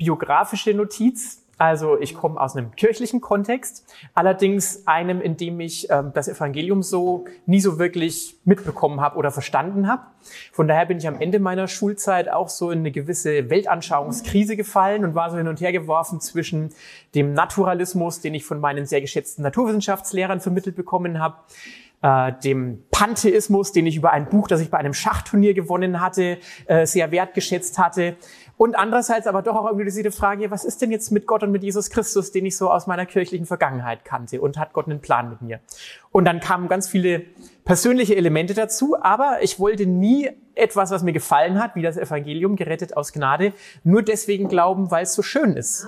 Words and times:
biografische 0.00 0.72
Notiz. 0.74 1.44
Also 1.58 2.00
ich 2.00 2.14
komme 2.14 2.40
aus 2.40 2.56
einem 2.56 2.74
kirchlichen 2.74 3.20
Kontext, 3.20 3.84
allerdings 4.14 4.86
einem, 4.86 5.20
in 5.20 5.36
dem 5.36 5.60
ich 5.60 5.90
ähm, 5.90 6.10
das 6.14 6.26
Evangelium 6.26 6.82
so 6.82 7.26
nie 7.44 7.60
so 7.60 7.78
wirklich 7.78 8.38
mitbekommen 8.46 9.02
habe 9.02 9.18
oder 9.18 9.30
verstanden 9.30 9.86
habe. 9.86 10.04
Von 10.52 10.68
daher 10.68 10.86
bin 10.86 10.96
ich 10.96 11.06
am 11.06 11.20
Ende 11.20 11.38
meiner 11.38 11.68
Schulzeit 11.68 12.32
auch 12.32 12.48
so 12.48 12.70
in 12.70 12.78
eine 12.78 12.90
gewisse 12.90 13.50
Weltanschauungskrise 13.50 14.56
gefallen 14.56 15.04
und 15.04 15.14
war 15.14 15.30
so 15.30 15.36
hin 15.36 15.48
und 15.48 15.60
her 15.60 15.72
geworfen 15.72 16.18
zwischen 16.22 16.70
dem 17.14 17.34
Naturalismus, 17.34 18.22
den 18.22 18.32
ich 18.32 18.46
von 18.46 18.58
meinen 18.58 18.86
sehr 18.86 19.02
geschätzten 19.02 19.42
Naturwissenschaftslehrern 19.42 20.40
vermittelt 20.40 20.76
bekommen 20.76 21.18
habe, 21.18 21.36
äh, 22.02 22.32
dem 22.42 22.82
Pantheismus, 22.90 23.72
den 23.72 23.86
ich 23.86 23.96
über 23.96 24.12
ein 24.12 24.28
Buch, 24.28 24.48
das 24.48 24.60
ich 24.60 24.70
bei 24.70 24.78
einem 24.78 24.94
Schachturnier 24.94 25.52
gewonnen 25.52 26.00
hatte, 26.00 26.38
äh, 26.66 26.86
sehr 26.86 27.10
wertgeschätzt 27.10 27.78
hatte. 27.78 28.16
Und 28.60 28.74
andererseits 28.74 29.26
aber 29.26 29.40
doch 29.40 29.56
auch 29.56 29.64
irgendwie 29.64 29.86
diese 29.86 30.10
Frage, 30.10 30.50
was 30.50 30.66
ist 30.66 30.82
denn 30.82 30.90
jetzt 30.90 31.10
mit 31.12 31.26
Gott 31.26 31.42
und 31.42 31.50
mit 31.50 31.62
Jesus 31.62 31.88
Christus, 31.88 32.30
den 32.30 32.44
ich 32.44 32.58
so 32.58 32.70
aus 32.70 32.86
meiner 32.86 33.06
kirchlichen 33.06 33.46
Vergangenheit 33.46 34.04
kannte 34.04 34.38
und 34.38 34.58
hat 34.58 34.74
Gott 34.74 34.84
einen 34.84 35.00
Plan 35.00 35.30
mit 35.30 35.40
mir? 35.40 35.60
Und 36.12 36.26
dann 36.26 36.40
kamen 36.40 36.68
ganz 36.68 36.86
viele 36.86 37.22
persönliche 37.64 38.16
Elemente 38.16 38.52
dazu, 38.52 38.98
aber 39.00 39.38
ich 39.40 39.58
wollte 39.58 39.86
nie 39.86 40.28
etwas, 40.54 40.90
was 40.90 41.02
mir 41.02 41.14
gefallen 41.14 41.58
hat, 41.58 41.74
wie 41.74 41.80
das 41.80 41.96
Evangelium, 41.96 42.54
gerettet 42.54 42.98
aus 42.98 43.14
Gnade, 43.14 43.54
nur 43.82 44.02
deswegen 44.02 44.46
glauben, 44.48 44.90
weil 44.90 45.04
es 45.04 45.14
so 45.14 45.22
schön 45.22 45.56
ist 45.56 45.86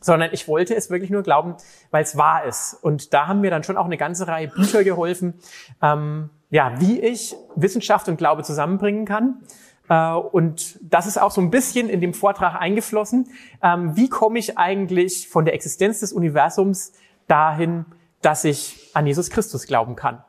sondern 0.00 0.30
ich 0.32 0.46
wollte 0.46 0.76
es 0.76 0.88
wirklich 0.88 1.10
nur 1.10 1.24
glauben, 1.24 1.56
weil 1.90 2.04
es 2.04 2.16
wahr 2.16 2.44
ist. 2.44 2.74
Und 2.80 3.12
da 3.12 3.26
haben 3.26 3.40
mir 3.40 3.50
dann 3.50 3.64
schon 3.64 3.76
auch 3.76 3.86
eine 3.86 3.96
ganze 3.96 4.28
Reihe 4.28 4.46
Bücher 4.46 4.84
geholfen, 4.84 5.34
ähm, 5.82 6.30
ja, 6.48 6.74
wie 6.78 7.00
ich 7.00 7.34
Wissenschaft 7.56 8.08
und 8.08 8.16
Glaube 8.16 8.44
zusammenbringen 8.44 9.04
kann. 9.04 9.42
Äh, 9.88 10.12
und 10.12 10.78
das 10.82 11.06
ist 11.06 11.20
auch 11.20 11.30
so 11.30 11.40
ein 11.40 11.50
bisschen 11.50 11.88
in 11.88 12.00
dem 12.00 12.14
Vortrag 12.14 12.60
eingeflossen. 12.60 13.30
Ähm, 13.62 13.96
wie 13.96 14.08
komme 14.08 14.38
ich 14.38 14.58
eigentlich 14.58 15.28
von 15.28 15.44
der 15.44 15.54
Existenz 15.54 16.00
des 16.00 16.12
Universums 16.12 16.92
dahin, 17.26 17.86
dass 18.22 18.44
ich 18.44 18.90
an 18.94 19.06
Jesus 19.06 19.30
Christus 19.30 19.66
glauben 19.66 19.96
kann? 19.96 20.22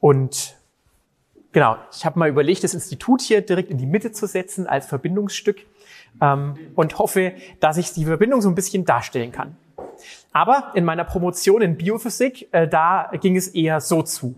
Und 0.00 0.56
genau, 1.52 1.76
ich 1.92 2.04
habe 2.04 2.18
mal 2.18 2.28
überlegt, 2.28 2.64
das 2.64 2.74
Institut 2.74 3.20
hier 3.20 3.40
direkt 3.40 3.70
in 3.70 3.78
die 3.78 3.86
Mitte 3.86 4.12
zu 4.12 4.26
setzen 4.26 4.66
als 4.66 4.86
Verbindungsstück 4.86 5.66
ähm, 6.20 6.54
und 6.74 6.98
hoffe, 6.98 7.34
dass 7.60 7.76
ich 7.76 7.92
die 7.92 8.04
Verbindung 8.04 8.40
so 8.40 8.48
ein 8.48 8.54
bisschen 8.54 8.84
darstellen 8.84 9.32
kann. 9.32 9.56
Aber 10.32 10.72
in 10.74 10.84
meiner 10.84 11.04
Promotion 11.04 11.62
in 11.62 11.76
Biophysik, 11.76 12.48
äh, 12.52 12.68
da 12.68 13.10
ging 13.20 13.36
es 13.36 13.48
eher 13.48 13.80
so 13.80 14.02
zu. 14.02 14.36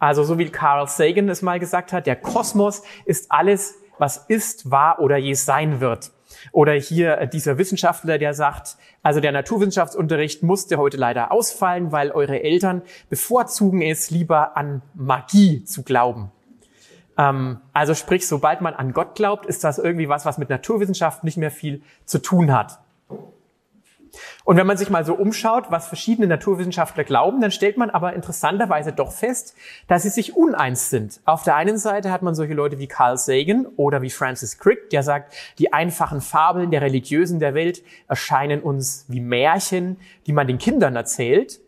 Also 0.00 0.24
so 0.24 0.38
wie 0.38 0.48
Carl 0.48 0.88
Sagan 0.88 1.28
es 1.28 1.42
mal 1.42 1.60
gesagt 1.60 1.92
hat, 1.92 2.06
der 2.06 2.16
Kosmos 2.16 2.82
ist 3.04 3.30
alles, 3.30 3.76
was 3.98 4.16
ist, 4.16 4.70
war 4.70 4.98
oder 4.98 5.18
je 5.18 5.34
sein 5.34 5.80
wird. 5.80 6.10
Oder 6.52 6.72
hier 6.72 7.18
äh, 7.18 7.28
dieser 7.28 7.58
Wissenschaftler, 7.58 8.18
der 8.18 8.34
sagt, 8.34 8.76
also 9.02 9.20
der 9.20 9.32
Naturwissenschaftsunterricht 9.32 10.42
musste 10.42 10.78
heute 10.78 10.96
leider 10.96 11.30
ausfallen, 11.30 11.92
weil 11.92 12.10
eure 12.10 12.42
Eltern 12.42 12.82
bevorzugen 13.10 13.82
es 13.82 14.10
lieber 14.10 14.56
an 14.56 14.82
Magie 14.94 15.64
zu 15.64 15.82
glauben. 15.82 16.32
Ähm, 17.18 17.60
also 17.74 17.94
sprich, 17.94 18.26
sobald 18.26 18.62
man 18.62 18.74
an 18.74 18.92
Gott 18.92 19.14
glaubt, 19.14 19.44
ist 19.44 19.64
das 19.64 19.78
irgendwie 19.78 20.08
was, 20.08 20.24
was 20.24 20.38
mit 20.38 20.48
Naturwissenschaft 20.48 21.24
nicht 21.24 21.36
mehr 21.36 21.50
viel 21.50 21.82
zu 22.06 22.22
tun 22.22 22.52
hat. 22.52 22.78
Und 24.44 24.56
wenn 24.56 24.66
man 24.66 24.76
sich 24.76 24.90
mal 24.90 25.04
so 25.04 25.14
umschaut, 25.14 25.70
was 25.70 25.86
verschiedene 25.88 26.26
Naturwissenschaftler 26.26 27.04
glauben, 27.04 27.40
dann 27.40 27.50
stellt 27.50 27.76
man 27.76 27.90
aber 27.90 28.14
interessanterweise 28.14 28.92
doch 28.92 29.12
fest, 29.12 29.54
dass 29.86 30.02
sie 30.02 30.08
sich 30.08 30.36
uneins 30.36 30.90
sind. 30.90 31.20
Auf 31.24 31.42
der 31.42 31.56
einen 31.56 31.78
Seite 31.78 32.10
hat 32.10 32.22
man 32.22 32.34
solche 32.34 32.54
Leute 32.54 32.78
wie 32.78 32.86
Carl 32.86 33.16
Sagan 33.16 33.66
oder 33.76 34.02
wie 34.02 34.10
Francis 34.10 34.58
Crick, 34.58 34.90
der 34.90 35.02
sagt, 35.02 35.34
die 35.58 35.72
einfachen 35.72 36.20
Fabeln 36.20 36.70
der 36.70 36.82
Religiösen 36.82 37.40
der 37.40 37.54
Welt 37.54 37.82
erscheinen 38.08 38.62
uns 38.62 39.04
wie 39.08 39.20
Märchen, 39.20 39.98
die 40.26 40.32
man 40.32 40.46
den 40.46 40.58
Kindern 40.58 40.96
erzählt. 40.96 41.60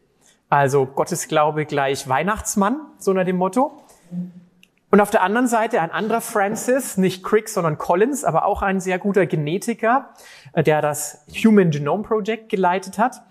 Also 0.48 0.84
Gottesglaube 0.84 1.64
gleich 1.64 2.08
Weihnachtsmann, 2.08 2.80
so 2.98 3.12
nach 3.12 3.24
dem 3.24 3.36
Motto. 3.36 3.82
Und 4.92 5.00
auf 5.00 5.08
der 5.08 5.22
anderen 5.22 5.46
Seite 5.46 5.80
ein 5.80 5.90
anderer 5.90 6.20
Francis, 6.20 6.98
nicht 6.98 7.24
Crick, 7.24 7.48
sondern 7.48 7.78
Collins, 7.78 8.24
aber 8.24 8.44
auch 8.44 8.60
ein 8.60 8.78
sehr 8.78 8.98
guter 8.98 9.24
Genetiker, 9.24 10.10
äh, 10.52 10.62
der 10.62 10.82
das 10.82 11.24
Human 11.42 11.70
Genome 11.70 12.02
Project 12.02 12.50
geleitet 12.50 12.98
hat. 12.98 13.22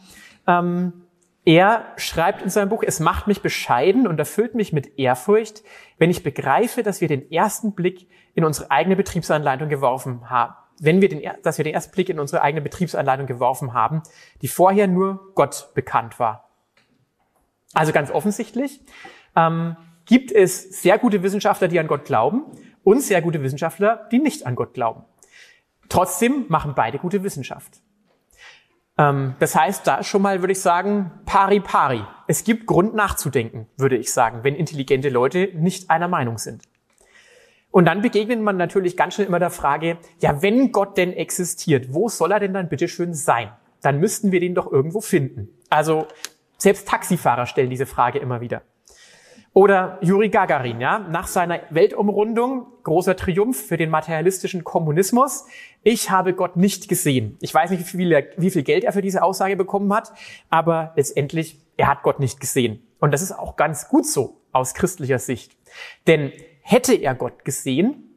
Ähm, 0.47 1.03
er 1.45 1.85
schreibt 1.97 2.41
in 2.41 2.49
seinem 2.49 2.69
Buch, 2.69 2.81
es 2.83 2.99
macht 2.99 3.27
mich 3.27 3.43
bescheiden 3.43 4.07
und 4.07 4.17
erfüllt 4.17 4.55
mich 4.55 4.73
mit 4.73 4.97
Ehrfurcht, 4.97 5.61
wenn 5.99 6.09
ich 6.09 6.23
begreife, 6.23 6.81
dass 6.81 6.99
wir 6.99 7.07
den 7.07 7.31
ersten 7.31 7.73
Blick 7.75 8.09
in 8.33 8.43
unsere 8.43 8.71
eigene 8.71 8.95
Betriebsanleitung 8.95 9.69
geworfen 9.69 10.31
haben. 10.31 10.55
Wenn 10.79 10.99
wir 10.99 11.09
den, 11.09 11.21
dass 11.43 11.59
wir 11.59 11.63
den 11.63 11.75
ersten 11.75 11.91
Blick 11.91 12.09
in 12.09 12.19
unsere 12.19 12.41
eigene 12.41 12.61
Betriebsanleitung 12.61 13.27
geworfen 13.27 13.73
haben, 13.73 14.01
die 14.41 14.47
vorher 14.47 14.87
nur 14.87 15.31
Gott 15.35 15.69
bekannt 15.75 16.17
war. 16.17 16.49
Also 17.75 17.93
ganz 17.93 18.09
offensichtlich, 18.09 18.81
ähm, 19.35 19.77
gibt 20.11 20.33
es 20.33 20.81
sehr 20.81 20.99
gute 20.99 21.23
Wissenschaftler, 21.23 21.69
die 21.69 21.79
an 21.79 21.87
Gott 21.87 22.03
glauben 22.03 22.43
und 22.83 22.99
sehr 23.01 23.21
gute 23.21 23.41
Wissenschaftler, 23.43 24.09
die 24.11 24.19
nicht 24.19 24.45
an 24.45 24.55
Gott 24.55 24.73
glauben. 24.73 25.05
Trotzdem 25.87 26.47
machen 26.49 26.73
beide 26.75 26.97
gute 26.97 27.23
Wissenschaft. 27.23 27.79
Ähm, 28.97 29.35
das 29.39 29.55
heißt, 29.55 29.87
da 29.87 30.03
schon 30.03 30.21
mal 30.21 30.41
würde 30.41 30.51
ich 30.51 30.59
sagen, 30.59 31.11
pari 31.25 31.61
pari. 31.61 32.03
Es 32.27 32.43
gibt 32.43 32.65
Grund 32.65 32.93
nachzudenken, 32.93 33.67
würde 33.77 33.95
ich 33.95 34.11
sagen, 34.11 34.39
wenn 34.43 34.53
intelligente 34.53 35.07
Leute 35.07 35.51
nicht 35.53 35.89
einer 35.89 36.09
Meinung 36.09 36.37
sind. 36.37 36.63
Und 37.71 37.85
dann 37.85 38.01
begegnet 38.01 38.41
man 38.41 38.57
natürlich 38.57 38.97
ganz 38.97 39.13
schnell 39.13 39.27
immer 39.27 39.39
der 39.39 39.49
Frage, 39.49 39.97
ja, 40.19 40.41
wenn 40.41 40.73
Gott 40.73 40.97
denn 40.97 41.13
existiert, 41.13 41.93
wo 41.93 42.09
soll 42.09 42.33
er 42.33 42.41
denn 42.41 42.53
dann 42.53 42.67
bitteschön 42.67 43.13
sein? 43.13 43.49
Dann 43.81 44.01
müssten 44.01 44.33
wir 44.33 44.41
den 44.41 44.55
doch 44.55 44.69
irgendwo 44.69 44.99
finden. 44.99 45.47
Also 45.69 46.05
selbst 46.57 46.85
Taxifahrer 46.85 47.45
stellen 47.45 47.69
diese 47.69 47.85
Frage 47.85 48.19
immer 48.19 48.41
wieder. 48.41 48.61
Oder 49.53 49.97
Juri 50.01 50.29
Gagarin, 50.29 50.79
ja, 50.79 50.99
nach 50.99 51.27
seiner 51.27 51.59
Weltumrundung, 51.71 52.67
großer 52.83 53.17
Triumph 53.17 53.67
für 53.67 53.75
den 53.75 53.89
materialistischen 53.89 54.63
Kommunismus. 54.63 55.45
Ich 55.83 56.09
habe 56.09 56.33
Gott 56.33 56.55
nicht 56.55 56.87
gesehen. 56.87 57.37
Ich 57.41 57.53
weiß 57.53 57.69
nicht, 57.69 57.81
wie 57.81 57.97
viel, 57.97 58.27
wie 58.37 58.49
viel 58.49 58.63
Geld 58.63 58.85
er 58.85 58.93
für 58.93 59.01
diese 59.01 59.23
Aussage 59.23 59.57
bekommen 59.57 59.93
hat, 59.93 60.13
aber 60.49 60.93
letztendlich, 60.95 61.59
er 61.75 61.87
hat 61.87 62.01
Gott 62.01 62.21
nicht 62.21 62.39
gesehen. 62.39 62.81
Und 62.99 63.11
das 63.11 63.21
ist 63.21 63.33
auch 63.33 63.57
ganz 63.57 63.89
gut 63.89 64.05
so 64.05 64.37
aus 64.53 64.73
christlicher 64.73 65.19
Sicht. 65.19 65.57
Denn 66.07 66.31
hätte 66.61 66.93
er 66.93 67.13
Gott 67.13 67.43
gesehen, 67.43 68.15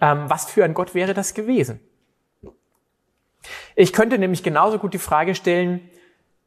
ähm, 0.00 0.24
was 0.28 0.46
für 0.46 0.64
ein 0.64 0.72
Gott 0.72 0.94
wäre 0.94 1.12
das 1.12 1.34
gewesen? 1.34 1.80
Ich 3.76 3.92
könnte 3.92 4.18
nämlich 4.18 4.42
genauso 4.42 4.78
gut 4.78 4.94
die 4.94 4.98
Frage 4.98 5.34
stellen, 5.34 5.90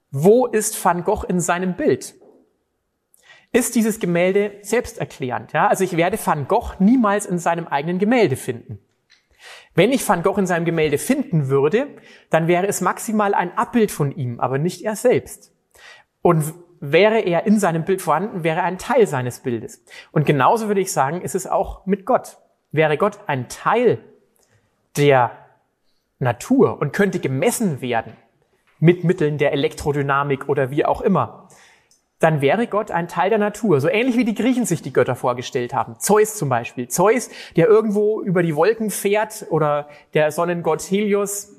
wo 0.10 0.48
ist 0.48 0.84
Van 0.84 1.04
Gogh 1.04 1.26
in 1.28 1.40
seinem 1.40 1.76
Bild? 1.76 2.16
Ist 3.56 3.76
dieses 3.76 4.00
Gemälde 4.00 4.52
selbsterklärend. 4.62 5.54
Ja? 5.54 5.68
Also 5.68 5.86
ich 5.86 5.96
werde 5.96 6.20
Van 6.24 6.48
Gogh 6.50 6.74
niemals 6.80 7.26
in 7.26 7.40
seinem 7.40 7.68
eigenen 7.68 8.00
Gemälde 8.00 8.36
finden. 8.36 8.80
Wenn 9.74 9.94
ich 9.94 10.08
Van 10.08 10.24
Gogh 10.24 10.38
in 10.38 10.46
seinem 10.46 10.66
Gemälde 10.66 10.98
finden 10.98 11.48
würde, 11.48 11.88
dann 12.30 12.50
wäre 12.50 12.68
es 12.68 12.82
maximal 12.82 13.34
ein 13.34 13.58
Abbild 13.58 13.92
von 13.92 14.12
ihm, 14.12 14.42
aber 14.42 14.58
nicht 14.58 14.84
er 14.84 14.98
selbst. 14.98 15.54
Und 16.22 16.54
wäre 16.82 17.20
er 17.20 17.46
in 17.46 17.58
seinem 17.58 17.86
Bild 17.86 18.02
vorhanden, 18.02 18.44
wäre 18.44 18.62
ein 18.62 18.78
Teil 18.78 19.08
seines 19.08 19.40
Bildes. 19.40 19.86
Und 20.12 20.26
genauso 20.26 20.68
würde 20.68 20.82
ich 20.82 20.92
sagen, 20.92 21.22
ist 21.22 21.36
es 21.36 21.48
auch 21.48 21.86
mit 21.86 22.06
Gott. 22.06 22.38
Wäre 22.74 22.98
Gott 22.98 23.20
ein 23.28 23.48
Teil 23.48 24.00
der 24.98 25.32
Natur 26.20 26.82
und 26.82 26.92
könnte 26.92 27.20
gemessen 27.20 27.80
werden 27.80 28.18
mit 28.80 29.06
Mitteln 29.06 29.38
der 29.38 29.54
Elektrodynamik 29.54 30.50
oder 30.50 30.72
wie 30.72 30.84
auch 30.84 31.00
immer, 31.00 31.45
dann 32.20 32.42
wäre 32.42 32.68
Gott 32.68 32.92
ein 32.92 33.08
Teil 33.08 33.30
der 33.30 33.40
Natur. 33.40 33.82
So 33.82 33.90
ähnlich 33.90 34.18
wie 34.18 34.26
die 34.26 34.36
Griechen 34.36 34.66
sich 34.66 34.82
die 34.82 34.94
Götter 34.94 35.16
vorgestellt 35.16 35.74
haben. 35.74 36.00
Zeus 36.00 36.36
zum 36.36 36.50
Beispiel. 36.50 36.88
Zeus, 36.88 37.30
der 37.56 37.68
irgendwo 37.68 38.22
über 38.22 38.42
die 38.42 38.56
Wolken 38.56 38.90
fährt 38.90 39.46
oder 39.50 39.90
der 40.14 40.32
Sonnengott 40.32 40.82
Helios. 40.82 41.52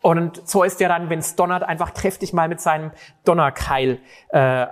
Und 0.00 0.48
Zeus, 0.48 0.78
der 0.78 0.88
dann, 0.88 1.10
wenn 1.10 1.18
es 1.18 1.36
donnert, 1.36 1.62
einfach 1.62 1.94
kräftig 1.94 2.32
mal 2.32 2.48
mit 2.48 2.60
seinem 2.60 2.90
Donnerkeil 3.24 4.00
äh, 4.32 4.62
äh, 4.62 4.68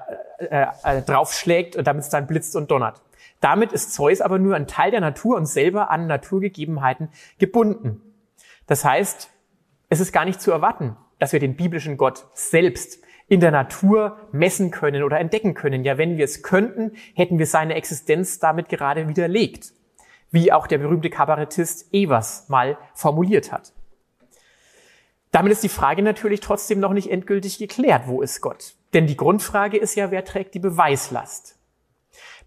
äh, 0.82 1.02
draufschlägt, 1.02 1.86
damit 1.86 2.04
es 2.04 2.08
dann 2.08 2.26
blitzt 2.26 2.56
und 2.56 2.70
donnert. 2.70 3.00
Damit 3.40 3.72
ist 3.72 3.92
Zeus 3.92 4.20
aber 4.20 4.38
nur 4.38 4.56
ein 4.56 4.66
Teil 4.66 4.90
der 4.90 5.00
Natur 5.00 5.36
und 5.36 5.46
selber 5.46 5.90
an 5.90 6.06
Naturgegebenheiten 6.06 7.10
gebunden. 7.38 8.00
Das 8.66 8.84
heißt, 8.84 9.30
es 9.88 10.00
ist 10.00 10.12
gar 10.12 10.24
nicht 10.24 10.40
zu 10.40 10.50
erwarten, 10.50 10.96
dass 11.19 11.32
wir 11.32 11.40
den 11.40 11.56
biblischen 11.56 11.96
Gott 11.96 12.26
selbst 12.32 13.02
in 13.28 13.40
der 13.40 13.50
Natur 13.50 14.19
messen 14.32 14.70
können 14.70 15.02
oder 15.02 15.19
entdecken 15.19 15.54
können. 15.54 15.84
Ja, 15.84 15.98
wenn 15.98 16.16
wir 16.16 16.24
es 16.24 16.42
könnten, 16.42 16.92
hätten 17.14 17.38
wir 17.38 17.46
seine 17.46 17.74
Existenz 17.74 18.38
damit 18.38 18.69
gerade 18.69 19.08
widerlegt, 19.08 19.72
wie 20.30 20.52
auch 20.52 20.66
der 20.66 20.78
berühmte 20.78 21.10
Kabarettist 21.10 21.92
Evers 21.92 22.48
mal 22.48 22.78
formuliert 22.94 23.52
hat. 23.52 23.72
Damit 25.30 25.52
ist 25.52 25.62
die 25.62 25.70
Frage 25.70 26.02
natürlich 26.02 26.40
trotzdem 26.40 26.78
noch 26.78 26.92
nicht 26.92 27.10
endgültig 27.10 27.58
geklärt, 27.58 28.02
wo 28.06 28.20
ist 28.20 28.42
Gott? 28.42 28.74
Denn 28.92 29.06
die 29.06 29.16
Grundfrage 29.16 29.78
ist 29.78 29.94
ja, 29.94 30.10
wer 30.10 30.24
trägt 30.24 30.54
die 30.54 30.58
Beweislast? 30.58 31.58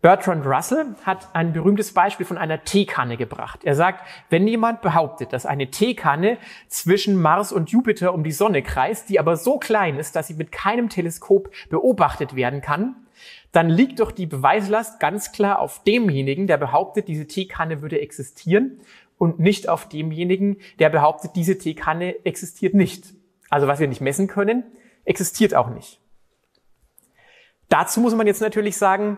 Bertrand 0.01 0.45
Russell 0.45 0.95
hat 1.03 1.29
ein 1.33 1.53
berühmtes 1.53 1.93
Beispiel 1.93 2.25
von 2.25 2.37
einer 2.37 2.63
Teekanne 2.63 3.17
gebracht. 3.17 3.63
Er 3.63 3.75
sagt, 3.75 4.05
wenn 4.29 4.47
jemand 4.47 4.81
behauptet, 4.81 5.33
dass 5.33 5.45
eine 5.45 5.71
Teekanne 5.71 6.37
zwischen 6.67 7.21
Mars 7.21 7.51
und 7.51 7.69
Jupiter 7.71 8.13
um 8.13 8.23
die 8.23 8.31
Sonne 8.31 8.61
kreist, 8.61 9.09
die 9.09 9.19
aber 9.19 9.37
so 9.37 9.57
klein 9.57 9.97
ist, 9.97 10.15
dass 10.15 10.27
sie 10.27 10.35
mit 10.35 10.51
keinem 10.51 10.89
Teleskop 10.89 11.49
beobachtet 11.69 12.35
werden 12.35 12.61
kann, 12.61 12.95
dann 13.51 13.69
liegt 13.69 13.99
doch 13.99 14.11
die 14.11 14.25
Beweislast 14.25 14.99
ganz 14.99 15.31
klar 15.31 15.59
auf 15.59 15.83
demjenigen, 15.83 16.45
der 16.45 16.57
behauptet, 16.57 17.07
diese 17.07 17.25
Teekanne 17.25 17.81
würde 17.81 18.01
existieren 18.01 18.81
und 19.17 19.39
nicht 19.39 19.69
auf 19.69 19.87
demjenigen, 19.87 20.57
der 20.79 20.89
behauptet, 20.89 21.31
diese 21.35 21.57
Teekanne 21.57 22.25
existiert 22.25 22.73
nicht. 22.73 23.13
Also 23.49 23.67
was 23.67 23.79
wir 23.79 23.87
nicht 23.87 24.01
messen 24.01 24.27
können, 24.27 24.63
existiert 25.05 25.55
auch 25.55 25.69
nicht. 25.69 26.01
Dazu 27.69 27.99
muss 28.01 28.13
man 28.13 28.27
jetzt 28.27 28.41
natürlich 28.41 28.77
sagen, 28.77 29.17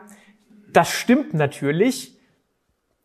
das 0.73 0.91
stimmt 0.91 1.33
natürlich 1.33 2.17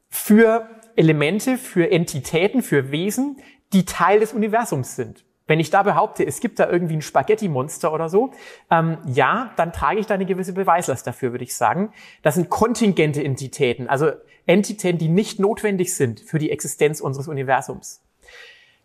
für 0.09 0.69
Elemente, 0.97 1.57
für 1.57 1.91
Entitäten, 1.91 2.63
für 2.63 2.91
Wesen, 2.91 3.39
die 3.73 3.85
Teil 3.85 4.21
des 4.21 4.33
Universums 4.33 4.97
sind. 4.97 5.25
Wenn 5.47 5.59
ich 5.59 5.71
da 5.71 5.83
behaupte, 5.83 6.25
es 6.25 6.41
gibt 6.41 6.59
da 6.59 6.71
irgendwie 6.71 6.97
ein 6.97 7.03
Spaghetti-Monster 7.03 7.93
oder 7.93 8.09
so, 8.09 8.33
ähm, 8.71 8.99
ja, 9.07 9.53
dann 9.57 9.73
trage 9.73 9.99
ich 9.99 10.07
da 10.07 10.15
eine 10.15 10.27
gewisse 10.27 10.53
Beweislast 10.53 11.07
dafür, 11.07 11.33
würde 11.33 11.45
ich 11.45 11.57
sagen. 11.57 11.93
Das 12.23 12.37
sind 12.37 12.49
kontingente 12.49 13.25
Entitäten, 13.25 13.89
also 13.89 14.13
Entitäten, 14.47 14.99
die 14.99 15.09
nicht 15.09 15.41
notwendig 15.41 15.95
sind 15.95 16.21
für 16.21 16.39
die 16.39 16.51
Existenz 16.51 17.01
unseres 17.01 17.29
Universums. 17.29 18.03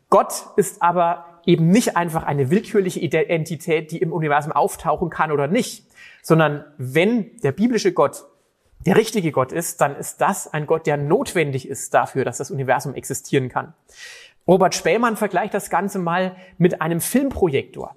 Gott 0.09 0.45
ist 0.55 0.81
aber 0.81 1.41
eben 1.45 1.69
nicht 1.69 1.95
einfach 1.95 2.23
eine 2.23 2.49
willkürliche 2.49 3.01
Entität, 3.01 3.91
die 3.91 3.97
im 3.97 4.11
Universum 4.11 4.51
auftauchen 4.51 5.09
kann 5.09 5.31
oder 5.31 5.47
nicht, 5.47 5.85
sondern 6.21 6.65
wenn 6.77 7.37
der 7.37 7.51
biblische 7.51 7.93
Gott 7.93 8.25
der 8.79 8.95
richtige 8.95 9.31
Gott 9.31 9.51
ist, 9.51 9.81
dann 9.81 9.95
ist 9.95 10.21
das 10.21 10.53
ein 10.53 10.67
Gott, 10.67 10.87
der 10.87 10.97
notwendig 10.97 11.67
ist 11.67 11.93
dafür, 11.93 12.25
dass 12.25 12.37
das 12.37 12.51
Universum 12.51 12.93
existieren 12.93 13.49
kann. 13.49 13.73
Robert 14.47 14.75
Spähmann 14.75 15.17
vergleicht 15.17 15.53
das 15.53 15.69
Ganze 15.69 15.99
mal 15.99 16.35
mit 16.57 16.81
einem 16.81 17.01
Filmprojektor. 17.01 17.95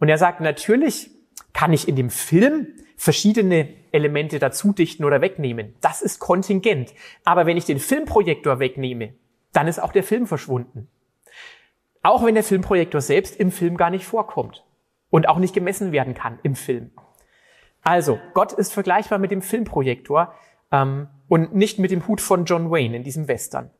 Und 0.00 0.08
er 0.08 0.18
sagt, 0.18 0.40
natürlich 0.40 1.10
kann 1.52 1.72
ich 1.72 1.88
in 1.88 1.96
dem 1.96 2.10
Film 2.10 2.68
verschiedene 2.96 3.68
Elemente 3.92 4.38
dazu 4.38 4.72
dichten 4.72 5.04
oder 5.04 5.20
wegnehmen. 5.20 5.74
Das 5.80 6.02
ist 6.02 6.18
kontingent. 6.18 6.92
Aber 7.24 7.46
wenn 7.46 7.56
ich 7.56 7.64
den 7.64 7.78
Filmprojektor 7.78 8.58
wegnehme, 8.58 9.14
dann 9.52 9.66
ist 9.66 9.78
auch 9.78 9.92
der 9.92 10.02
Film 10.02 10.26
verschwunden. 10.26 10.88
Auch 12.02 12.24
wenn 12.24 12.34
der 12.34 12.44
Filmprojektor 12.44 13.00
selbst 13.00 13.36
im 13.36 13.50
Film 13.50 13.76
gar 13.76 13.90
nicht 13.90 14.04
vorkommt 14.04 14.64
und 15.10 15.28
auch 15.28 15.38
nicht 15.38 15.54
gemessen 15.54 15.92
werden 15.92 16.14
kann 16.14 16.38
im 16.42 16.54
Film. 16.54 16.90
Also, 17.88 18.20
Gott 18.34 18.52
ist 18.52 18.74
vergleichbar 18.74 19.18
mit 19.18 19.30
dem 19.30 19.40
Filmprojektor 19.40 20.34
ähm, 20.70 21.08
und 21.26 21.54
nicht 21.54 21.78
mit 21.78 21.90
dem 21.90 22.06
Hut 22.06 22.20
von 22.20 22.44
John 22.44 22.70
Wayne 22.70 22.94
in 22.94 23.02
diesem 23.02 23.28
Western. 23.28 23.70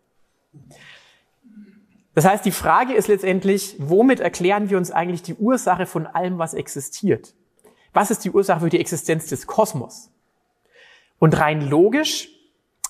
Das 2.15 2.25
heißt, 2.25 2.43
die 2.47 2.51
Frage 2.51 2.95
ist 2.95 3.09
letztendlich, 3.09 3.77
womit 3.79 4.21
erklären 4.21 4.71
wir 4.71 4.79
uns 4.79 4.91
eigentlich 4.91 5.21
die 5.21 5.35
Ursache 5.35 5.85
von 5.85 6.07
allem, 6.07 6.39
was 6.39 6.55
existiert? 6.55 7.35
Was 7.93 8.11
ist 8.11 8.25
die 8.25 8.31
Ursache 8.31 8.61
für 8.61 8.71
die 8.71 8.81
Existenz 8.81 9.27
des 9.27 9.47
Kosmos? 9.47 10.11
Und 11.19 11.39
rein 11.39 11.69
logisch 11.69 12.31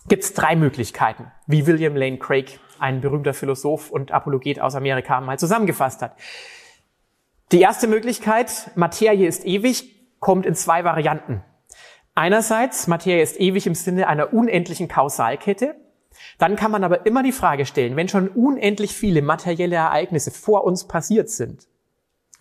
gibt 0.06 0.22
es 0.22 0.34
drei 0.34 0.54
Möglichkeiten, 0.54 1.32
wie 1.48 1.66
William 1.66 1.96
Lane 1.96 2.18
Craig, 2.18 2.60
ein 2.78 3.00
berühmter 3.00 3.34
Philosoph 3.34 3.90
und 3.90 4.12
Apologet 4.12 4.60
aus 4.60 4.76
Amerika, 4.76 5.20
mal 5.20 5.36
zusammengefasst 5.36 6.00
hat. 6.00 6.16
Die 7.50 7.60
erste 7.60 7.88
Möglichkeit, 7.88 8.70
Materie 8.76 9.26
ist 9.26 9.44
ewig, 9.44 9.97
kommt 10.20 10.46
in 10.46 10.54
zwei 10.54 10.84
Varianten. 10.84 11.42
Einerseits, 12.14 12.88
Materie 12.88 13.22
ist 13.22 13.38
ewig 13.38 13.66
im 13.66 13.74
Sinne 13.74 14.08
einer 14.08 14.32
unendlichen 14.32 14.88
Kausalkette. 14.88 15.76
Dann 16.38 16.56
kann 16.56 16.72
man 16.72 16.82
aber 16.82 17.06
immer 17.06 17.22
die 17.22 17.32
Frage 17.32 17.64
stellen, 17.64 17.94
wenn 17.94 18.08
schon 18.08 18.28
unendlich 18.28 18.92
viele 18.92 19.22
materielle 19.22 19.76
Ereignisse 19.76 20.32
vor 20.32 20.64
uns 20.64 20.88
passiert 20.88 21.30
sind, 21.30 21.68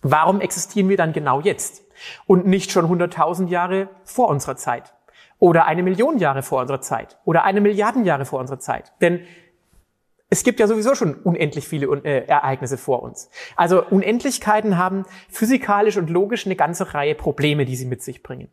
warum 0.02 0.40
existieren 0.40 0.88
wir 0.88 0.96
dann 0.96 1.12
genau 1.12 1.40
jetzt 1.40 1.84
und 2.26 2.46
nicht 2.46 2.72
schon 2.72 2.86
100.000 2.86 3.48
Jahre 3.48 3.88
vor 4.02 4.28
unserer 4.28 4.56
Zeit 4.56 4.94
oder 5.38 5.66
eine 5.66 5.84
Million 5.84 6.18
Jahre 6.18 6.42
vor 6.42 6.60
unserer 6.60 6.80
Zeit 6.80 7.18
oder 7.24 7.44
eine 7.44 7.60
Milliarden 7.60 8.04
Jahre 8.04 8.24
vor 8.24 8.40
unserer 8.40 8.58
Zeit? 8.58 8.92
Denn 9.00 9.20
es 10.30 10.44
gibt 10.44 10.60
ja 10.60 10.66
sowieso 10.66 10.94
schon 10.94 11.14
unendlich 11.14 11.66
viele 11.66 11.86
äh, 12.04 12.26
Ereignisse 12.26 12.76
vor 12.76 13.02
uns. 13.02 13.30
Also 13.56 13.84
Unendlichkeiten 13.84 14.76
haben 14.76 15.04
physikalisch 15.30 15.96
und 15.96 16.10
logisch 16.10 16.46
eine 16.46 16.56
ganze 16.56 16.94
Reihe 16.94 17.14
Probleme, 17.14 17.64
die 17.64 17.76
sie 17.76 17.86
mit 17.86 18.02
sich 18.02 18.22
bringen. 18.22 18.50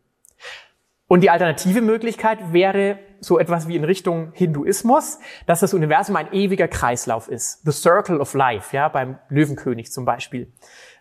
Und 1.08 1.22
die 1.22 1.30
alternative 1.30 1.82
Möglichkeit 1.82 2.52
wäre 2.52 2.98
so 3.20 3.38
etwas 3.38 3.68
wie 3.68 3.76
in 3.76 3.84
Richtung 3.84 4.32
Hinduismus, 4.34 5.20
dass 5.46 5.60
das 5.60 5.74
Universum 5.74 6.16
ein 6.16 6.34
ewiger 6.34 6.68
Kreislauf 6.68 7.28
ist. 7.28 7.64
The 7.64 7.72
Circle 7.72 8.20
of 8.20 8.34
Life, 8.34 8.76
ja, 8.76 8.88
beim 8.88 9.20
Löwenkönig 9.30 9.92
zum 9.92 10.06
Beispiel. 10.06 10.52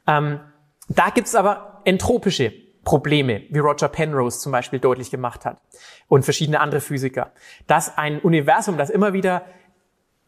Ähm, 0.06 0.40
da 0.88 1.08
gibt's 1.08 1.34
aber 1.34 1.80
entropische 1.84 2.52
Probleme, 2.84 3.42
wie 3.48 3.58
Roger 3.60 3.88
Penrose 3.88 4.40
zum 4.40 4.52
Beispiel 4.52 4.78
deutlich 4.78 5.10
gemacht 5.10 5.46
hat 5.46 5.58
und 6.06 6.24
verschiedene 6.24 6.60
andere 6.60 6.82
Physiker, 6.82 7.32
dass 7.66 7.96
ein 7.96 8.20
Universum, 8.20 8.76
das 8.76 8.90
immer 8.90 9.14
wieder 9.14 9.46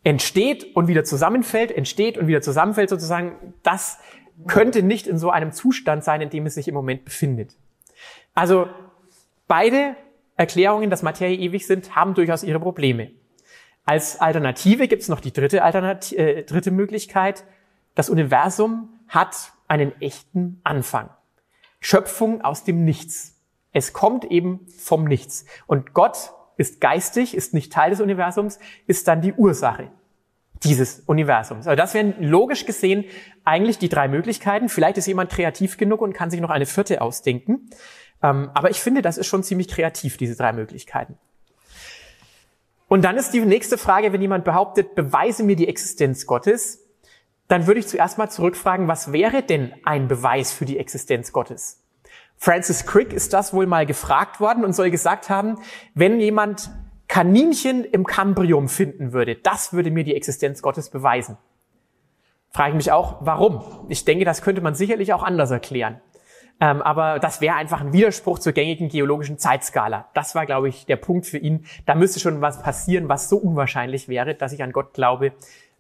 entsteht 0.07 0.77
und 0.77 0.87
wieder 0.87 1.03
zusammenfällt, 1.03 1.73
entsteht 1.73 2.17
und 2.17 2.29
wieder 2.29 2.41
zusammenfällt 2.41 2.91
sozusagen, 2.91 3.55
das 3.65 3.99
könnte 4.47 4.85
nicht 4.85 5.09
in 5.09 5.19
so 5.19 5.31
einem 5.31 5.51
Zustand 5.51 6.05
sein, 6.05 6.21
in 6.21 6.31
dem 6.31 6.47
es 6.47 6.55
sich 6.55 6.69
im 6.69 6.75
Moment 6.75 7.05
befindet. 7.05 7.57
Also 8.33 8.69
beide 9.49 9.97
Erklärungen, 10.37 10.91
dass 10.91 11.03
Materie 11.03 11.37
ewig 11.37 11.67
sind, 11.67 11.97
haben 11.97 12.15
durchaus 12.15 12.45
ihre 12.45 12.61
Probleme. 12.61 13.11
Als 13.85 14.21
Alternative 14.21 14.87
gibt 14.87 15.03
es 15.03 15.09
noch 15.09 15.19
die 15.19 15.33
dritte, 15.33 15.65
Alternative, 15.65 16.17
äh, 16.17 16.45
dritte 16.45 16.71
Möglichkeit. 16.71 17.43
Das 17.97 18.09
Universum 18.09 19.01
hat 19.09 19.35
einen 19.67 20.01
echten 20.01 20.61
Anfang. 20.63 21.11
Schöpfung 21.81 22.43
aus 22.43 22.63
dem 22.63 22.85
Nichts. 22.85 23.41
Es 23.73 23.93
kommt 23.93 24.25
eben 24.25 24.69
vom 24.79 25.03
Nichts. 25.03 25.47
Und 25.67 25.95
Gott 25.95 26.31
ist 26.57 26.81
geistig, 26.81 27.35
ist 27.35 27.55
nicht 27.55 27.73
Teil 27.73 27.91
des 27.91 28.01
Universums, 28.01 28.59
ist 28.87 29.09
dann 29.09 29.21
die 29.21 29.33
Ursache 29.33 29.91
dieses 30.63 31.01
Universums. 31.01 31.67
Also 31.67 31.77
das 31.77 31.95
wären 31.95 32.15
logisch 32.23 32.65
gesehen 32.65 33.05
eigentlich 33.45 33.79
die 33.79 33.89
drei 33.89 34.09
Möglichkeiten. 34.09 34.69
Vielleicht 34.69 34.99
ist 34.99 35.07
jemand 35.07 35.31
kreativ 35.31 35.77
genug 35.77 36.01
und 36.01 36.15
kann 36.15 36.31
sich 36.31 36.41
noch 36.41 36.51
eine 36.51 36.67
vierte 36.67 37.03
ausdenken. 37.03 37.69
Ähm, 38.23 38.51
aber 38.55 38.71
ich 38.71 38.81
finde, 38.81 39.03
das 39.03 39.19
ist 39.19 39.27
schon 39.27 39.43
ziemlich 39.43 39.69
kreativ, 39.69 40.17
diese 40.17 40.37
drei 40.37 40.53
Möglichkeiten. 40.53 41.19
Und 42.89 43.05
dann 43.05 43.17
ist 43.17 43.33
die 43.33 43.41
nächste 43.41 43.79
Frage, 43.79 44.13
wenn 44.13 44.23
jemand 44.23 44.45
behauptet, 44.45 44.95
beweise 44.95 45.43
mir 45.43 45.57
die 45.57 45.69
Existenz 45.69 46.27
Gottes, 46.27 46.85
dann 47.49 47.67
würde 47.67 47.81
ich 47.81 47.89
zuerst 47.89 48.19
mal 48.19 48.29
zurückfragen, 48.29 48.89
was 48.89 49.13
wäre 49.13 49.43
denn 49.43 49.73
ein 49.85 50.09
Beweis 50.09 50.53
für 50.53 50.65
die 50.65 50.79
Existenz 50.79 51.33
Gottes? 51.33 51.83
Francis 52.39 52.87
Crick 52.87 53.13
ist 53.13 53.33
das 53.33 53.53
wohl 53.53 53.67
mal 53.67 53.87
gefragt 53.87 54.41
worden 54.41 54.65
und 54.65 54.75
soll 54.75 54.91
gesagt 54.91 55.31
haben, 55.31 55.59
wenn 55.95 56.21
jemand 56.21 56.71
Kaninchen 57.09 57.85
im 57.85 58.05
Kambrium 58.05 58.69
finden 58.69 59.13
würde, 59.13 59.37
das 59.37 59.73
würde 59.73 59.91
mir 59.91 60.05
die 60.05 60.15
Existenz 60.15 60.61
Gottes 60.63 60.91
beweisen. 60.91 61.39
Frage 62.51 62.71
ich 62.71 62.77
mich 62.77 62.93
auch, 62.93 63.19
warum? 63.21 63.87
Ich 63.89 64.05
denke, 64.05 64.25
das 64.25 64.43
könnte 64.43 64.61
man 64.61 64.75
sicherlich 64.75 65.13
auch 65.13 65.23
anders 65.23 65.51
erklären. 65.51 66.01
Ähm, 66.59 66.81
aber 66.81 67.19
das 67.19 67.43
wäre 67.43 67.57
einfach 67.57 67.83
ein 67.83 67.93
Widerspruch 67.93 68.39
zur 68.39 68.53
gängigen 68.53 68.89
geologischen 68.89 69.39
Zeitskala. 69.39 70.09
Das 70.15 70.35
war, 70.35 70.47
glaube 70.47 70.69
ich, 70.71 70.87
der 70.87 70.97
Punkt 70.97 71.27
für 71.27 71.37
ihn. 71.37 71.67
Da 71.85 71.95
müsste 71.95 72.19
schon 72.19 72.41
was 72.41 72.63
passieren, 72.63 73.09
was 73.11 73.29
so 73.29 73.37
unwahrscheinlich 73.37 74.09
wäre, 74.09 74.35
dass 74.35 74.53
ich 74.53 74.63
an 74.63 74.73
Gott 74.73 74.95
glaube. 74.95 75.33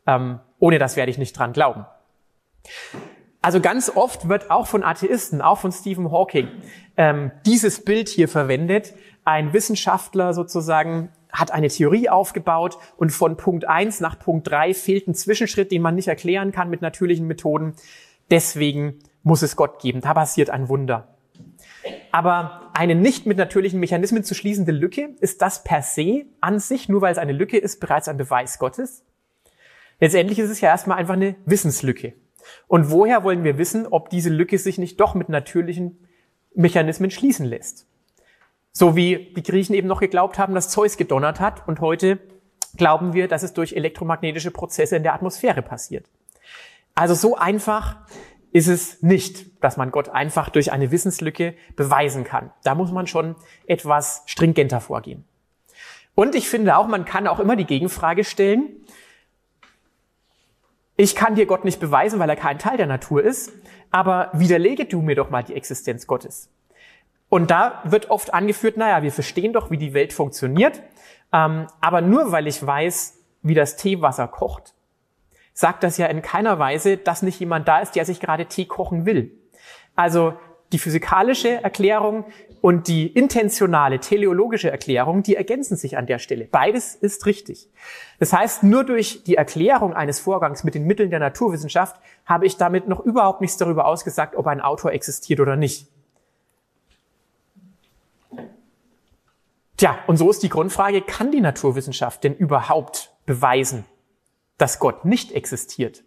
Ähm, 0.06 0.38
ohne 0.58 0.78
das 0.78 0.96
werde 0.96 1.10
ich 1.10 1.18
nicht 1.18 1.32
dran 1.38 1.54
glauben. 1.54 1.86
Also 3.46 3.60
ganz 3.60 3.92
oft 3.94 4.28
wird 4.28 4.50
auch 4.50 4.66
von 4.66 4.82
Atheisten, 4.82 5.40
auch 5.40 5.58
von 5.58 5.70
Stephen 5.70 6.10
Hawking, 6.10 6.48
ähm, 6.96 7.30
dieses 7.46 7.84
Bild 7.84 8.08
hier 8.08 8.26
verwendet. 8.26 8.92
Ein 9.24 9.52
Wissenschaftler 9.52 10.34
sozusagen 10.34 11.10
hat 11.30 11.52
eine 11.52 11.68
Theorie 11.68 12.08
aufgebaut 12.08 12.76
und 12.96 13.10
von 13.10 13.36
Punkt 13.36 13.64
eins 13.64 14.00
nach 14.00 14.18
Punkt 14.18 14.50
drei 14.50 14.74
fehlt 14.74 15.06
ein 15.06 15.14
Zwischenschritt, 15.14 15.70
den 15.70 15.80
man 15.80 15.94
nicht 15.94 16.08
erklären 16.08 16.50
kann 16.50 16.70
mit 16.70 16.82
natürlichen 16.82 17.28
Methoden. 17.28 17.76
Deswegen 18.32 18.98
muss 19.22 19.42
es 19.42 19.54
Gott 19.54 19.80
geben. 19.80 20.00
Da 20.00 20.12
passiert 20.12 20.50
ein 20.50 20.68
Wunder. 20.68 21.14
Aber 22.10 22.72
eine 22.74 22.96
nicht 22.96 23.26
mit 23.26 23.38
natürlichen 23.38 23.78
Mechanismen 23.78 24.24
zu 24.24 24.34
schließende 24.34 24.72
Lücke, 24.72 25.10
ist 25.20 25.40
das 25.40 25.62
per 25.62 25.82
se 25.82 26.24
an 26.40 26.58
sich, 26.58 26.88
nur 26.88 27.00
weil 27.00 27.12
es 27.12 27.18
eine 27.18 27.32
Lücke 27.32 27.58
ist, 27.58 27.78
bereits 27.78 28.08
ein 28.08 28.16
Beweis 28.16 28.58
Gottes? 28.58 29.04
Letztendlich 30.00 30.40
ist 30.40 30.50
es 30.50 30.60
ja 30.60 30.70
erstmal 30.70 30.98
einfach 30.98 31.14
eine 31.14 31.36
Wissenslücke. 31.44 32.14
Und 32.68 32.90
woher 32.90 33.24
wollen 33.24 33.44
wir 33.44 33.58
wissen, 33.58 33.86
ob 33.86 34.10
diese 34.10 34.30
Lücke 34.30 34.58
sich 34.58 34.78
nicht 34.78 35.00
doch 35.00 35.14
mit 35.14 35.28
natürlichen 35.28 36.06
Mechanismen 36.54 37.10
schließen 37.10 37.46
lässt? 37.46 37.86
So 38.72 38.96
wie 38.96 39.32
die 39.34 39.42
Griechen 39.42 39.74
eben 39.74 39.88
noch 39.88 40.00
geglaubt 40.00 40.38
haben, 40.38 40.54
dass 40.54 40.68
Zeus 40.68 40.96
gedonnert 40.96 41.40
hat 41.40 41.66
und 41.66 41.80
heute 41.80 42.18
glauben 42.76 43.14
wir, 43.14 43.28
dass 43.28 43.42
es 43.42 43.54
durch 43.54 43.72
elektromagnetische 43.72 44.50
Prozesse 44.50 44.96
in 44.96 45.02
der 45.02 45.14
Atmosphäre 45.14 45.62
passiert. 45.62 46.06
Also 46.94 47.14
so 47.14 47.36
einfach 47.36 47.96
ist 48.52 48.68
es 48.68 49.02
nicht, 49.02 49.62
dass 49.62 49.76
man 49.76 49.90
Gott 49.90 50.08
einfach 50.08 50.48
durch 50.48 50.72
eine 50.72 50.90
Wissenslücke 50.90 51.54
beweisen 51.74 52.24
kann. 52.24 52.52
Da 52.64 52.74
muss 52.74 52.90
man 52.90 53.06
schon 53.06 53.36
etwas 53.66 54.22
stringenter 54.26 54.80
vorgehen. 54.80 55.24
Und 56.14 56.34
ich 56.34 56.48
finde 56.48 56.78
auch, 56.78 56.86
man 56.86 57.04
kann 57.04 57.26
auch 57.26 57.38
immer 57.38 57.56
die 57.56 57.66
Gegenfrage 57.66 58.24
stellen, 58.24 58.85
ich 60.96 61.14
kann 61.14 61.34
dir 61.34 61.46
Gott 61.46 61.64
nicht 61.64 61.80
beweisen, 61.80 62.18
weil 62.18 62.30
er 62.30 62.36
kein 62.36 62.58
Teil 62.58 62.76
der 62.76 62.86
Natur 62.86 63.22
ist, 63.22 63.52
aber 63.90 64.30
widerlege 64.32 64.86
du 64.86 65.02
mir 65.02 65.14
doch 65.14 65.30
mal 65.30 65.42
die 65.42 65.54
Existenz 65.54 66.06
Gottes. 66.06 66.50
Und 67.28 67.50
da 67.50 67.82
wird 67.84 68.10
oft 68.10 68.32
angeführt, 68.32 68.76
naja, 68.76 69.02
wir 69.02 69.12
verstehen 69.12 69.52
doch, 69.52 69.70
wie 69.70 69.78
die 69.78 69.94
Welt 69.94 70.12
funktioniert, 70.12 70.80
ähm, 71.32 71.66
aber 71.80 72.00
nur 72.00 72.32
weil 72.32 72.46
ich 72.46 72.64
weiß, 72.64 73.18
wie 73.42 73.54
das 73.54 73.76
Teewasser 73.76 74.28
kocht, 74.28 74.74
sagt 75.52 75.82
das 75.82 75.98
ja 75.98 76.06
in 76.06 76.22
keiner 76.22 76.58
Weise, 76.58 76.96
dass 76.96 77.22
nicht 77.22 77.40
jemand 77.40 77.66
da 77.68 77.80
ist, 77.80 77.96
der 77.96 78.04
sich 78.04 78.20
gerade 78.20 78.46
Tee 78.46 78.66
kochen 78.66 79.06
will. 79.06 79.32
Also 79.96 80.34
die 80.72 80.78
physikalische 80.78 81.62
Erklärung 81.62 82.24
und 82.60 82.88
die 82.88 83.06
intentionale 83.06 84.00
teleologische 84.00 84.70
Erklärung, 84.70 85.22
die 85.22 85.36
ergänzen 85.36 85.76
sich 85.76 85.96
an 85.96 86.06
der 86.06 86.18
Stelle. 86.18 86.46
Beides 86.46 86.94
ist 86.94 87.26
richtig. 87.26 87.68
Das 88.18 88.32
heißt, 88.32 88.62
nur 88.64 88.84
durch 88.84 89.22
die 89.24 89.36
Erklärung 89.36 89.94
eines 89.94 90.18
Vorgangs 90.18 90.64
mit 90.64 90.74
den 90.74 90.84
Mitteln 90.84 91.10
der 91.10 91.20
Naturwissenschaft 91.20 92.00
habe 92.24 92.46
ich 92.46 92.56
damit 92.56 92.88
noch 92.88 93.00
überhaupt 93.00 93.40
nichts 93.40 93.56
darüber 93.56 93.86
ausgesagt, 93.86 94.34
ob 94.34 94.46
ein 94.46 94.60
Autor 94.60 94.92
existiert 94.92 95.38
oder 95.38 95.56
nicht. 95.56 95.86
Tja, 99.76 99.98
und 100.06 100.16
so 100.16 100.30
ist 100.30 100.42
die 100.42 100.48
Grundfrage, 100.48 101.02
kann 101.02 101.30
die 101.30 101.42
Naturwissenschaft 101.42 102.24
denn 102.24 102.34
überhaupt 102.34 103.12
beweisen, 103.26 103.84
dass 104.56 104.78
Gott 104.78 105.04
nicht 105.04 105.32
existiert. 105.32 106.02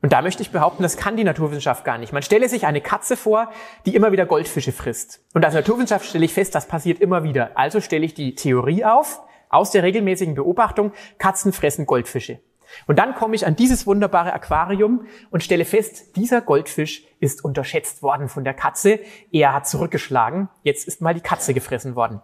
Und 0.00 0.12
da 0.12 0.22
möchte 0.22 0.42
ich 0.42 0.50
behaupten, 0.50 0.82
das 0.82 0.96
kann 0.96 1.16
die 1.16 1.24
Naturwissenschaft 1.24 1.84
gar 1.84 1.98
nicht. 1.98 2.12
Man 2.12 2.22
stelle 2.22 2.48
sich 2.48 2.66
eine 2.66 2.80
Katze 2.80 3.16
vor, 3.16 3.50
die 3.86 3.94
immer 3.94 4.12
wieder 4.12 4.26
Goldfische 4.26 4.72
frisst. 4.72 5.24
Und 5.32 5.44
als 5.44 5.54
Naturwissenschaft 5.54 6.06
stelle 6.06 6.24
ich 6.24 6.34
fest, 6.34 6.54
das 6.54 6.66
passiert 6.66 7.00
immer 7.00 7.22
wieder. 7.22 7.52
Also 7.54 7.80
stelle 7.80 8.04
ich 8.04 8.14
die 8.14 8.34
Theorie 8.34 8.84
auf, 8.84 9.20
aus 9.48 9.70
der 9.70 9.82
regelmäßigen 9.82 10.34
Beobachtung, 10.34 10.92
Katzen 11.18 11.52
fressen 11.52 11.86
Goldfische. 11.86 12.40
Und 12.86 12.98
dann 12.98 13.14
komme 13.14 13.34
ich 13.34 13.46
an 13.46 13.56
dieses 13.56 13.86
wunderbare 13.86 14.32
Aquarium 14.32 15.06
und 15.30 15.42
stelle 15.42 15.64
fest, 15.64 16.16
dieser 16.16 16.40
Goldfisch 16.40 17.04
ist 17.20 17.44
unterschätzt 17.44 18.02
worden 18.02 18.28
von 18.28 18.44
der 18.44 18.54
Katze. 18.54 19.00
Er 19.30 19.52
hat 19.52 19.68
zurückgeschlagen. 19.68 20.48
Jetzt 20.62 20.88
ist 20.88 21.00
mal 21.00 21.14
die 21.14 21.20
Katze 21.20 21.54
gefressen 21.54 21.94
worden. 21.94 22.20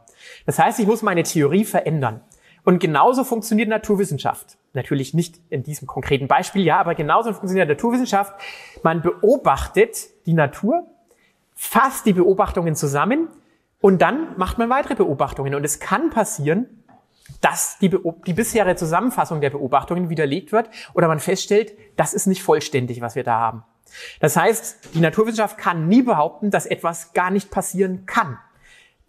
Das 0.46 0.58
heißt, 0.58 0.80
ich 0.80 0.86
muss 0.86 1.02
meine 1.02 1.22
Theorie 1.22 1.64
verändern. 1.64 2.22
Und 2.64 2.80
genauso 2.80 3.24
funktioniert 3.24 3.68
Naturwissenschaft. 3.68 4.58
Natürlich 4.78 5.12
nicht 5.12 5.40
in 5.50 5.64
diesem 5.64 5.88
konkreten 5.88 6.28
Beispiel, 6.28 6.62
ja, 6.62 6.78
aber 6.78 6.94
genauso 6.94 7.32
funktioniert 7.32 7.68
Naturwissenschaft. 7.68 8.32
Man 8.84 9.02
beobachtet 9.02 9.96
die 10.24 10.34
Natur, 10.34 10.86
fasst 11.56 12.06
die 12.06 12.12
Beobachtungen 12.12 12.76
zusammen 12.76 13.26
und 13.80 14.00
dann 14.00 14.38
macht 14.38 14.56
man 14.56 14.70
weitere 14.70 14.94
Beobachtungen. 14.94 15.56
Und 15.56 15.64
es 15.64 15.80
kann 15.80 16.10
passieren, 16.10 16.84
dass 17.40 17.78
die, 17.80 17.90
die 18.24 18.32
bisherige 18.32 18.76
Zusammenfassung 18.76 19.40
der 19.40 19.50
Beobachtungen 19.50 20.10
widerlegt 20.10 20.52
wird 20.52 20.70
oder 20.94 21.08
man 21.08 21.18
feststellt, 21.18 21.72
das 21.96 22.14
ist 22.14 22.28
nicht 22.28 22.44
vollständig, 22.44 23.00
was 23.00 23.16
wir 23.16 23.24
da 23.24 23.40
haben. 23.40 23.64
Das 24.20 24.36
heißt, 24.36 24.94
die 24.94 25.00
Naturwissenschaft 25.00 25.58
kann 25.58 25.88
nie 25.88 26.02
behaupten, 26.02 26.52
dass 26.52 26.66
etwas 26.66 27.14
gar 27.14 27.32
nicht 27.32 27.50
passieren 27.50 28.06
kann. 28.06 28.38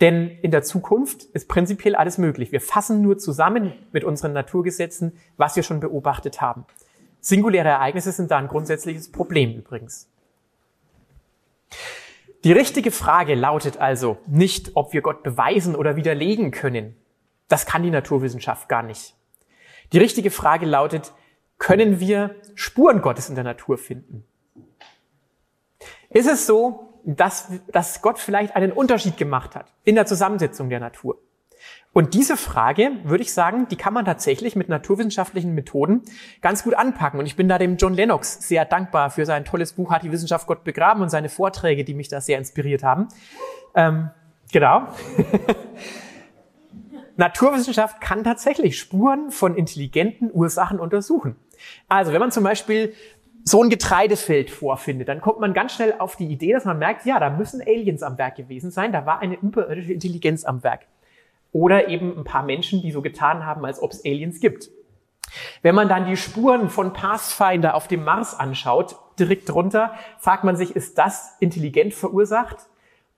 Denn 0.01 0.29
in 0.41 0.51
der 0.51 0.63
Zukunft 0.63 1.23
ist 1.23 1.47
prinzipiell 1.49 1.95
alles 1.95 2.17
möglich. 2.17 2.51
Wir 2.51 2.61
fassen 2.61 3.01
nur 3.01 3.17
zusammen 3.17 3.73
mit 3.91 4.03
unseren 4.03 4.33
Naturgesetzen, 4.33 5.17
was 5.35 5.55
wir 5.55 5.63
schon 5.63 5.81
beobachtet 5.81 6.39
haben. 6.41 6.65
Singuläre 7.19 7.67
Ereignisse 7.67 8.13
sind 8.13 8.31
da 8.31 8.37
ein 8.37 8.47
grundsätzliches 8.47 9.11
Problem 9.11 9.57
übrigens. 9.57 10.09
Die 12.45 12.53
richtige 12.53 12.91
Frage 12.91 13.35
lautet 13.35 13.77
also 13.77 14.17
nicht, 14.25 14.71
ob 14.75 14.93
wir 14.93 15.01
Gott 15.01 15.23
beweisen 15.23 15.75
oder 15.75 15.97
widerlegen 15.97 16.51
können. 16.51 16.95
Das 17.49 17.65
kann 17.65 17.83
die 17.83 17.89
Naturwissenschaft 17.89 18.69
gar 18.69 18.83
nicht. 18.83 19.15
Die 19.91 19.97
richtige 19.97 20.31
Frage 20.31 20.65
lautet, 20.65 21.13
können 21.57 21.99
wir 21.99 22.35
Spuren 22.55 23.01
Gottes 23.01 23.27
in 23.27 23.35
der 23.35 23.43
Natur 23.43 23.77
finden? 23.77 24.23
Ist 26.09 26.29
es 26.29 26.45
so, 26.45 26.88
dass, 27.03 27.49
dass 27.71 28.01
Gott 28.01 28.19
vielleicht 28.19 28.55
einen 28.55 28.71
Unterschied 28.71 29.17
gemacht 29.17 29.55
hat 29.55 29.73
in 29.83 29.95
der 29.95 30.05
Zusammensetzung 30.05 30.69
der 30.69 30.79
Natur. 30.79 31.17
Und 31.91 32.13
diese 32.13 32.37
Frage, 32.37 32.91
würde 33.03 33.23
ich 33.23 33.33
sagen, 33.33 33.67
die 33.69 33.75
kann 33.75 33.93
man 33.93 34.05
tatsächlich 34.05 34.55
mit 34.55 34.69
naturwissenschaftlichen 34.69 35.55
Methoden 35.55 36.03
ganz 36.41 36.63
gut 36.63 36.75
anpacken. 36.75 37.19
Und 37.19 37.25
ich 37.25 37.35
bin 37.35 37.49
da 37.49 37.57
dem 37.57 37.77
John 37.77 37.95
Lennox 37.95 38.47
sehr 38.47 38.63
dankbar 38.63 39.09
für 39.09 39.25
sein 39.25 39.43
tolles 39.43 39.73
Buch 39.73 39.91
Hat 39.91 40.03
die 40.03 40.11
Wissenschaft 40.11 40.45
Gott 40.45 40.63
begraben 40.63 41.01
und 41.01 41.09
seine 41.09 41.29
Vorträge, 41.29 41.83
die 41.83 41.95
mich 41.95 42.07
da 42.07 42.21
sehr 42.21 42.37
inspiriert 42.37 42.83
haben. 42.83 43.07
Ähm, 43.73 44.11
genau. 44.51 44.87
Naturwissenschaft 47.17 47.99
kann 47.99 48.23
tatsächlich 48.23 48.79
Spuren 48.79 49.31
von 49.31 49.55
intelligenten 49.55 50.29
Ursachen 50.31 50.79
untersuchen. 50.79 51.35
Also 51.89 52.13
wenn 52.13 52.19
man 52.19 52.31
zum 52.31 52.43
Beispiel 52.43 52.93
so 53.43 53.63
ein 53.63 53.69
Getreidefeld 53.69 54.49
vorfindet, 54.49 55.07
dann 55.07 55.21
kommt 55.21 55.39
man 55.39 55.53
ganz 55.53 55.73
schnell 55.73 55.95
auf 55.97 56.15
die 56.15 56.27
Idee, 56.27 56.53
dass 56.53 56.65
man 56.65 56.77
merkt, 56.77 57.05
ja, 57.05 57.19
da 57.19 57.29
müssen 57.29 57.61
Aliens 57.61 58.03
am 58.03 58.17
Werk 58.17 58.35
gewesen 58.35 58.71
sein, 58.71 58.91
da 58.91 59.05
war 59.05 59.19
eine 59.19 59.35
überirdische 59.35 59.93
Intelligenz 59.93 60.45
am 60.45 60.63
Werk. 60.63 60.81
Oder 61.51 61.87
eben 61.87 62.17
ein 62.17 62.23
paar 62.23 62.43
Menschen, 62.43 62.81
die 62.81 62.91
so 62.91 63.01
getan 63.01 63.45
haben, 63.45 63.65
als 63.65 63.81
ob 63.81 63.91
es 63.91 64.05
Aliens 64.05 64.39
gibt. 64.39 64.69
Wenn 65.61 65.75
man 65.75 65.89
dann 65.89 66.05
die 66.05 66.17
Spuren 66.17 66.69
von 66.69 66.93
Pathfinder 66.93 67.75
auf 67.75 67.87
dem 67.87 68.03
Mars 68.03 68.37
anschaut, 68.37 68.95
direkt 69.19 69.49
drunter, 69.49 69.93
fragt 70.19 70.43
man 70.43 70.55
sich, 70.55 70.75
ist 70.75 70.97
das 70.97 71.35
intelligent 71.39 71.93
verursacht 71.93 72.67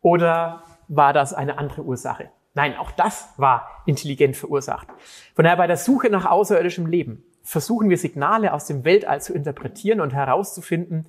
oder 0.02 0.64
war 0.88 1.14
das 1.14 1.34
eine 1.34 1.58
andere 1.58 1.84
Ursache? 1.84 2.30
Nein, 2.54 2.76
auch 2.78 2.92
das 2.92 3.30
war 3.38 3.84
intelligent 3.86 4.36
verursacht. 4.36 4.88
Von 5.36 5.44
daher 5.44 5.58
bei 5.58 5.68
der 5.68 5.78
Suche 5.78 6.10
nach 6.10 6.26
außerirdischem 6.26 6.86
Leben 6.86 7.24
versuchen 7.44 7.90
wir 7.90 7.98
Signale 7.98 8.54
aus 8.54 8.66
dem 8.66 8.86
Weltall 8.86 9.22
zu 9.22 9.34
interpretieren 9.34 10.02
und 10.02 10.14
herauszufinden, 10.14 11.08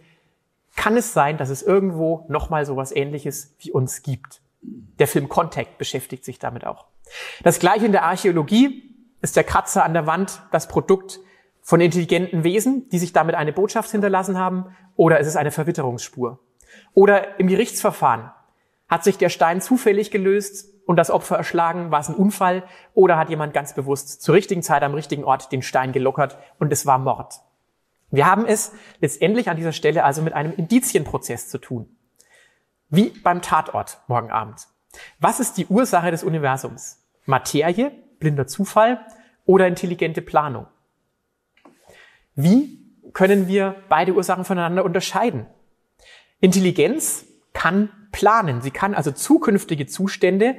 kann 0.77 0.97
es 0.97 1.13
sein, 1.13 1.37
dass 1.37 1.51
es 1.51 1.63
irgendwo 1.63 2.25
nochmal 2.29 2.65
sowas 2.65 2.93
ähnliches 2.93 3.55
wie 3.59 3.73
uns 3.73 4.03
gibt. 4.03 4.41
Der 4.63 5.09
Film 5.09 5.29
Contact 5.29 5.79
beschäftigt 5.79 6.25
sich 6.25 6.39
damit 6.39 6.67
auch. 6.67 6.87
Das 7.43 7.59
gleiche 7.59 7.87
in 7.87 7.93
der 7.93 8.05
Archäologie 8.05 8.95
ist 9.21 9.37
der 9.37 9.45
Kratzer 9.45 9.85
an 9.85 9.93
der 9.93 10.07
Wand 10.07 10.43
das 10.51 10.69
Produkt 10.69 11.21
von 11.61 11.81
intelligenten 11.81 12.43
Wesen, 12.43 12.89
die 12.89 12.99
sich 12.99 13.13
damit 13.13 13.35
eine 13.35 13.53
Botschaft 13.53 13.91
hinterlassen 13.91 14.39
haben, 14.39 14.75
oder 14.97 15.21
ist 15.21 15.27
es 15.27 15.37
eine 15.37 15.51
Verwitterungsspur? 15.51 16.39
Oder 16.95 17.39
im 17.39 17.49
Gerichtsverfahren 17.49 18.31
hat 18.89 19.05
sich 19.05 19.17
der 19.19 19.29
Stein 19.29 19.61
zufällig 19.61 20.11
gelöst 20.11 20.72
und 20.87 20.97
das 20.97 21.11
Opfer 21.11 21.37
erschlagen? 21.37 21.91
War 21.91 22.01
es 22.01 22.09
ein 22.09 22.15
Unfall? 22.15 22.65
Oder 22.95 23.17
hat 23.17 23.31
jemand 23.31 23.55
ganz 23.55 23.75
bewusst 23.75 24.23
zur 24.23 24.35
richtigen 24.35 24.63
Zeit 24.63 24.83
am 24.83 24.95
richtigen 24.95 25.25
Ort 25.25 25.53
den 25.53 25.63
Stein 25.63 25.93
gelockert 25.93 26.39
und 26.59 26.73
es 26.73 26.87
war 26.87 26.99
Mord? 26.99 27.41
Wir 28.11 28.27
haben 28.27 28.45
es 28.45 28.73
letztendlich 29.01 29.49
an 29.49 29.57
dieser 29.57 29.73
Stelle 29.73 30.05
also 30.05 30.21
mit 30.23 30.35
einem 30.35 30.53
Indizienprozess 30.53 31.49
zu 31.49 31.59
tun. 31.59 31.89
Wie 32.91 33.09
beim 33.09 33.41
Tatort 33.41 34.03
morgen 34.07 34.31
Abend. 34.31 34.69
Was 35.19 35.41
ist 35.41 35.57
die 35.57 35.67
Ursache 35.67 36.11
des 36.11 36.23
Universums? 36.23 37.03
Materie, 37.25 37.91
blinder 38.19 38.47
Zufall 38.47 39.01
oder 39.47 39.67
intelligente 39.67 40.21
Planung? 40.21 40.67
Wie 42.35 42.79
können 43.15 43.49
wir 43.49 43.77
beide 43.89 44.13
Ursachen 44.13 44.45
voneinander 44.45 44.85
unterscheiden? 44.85 45.47
Intelligenz 46.41 47.25
kann 47.53 47.91
planen. 48.13 48.61
Sie 48.61 48.71
kann 48.71 48.95
also 48.95 49.11
zukünftige 49.11 49.87
Zustände 49.87 50.57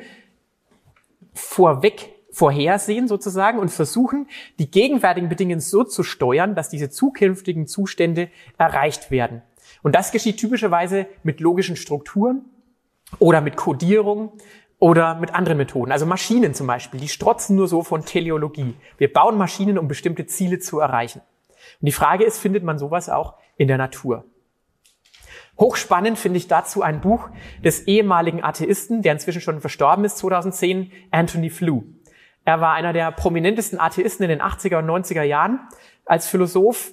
vorweg 1.33 2.09
vorhersehen 2.31 3.07
sozusagen 3.07 3.59
und 3.59 3.69
versuchen, 3.69 4.27
die 4.59 4.69
gegenwärtigen 4.69 5.29
Bedingungen 5.29 5.59
so 5.59 5.83
zu 5.83 6.03
steuern, 6.03 6.55
dass 6.55 6.69
diese 6.69 6.89
zukünftigen 6.89 7.67
Zustände 7.67 8.29
erreicht 8.57 9.11
werden. 9.11 9.43
Und 9.83 9.95
das 9.95 10.11
geschieht 10.11 10.37
typischerweise 10.37 11.05
mit 11.21 11.39
logischen 11.39 11.75
Strukturen 11.75 12.45
oder 13.19 13.39
mit 13.41 13.55
Codierung 13.55 14.33
oder 14.79 15.15
mit 15.15 15.33
anderen 15.33 15.57
Methoden. 15.57 15.91
Also 15.91 16.05
Maschinen 16.05 16.53
zum 16.53 16.67
Beispiel, 16.67 16.99
die 16.99 17.07
strotzen 17.07 17.55
nur 17.55 17.67
so 17.67 17.83
von 17.83 18.03
Teleologie. 18.03 18.73
Wir 18.97 19.13
bauen 19.13 19.37
Maschinen, 19.37 19.77
um 19.77 19.87
bestimmte 19.87 20.25
Ziele 20.25 20.59
zu 20.59 20.79
erreichen. 20.79 21.21
Und 21.79 21.85
die 21.85 21.91
Frage 21.91 22.23
ist, 22.23 22.39
findet 22.39 22.63
man 22.63 22.79
sowas 22.79 23.09
auch 23.09 23.35
in 23.57 23.67
der 23.67 23.77
Natur? 23.77 24.25
Hochspannend 25.59 26.17
finde 26.17 26.37
ich 26.37 26.47
dazu 26.47 26.81
ein 26.81 27.01
Buch 27.01 27.29
des 27.63 27.87
ehemaligen 27.87 28.43
Atheisten, 28.43 29.01
der 29.01 29.13
inzwischen 29.13 29.41
schon 29.41 29.61
verstorben 29.61 30.03
ist, 30.03 30.17
2010, 30.17 30.91
Anthony 31.11 31.49
Flew. 31.49 31.83
Er 32.45 32.59
war 32.59 32.73
einer 32.73 32.91
der 32.91 33.11
prominentesten 33.11 33.79
Atheisten 33.79 34.23
in 34.23 34.29
den 34.29 34.41
80er 34.41 34.79
und 34.79 34.89
90er 34.89 35.23
Jahren 35.23 35.59
als 36.05 36.27
Philosoph, 36.27 36.91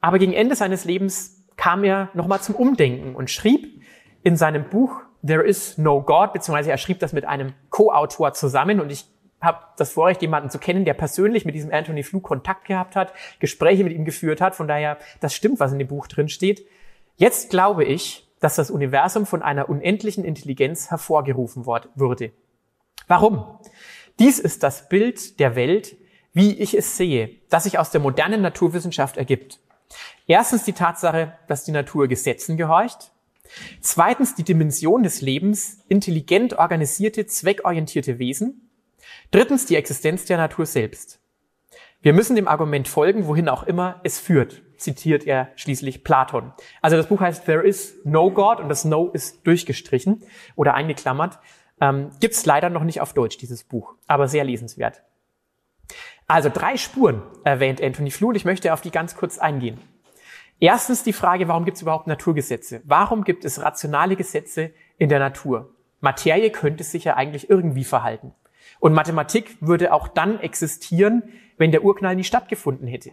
aber 0.00 0.18
gegen 0.18 0.32
Ende 0.32 0.54
seines 0.54 0.84
Lebens 0.84 1.44
kam 1.56 1.84
er 1.84 2.10
nochmal 2.14 2.40
zum 2.40 2.54
Umdenken 2.54 3.14
und 3.14 3.30
schrieb 3.30 3.82
in 4.22 4.36
seinem 4.36 4.68
Buch 4.68 5.02
There 5.26 5.42
is 5.42 5.76
no 5.76 6.02
God, 6.02 6.32
beziehungsweise 6.32 6.70
er 6.70 6.78
schrieb 6.78 7.00
das 7.00 7.12
mit 7.12 7.24
einem 7.24 7.54
Co-Autor 7.70 8.34
zusammen 8.34 8.80
und 8.80 8.90
ich 8.90 9.06
habe 9.40 9.58
das 9.76 9.92
Vorrecht, 9.92 10.22
jemanden 10.22 10.50
zu 10.50 10.58
kennen, 10.58 10.84
der 10.84 10.94
persönlich 10.94 11.44
mit 11.44 11.54
diesem 11.54 11.72
Anthony 11.72 12.02
Flew 12.02 12.20
Kontakt 12.20 12.66
gehabt 12.66 12.96
hat, 12.96 13.12
Gespräche 13.38 13.84
mit 13.84 13.92
ihm 13.92 14.04
geführt 14.04 14.40
hat. 14.40 14.54
Von 14.54 14.66
daher, 14.68 14.98
das 15.20 15.34
stimmt, 15.34 15.60
was 15.60 15.72
in 15.72 15.78
dem 15.78 15.88
Buch 15.88 16.06
drin 16.06 16.28
steht. 16.28 16.66
Jetzt 17.16 17.50
glaube 17.50 17.84
ich, 17.84 18.28
dass 18.40 18.56
das 18.56 18.70
Universum 18.70 19.26
von 19.26 19.42
einer 19.42 19.68
unendlichen 19.68 20.24
Intelligenz 20.24 20.90
hervorgerufen 20.90 21.64
wurde. 21.64 22.32
Warum? 23.08 23.58
Dies 24.18 24.38
ist 24.38 24.62
das 24.62 24.88
Bild 24.88 25.40
der 25.40 25.56
Welt, 25.56 25.96
wie 26.32 26.54
ich 26.54 26.74
es 26.74 26.96
sehe, 26.98 27.30
das 27.48 27.64
sich 27.64 27.78
aus 27.78 27.90
der 27.90 28.00
modernen 28.00 28.42
Naturwissenschaft 28.42 29.16
ergibt. 29.16 29.60
Erstens 30.26 30.64
die 30.64 30.74
Tatsache, 30.74 31.38
dass 31.48 31.64
die 31.64 31.72
Natur 31.72 32.08
Gesetzen 32.08 32.56
gehorcht. 32.56 33.12
Zweitens 33.80 34.34
die 34.34 34.42
Dimension 34.42 35.02
des 35.02 35.22
Lebens, 35.22 35.78
intelligent 35.88 36.58
organisierte, 36.58 37.26
zweckorientierte 37.26 38.18
Wesen. 38.18 38.70
Drittens 39.30 39.64
die 39.64 39.76
Existenz 39.76 40.26
der 40.26 40.36
Natur 40.36 40.66
selbst. 40.66 41.20
Wir 42.02 42.12
müssen 42.12 42.36
dem 42.36 42.48
Argument 42.48 42.88
folgen, 42.88 43.26
wohin 43.26 43.48
auch 43.48 43.62
immer 43.62 44.00
es 44.04 44.18
führt, 44.18 44.62
zitiert 44.78 45.26
er 45.26 45.48
schließlich 45.56 46.04
Platon. 46.04 46.52
Also 46.82 46.96
das 46.96 47.08
Buch 47.08 47.20
heißt 47.20 47.44
There 47.44 47.62
is 47.62 47.96
no 48.04 48.30
God 48.30 48.60
und 48.60 48.68
das 48.68 48.84
No 48.84 49.10
ist 49.10 49.46
durchgestrichen 49.46 50.22
oder 50.54 50.74
eingeklammert. 50.74 51.38
Ähm, 51.80 52.10
Gibt 52.20 52.46
leider 52.46 52.70
noch 52.70 52.84
nicht 52.84 53.00
auf 53.00 53.12
Deutsch, 53.12 53.38
dieses 53.38 53.64
Buch, 53.64 53.94
aber 54.06 54.28
sehr 54.28 54.44
lesenswert. 54.44 55.02
Also 56.26 56.50
drei 56.52 56.76
Spuren 56.76 57.22
erwähnt 57.44 57.82
Anthony 57.82 58.10
Flew 58.10 58.28
und 58.28 58.34
ich 58.34 58.44
möchte 58.44 58.72
auf 58.72 58.80
die 58.80 58.90
ganz 58.90 59.16
kurz 59.16 59.38
eingehen. 59.38 59.78
Erstens 60.58 61.02
die 61.02 61.12
Frage, 61.12 61.48
warum 61.48 61.64
gibt 61.64 61.76
es 61.76 61.82
überhaupt 61.82 62.06
Naturgesetze? 62.06 62.80
Warum 62.84 63.24
gibt 63.24 63.44
es 63.44 63.62
rationale 63.62 64.16
Gesetze 64.16 64.72
in 64.96 65.08
der 65.08 65.18
Natur? 65.18 65.74
Materie 66.00 66.50
könnte 66.50 66.82
sich 66.82 67.04
ja 67.04 67.14
eigentlich 67.16 67.50
irgendwie 67.50 67.84
verhalten. 67.84 68.32
Und 68.80 68.94
Mathematik 68.94 69.56
würde 69.60 69.92
auch 69.92 70.08
dann 70.08 70.40
existieren, 70.40 71.22
wenn 71.58 71.72
der 71.72 71.84
Urknall 71.84 72.16
nie 72.16 72.24
stattgefunden 72.24 72.86
hätte. 72.86 73.12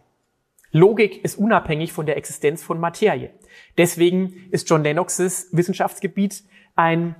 Logik 0.73 1.23
ist 1.23 1.37
unabhängig 1.37 1.93
von 1.93 2.05
der 2.05 2.17
Existenz 2.17 2.63
von 2.63 2.79
Materie. 2.79 3.29
Deswegen 3.77 4.49
ist 4.51 4.69
John 4.69 4.83
Lennoxes 4.83 5.49
Wissenschaftsgebiet 5.51 6.43
ein 6.75 7.15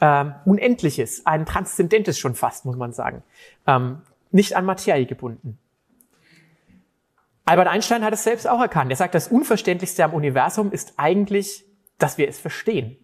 äh, 0.00 0.24
unendliches, 0.46 1.26
ein 1.26 1.44
transzendentes 1.44 2.18
schon 2.18 2.34
fast, 2.34 2.64
muss 2.64 2.76
man 2.76 2.92
sagen. 2.92 3.22
Ähm, 3.66 4.00
nicht 4.30 4.56
an 4.56 4.64
Materie 4.64 5.04
gebunden. 5.04 5.58
Albert 7.44 7.68
Einstein 7.68 8.02
hat 8.02 8.14
es 8.14 8.24
selbst 8.24 8.48
auch 8.48 8.60
erkannt. 8.60 8.90
Er 8.90 8.96
sagt, 8.96 9.14
das 9.14 9.28
Unverständlichste 9.28 10.02
am 10.02 10.14
Universum 10.14 10.72
ist 10.72 10.94
eigentlich, 10.96 11.66
dass 11.98 12.16
wir 12.16 12.26
es 12.26 12.38
verstehen. 12.38 12.96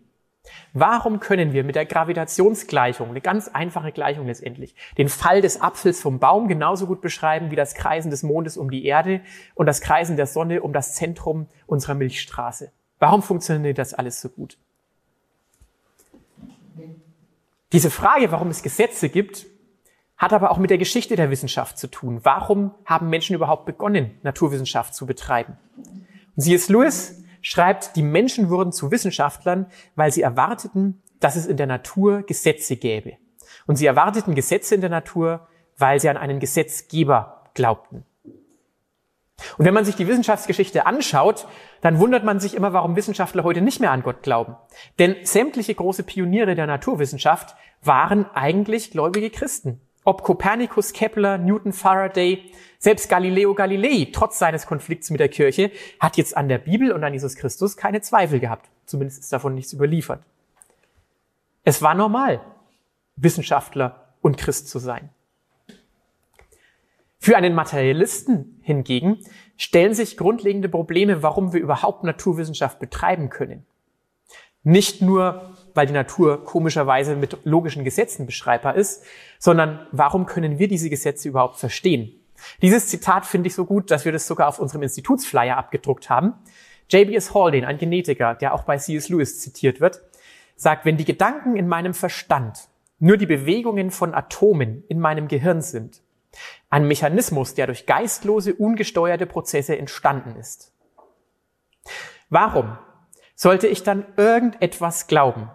Warum 0.72 1.20
können 1.20 1.52
wir 1.52 1.64
mit 1.64 1.74
der 1.74 1.84
Gravitationsgleichung, 1.84 3.10
eine 3.10 3.20
ganz 3.20 3.48
einfache 3.48 3.92
Gleichung 3.92 4.26
letztendlich, 4.26 4.74
den 4.98 5.08
Fall 5.08 5.40
des 5.40 5.60
Apfels 5.60 6.00
vom 6.00 6.18
Baum 6.18 6.48
genauso 6.48 6.86
gut 6.86 7.00
beschreiben 7.00 7.50
wie 7.50 7.56
das 7.56 7.74
Kreisen 7.74 8.10
des 8.10 8.22
Mondes 8.22 8.56
um 8.56 8.70
die 8.70 8.84
Erde 8.84 9.20
und 9.54 9.66
das 9.66 9.80
Kreisen 9.80 10.16
der 10.16 10.26
Sonne 10.26 10.62
um 10.62 10.72
das 10.72 10.94
Zentrum 10.94 11.48
unserer 11.66 11.94
Milchstraße? 11.94 12.72
Warum 12.98 13.22
funktioniert 13.22 13.78
das 13.78 13.94
alles 13.94 14.20
so 14.20 14.28
gut? 14.28 14.58
Diese 17.72 17.90
Frage, 17.90 18.32
warum 18.32 18.48
es 18.48 18.62
Gesetze 18.62 19.08
gibt, 19.08 19.46
hat 20.16 20.32
aber 20.32 20.50
auch 20.50 20.58
mit 20.58 20.70
der 20.70 20.78
Geschichte 20.78 21.16
der 21.16 21.30
Wissenschaft 21.30 21.78
zu 21.78 21.86
tun. 21.86 22.20
Warum 22.24 22.74
haben 22.84 23.08
Menschen 23.08 23.34
überhaupt 23.34 23.64
begonnen, 23.64 24.18
Naturwissenschaft 24.22 24.94
zu 24.94 25.06
betreiben? 25.06 25.56
Und 26.36 26.42
C.S. 26.42 26.68
Lewis 26.68 27.19
schreibt, 27.42 27.96
die 27.96 28.02
Menschen 28.02 28.50
wurden 28.50 28.72
zu 28.72 28.90
Wissenschaftlern, 28.90 29.66
weil 29.94 30.12
sie 30.12 30.22
erwarteten, 30.22 31.02
dass 31.20 31.36
es 31.36 31.46
in 31.46 31.56
der 31.56 31.66
Natur 31.66 32.22
Gesetze 32.22 32.76
gäbe. 32.76 33.16
Und 33.66 33.76
sie 33.76 33.86
erwarteten 33.86 34.34
Gesetze 34.34 34.74
in 34.74 34.80
der 34.80 34.90
Natur, 34.90 35.46
weil 35.76 36.00
sie 36.00 36.08
an 36.08 36.16
einen 36.16 36.40
Gesetzgeber 36.40 37.50
glaubten. 37.54 38.04
Und 39.58 39.64
wenn 39.64 39.74
man 39.74 39.84
sich 39.84 39.96
die 39.96 40.06
Wissenschaftsgeschichte 40.06 40.86
anschaut, 40.86 41.46
dann 41.80 41.98
wundert 41.98 42.24
man 42.24 42.40
sich 42.40 42.54
immer, 42.54 42.72
warum 42.72 42.96
Wissenschaftler 42.96 43.44
heute 43.44 43.62
nicht 43.62 43.80
mehr 43.80 43.90
an 43.90 44.02
Gott 44.02 44.22
glauben. 44.22 44.56
Denn 44.98 45.16
sämtliche 45.22 45.74
große 45.74 46.02
Pioniere 46.02 46.54
der 46.54 46.66
Naturwissenschaft 46.66 47.56
waren 47.82 48.26
eigentlich 48.34 48.90
gläubige 48.90 49.30
Christen. 49.30 49.80
Ob 50.04 50.22
Kopernikus, 50.22 50.92
Kepler, 50.92 51.38
Newton, 51.38 51.72
Faraday, 51.72 52.50
selbst 52.78 53.08
Galileo 53.08 53.54
Galilei, 53.54 54.08
trotz 54.12 54.38
seines 54.38 54.66
Konflikts 54.66 55.10
mit 55.10 55.20
der 55.20 55.28
Kirche, 55.28 55.70
hat 55.98 56.16
jetzt 56.16 56.36
an 56.36 56.48
der 56.48 56.58
Bibel 56.58 56.92
und 56.92 57.04
an 57.04 57.12
Jesus 57.12 57.36
Christus 57.36 57.76
keine 57.76 58.00
Zweifel 58.00 58.40
gehabt. 58.40 58.70
Zumindest 58.86 59.20
ist 59.20 59.32
davon 59.32 59.54
nichts 59.54 59.72
überliefert. 59.72 60.22
Es 61.64 61.82
war 61.82 61.94
normal, 61.94 62.40
Wissenschaftler 63.16 64.14
und 64.22 64.38
Christ 64.38 64.68
zu 64.68 64.78
sein. 64.78 65.10
Für 67.18 67.36
einen 67.36 67.54
Materialisten 67.54 68.58
hingegen 68.62 69.18
stellen 69.58 69.92
sich 69.92 70.16
grundlegende 70.16 70.70
Probleme, 70.70 71.22
warum 71.22 71.52
wir 71.52 71.60
überhaupt 71.60 72.02
Naturwissenschaft 72.02 72.78
betreiben 72.78 73.28
können. 73.28 73.66
Nicht 74.62 75.02
nur, 75.02 75.54
weil 75.74 75.86
die 75.86 75.92
Natur 75.92 76.44
komischerweise 76.44 77.16
mit 77.16 77.44
logischen 77.44 77.84
Gesetzen 77.84 78.24
beschreibbar 78.24 78.74
ist, 78.74 79.04
sondern 79.40 79.88
warum 79.90 80.26
können 80.26 80.60
wir 80.60 80.68
diese 80.68 80.90
Gesetze 80.90 81.28
überhaupt 81.28 81.56
verstehen? 81.56 82.12
Dieses 82.62 82.86
Zitat 82.86 83.26
finde 83.26 83.48
ich 83.48 83.54
so 83.54 83.64
gut, 83.64 83.90
dass 83.90 84.04
wir 84.04 84.12
das 84.12 84.26
sogar 84.26 84.46
auf 84.46 84.60
unserem 84.60 84.82
Institutsflyer 84.82 85.56
abgedruckt 85.56 86.08
haben. 86.08 86.34
J.B.S. 86.88 87.34
Haldane, 87.34 87.66
ein 87.66 87.78
Genetiker, 87.78 88.34
der 88.34 88.54
auch 88.54 88.62
bei 88.62 88.76
C.S. 88.76 89.08
Lewis 89.08 89.40
zitiert 89.40 89.80
wird, 89.80 90.00
sagt, 90.56 90.84
wenn 90.84 90.96
die 90.96 91.04
Gedanken 91.04 91.56
in 91.56 91.66
meinem 91.66 91.94
Verstand 91.94 92.68
nur 92.98 93.16
die 93.16 93.26
Bewegungen 93.26 93.90
von 93.90 94.14
Atomen 94.14 94.84
in 94.88 95.00
meinem 95.00 95.26
Gehirn 95.26 95.62
sind, 95.62 96.02
ein 96.68 96.86
Mechanismus, 96.86 97.54
der 97.54 97.66
durch 97.66 97.86
geistlose, 97.86 98.54
ungesteuerte 98.54 99.26
Prozesse 99.26 99.78
entstanden 99.78 100.36
ist. 100.36 100.72
Warum 102.28 102.76
sollte 103.34 103.68
ich 103.68 103.82
dann 103.82 104.04
irgendetwas 104.16 105.06
glauben, 105.06 105.50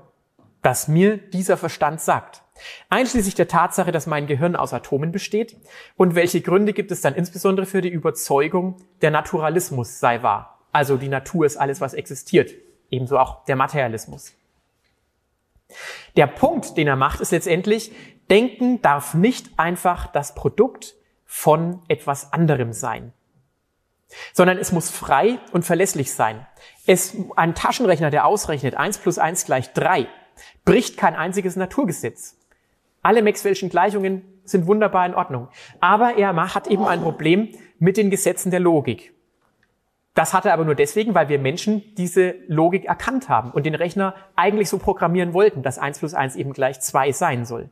das 0.63 0.87
mir 0.87 1.17
dieser 1.17 1.55
Verstand 1.55 2.01
sagt? 2.01 2.41
Einschließlich 2.89 3.35
der 3.35 3.47
Tatsache, 3.47 3.91
dass 3.91 4.07
mein 4.07 4.27
Gehirn 4.27 4.55
aus 4.55 4.73
Atomen 4.73 5.11
besteht 5.11 5.57
und 5.97 6.15
welche 6.15 6.41
Gründe 6.41 6.73
gibt 6.73 6.91
es 6.91 7.01
dann 7.01 7.15
insbesondere 7.15 7.65
für 7.65 7.81
die 7.81 7.89
Überzeugung, 7.89 8.77
der 9.01 9.11
Naturalismus 9.11 9.99
sei 9.99 10.23
wahr. 10.23 10.59
Also 10.71 10.97
die 10.97 11.09
Natur 11.09 11.45
ist 11.45 11.57
alles, 11.57 11.81
was 11.81 11.93
existiert. 11.93 12.51
Ebenso 12.89 13.17
auch 13.17 13.45
der 13.45 13.55
Materialismus. 13.55 14.33
Der 16.15 16.27
Punkt, 16.27 16.77
den 16.77 16.87
er 16.87 16.95
macht, 16.95 17.19
ist 17.19 17.31
letztendlich, 17.31 17.91
Denken 18.29 18.81
darf 18.81 19.13
nicht 19.13 19.59
einfach 19.59 20.07
das 20.07 20.33
Produkt 20.33 20.95
von 21.25 21.81
etwas 21.87 22.33
anderem 22.33 22.73
sein, 22.73 23.13
sondern 24.33 24.57
es 24.57 24.71
muss 24.71 24.89
frei 24.89 25.37
und 25.51 25.63
verlässlich 25.63 26.13
sein. 26.13 26.47
Es, 26.87 27.15
ein 27.35 27.53
Taschenrechner, 27.53 28.09
der 28.09 28.25
ausrechnet, 28.25 28.75
eins 28.75 28.97
plus 28.97 29.19
eins 29.19 29.45
gleich 29.45 29.73
drei, 29.73 30.07
bricht 30.63 30.97
kein 30.97 31.15
einziges 31.15 31.55
Naturgesetz. 31.55 32.37
Alle 33.05 33.21
Maxwell'schen 33.21 33.69
Gleichungen 33.69 34.23
sind 34.45 34.65
wunderbar 34.65 35.05
in 35.05 35.13
Ordnung. 35.13 35.49
Aber 35.79 36.17
er 36.17 36.35
hat 36.55 36.65
eben 36.65 36.85
ein 36.85 37.01
Problem 37.01 37.49
mit 37.77 37.97
den 37.97 38.09
Gesetzen 38.09 38.49
der 38.49 38.59
Logik. 38.59 39.13
Das 40.15 40.33
hat 40.33 40.45
er 40.45 40.53
aber 40.53 40.65
nur 40.65 40.73
deswegen, 40.73 41.13
weil 41.13 41.29
wir 41.29 41.37
Menschen 41.37 41.83
diese 41.97 42.33
Logik 42.47 42.85
erkannt 42.85 43.29
haben 43.29 43.51
und 43.51 43.63
den 43.67 43.75
Rechner 43.75 44.15
eigentlich 44.35 44.69
so 44.69 44.79
programmieren 44.79 45.33
wollten, 45.33 45.61
dass 45.61 45.77
eins 45.77 45.99
plus 45.99 46.15
eins 46.15 46.35
eben 46.35 46.51
gleich 46.51 46.81
zwei 46.81 47.11
sein 47.11 47.45
soll. 47.45 47.69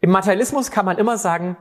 Im 0.00 0.10
Materialismus 0.10 0.72
kann 0.72 0.84
man 0.84 0.98
immer 0.98 1.16
sagen, 1.16 1.56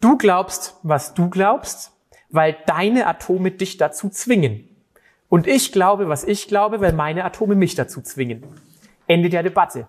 du 0.00 0.18
glaubst, 0.18 0.74
was 0.82 1.14
du 1.14 1.30
glaubst, 1.30 1.92
weil 2.28 2.56
deine 2.66 3.06
Atome 3.06 3.52
dich 3.52 3.76
dazu 3.76 4.08
zwingen. 4.08 4.68
Und 5.28 5.46
ich 5.46 5.70
glaube, 5.70 6.08
was 6.08 6.24
ich 6.24 6.48
glaube, 6.48 6.80
weil 6.80 6.92
meine 6.92 7.24
Atome 7.24 7.54
mich 7.54 7.76
dazu 7.76 8.02
zwingen. 8.02 8.42
Ende 9.06 9.28
der 9.28 9.44
Debatte. 9.44 9.86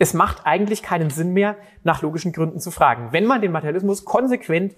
Es 0.00 0.14
macht 0.14 0.46
eigentlich 0.46 0.82
keinen 0.82 1.10
Sinn 1.10 1.34
mehr, 1.34 1.56
nach 1.84 2.00
logischen 2.00 2.32
Gründen 2.32 2.58
zu 2.58 2.70
fragen, 2.70 3.12
wenn 3.12 3.26
man 3.26 3.42
den 3.42 3.52
Materialismus 3.52 4.06
konsequent, 4.06 4.74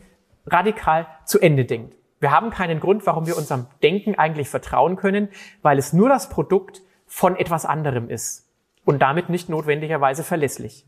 radikal 0.47 1.07
zu 1.25 1.39
Ende 1.39 1.65
denkt. 1.65 1.95
Wir 2.19 2.33
haben 2.33 2.51
keinen 2.51 2.81
Grund, 2.81 3.07
warum 3.07 3.29
wir 3.29 3.37
unserem 3.37 3.69
Denken 3.85 4.17
eigentlich 4.17 4.49
vertrauen 4.49 4.97
können, 4.97 5.29
weil 5.63 5.79
es 5.79 5.93
nur 5.93 6.09
das 6.09 6.29
Produkt 6.29 6.83
von 7.07 7.37
etwas 7.37 7.65
anderem 7.65 8.11
ist 8.11 8.49
und 8.85 9.01
damit 9.01 9.29
nicht 9.29 9.49
notwendigerweise 9.49 10.25
verlässlich. 10.25 10.87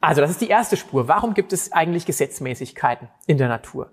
Also 0.00 0.20
das 0.20 0.30
ist 0.30 0.40
die 0.40 0.48
erste 0.48 0.76
Spur. 0.76 1.08
Warum 1.08 1.34
gibt 1.34 1.52
es 1.52 1.72
eigentlich 1.72 2.06
Gesetzmäßigkeiten 2.06 3.08
in 3.26 3.36
der 3.36 3.48
Natur? 3.48 3.90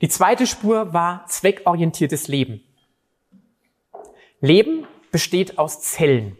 Die 0.00 0.08
zweite 0.08 0.46
Spur 0.46 0.92
war 0.92 1.26
zweckorientiertes 1.26 2.28
Leben. 2.28 2.60
Leben 4.40 4.86
besteht 5.10 5.58
aus 5.58 5.80
Zellen. 5.80 6.36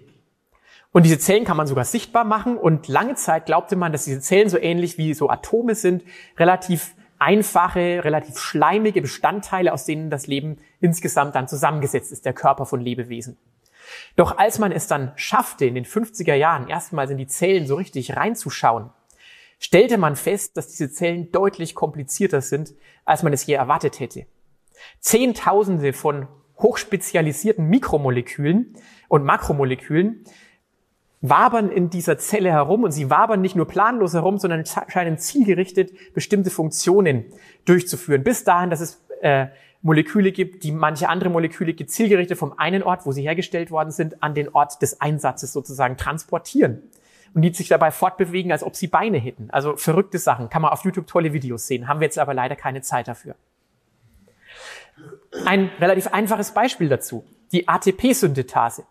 Und 0.95 1.03
diese 1.03 1.19
Zellen 1.19 1.45
kann 1.45 1.57
man 1.57 1.67
sogar 1.67 1.85
sichtbar 1.85 2.23
machen. 2.23 2.57
Und 2.57 2.87
lange 2.87 3.17
Zeit 3.17 3.47
glaubte 3.47 3.75
man, 3.75 3.91
dass 3.91 4.05
diese 4.05 4.21
Zellen 4.21 4.49
so 4.49 4.57
ähnlich 4.57 4.97
wie 4.97 5.13
so 5.13 5.29
Atome 5.29 5.75
sind, 5.75 6.05
relativ 6.39 6.95
einfache, 7.19 8.05
relativ 8.05 8.39
schleimige 8.39 9.03
Bestandteile, 9.03 9.73
aus 9.73 9.87
denen 9.87 10.09
das 10.09 10.29
Leben 10.29 10.59
insgesamt 10.81 11.35
dann 11.35 11.49
zusammengesetzt 11.49 12.13
ist, 12.13 12.25
der 12.25 12.33
Körper 12.33 12.65
von 12.65 12.81
Lebewesen. 12.81 13.37
Doch 14.15 14.39
als 14.39 14.61
man 14.61 14.71
es 14.71 14.87
dann 14.87 15.11
schaffte, 15.17 15.67
in 15.67 15.75
den 15.75 15.85
50er 15.85 16.35
Jahren 16.35 16.69
erstmals 16.69 17.11
in 17.11 17.19
die 17.19 17.27
Zellen 17.27 17.67
so 17.67 17.75
richtig 17.75 18.17
reinzuschauen, 18.17 18.91
stellte 19.59 19.99
man 19.99 20.15
fest, 20.15 20.57
dass 20.57 20.69
diese 20.69 20.93
Zellen 20.93 21.33
deutlich 21.33 21.75
komplizierter 21.75 22.41
sind, 22.41 22.73
als 23.05 23.25
man 23.25 23.33
es 23.33 23.47
je 23.47 23.55
erwartet 23.55 23.99
hätte. 23.99 24.27
Zehntausende 25.01 25.93
von 25.93 26.29
hochspezialisierten 26.59 27.67
Mikromolekülen 27.67 28.77
und 29.09 29.25
Makromolekülen 29.25 30.25
wabern 31.29 31.71
in 31.71 31.89
dieser 31.89 32.19
Zelle 32.19 32.51
herum 32.51 32.85
und 32.85 32.93
sie 32.93 33.09
wabern 33.09 33.41
nicht 33.41 33.57
nur 33.57 33.67
planlos 33.67 34.13
herum, 34.13 34.37
sondern 34.37 34.65
scheinen 34.67 35.17
zielgerichtet 35.17 35.93
bestimmte 36.13 36.51
Funktionen 36.51 37.25
durchzuführen. 37.65 38.23
Bis 38.23 38.45
dahin, 38.45 38.69
dass 38.69 38.81
es 38.81 39.03
äh, 39.23 39.47
Moleküle 39.81 40.33
gibt, 40.33 40.65
die 40.65 40.73
manche 40.73 41.09
andere 41.09 41.31
Moleküle 41.31 41.75
zielgerichtet 41.75 42.37
vom 42.37 42.59
einen 42.59 42.83
Ort, 42.83 43.07
wo 43.07 43.13
sie 43.13 43.23
hergestellt 43.23 43.71
worden 43.71 43.91
sind, 43.91 44.23
an 44.23 44.35
den 44.35 44.51
Ort 44.51 44.83
des 44.83 45.01
Einsatzes 45.01 45.53
sozusagen 45.53 45.97
transportieren. 45.97 46.83
Und 47.33 47.43
die 47.43 47.53
sich 47.53 47.69
dabei 47.69 47.91
fortbewegen, 47.91 48.53
als 48.53 48.63
ob 48.63 48.77
sie 48.77 48.87
Beine 48.87 49.19
hätten. 49.19 49.49
Also 49.51 49.77
verrückte 49.77 50.19
Sachen. 50.19 50.51
Kann 50.51 50.63
man 50.63 50.73
auf 50.73 50.85
YouTube 50.85 51.07
tolle 51.07 51.33
Videos 51.33 51.67
sehen. 51.67 51.89
Haben 51.89 52.01
wir 52.01 52.07
jetzt 52.07 52.19
aber 52.19 52.33
leider 52.33 52.55
keine 52.55 52.81
Zeit 52.83 53.09
dafür. 53.09 53.35
Ein 55.45 55.71
relativ 55.81 56.09
einfaches 56.09 56.53
Beispiel 56.53 56.89
dazu. 56.89 57.25
Die 57.51 57.67
ATP-Synthetase 57.67 58.85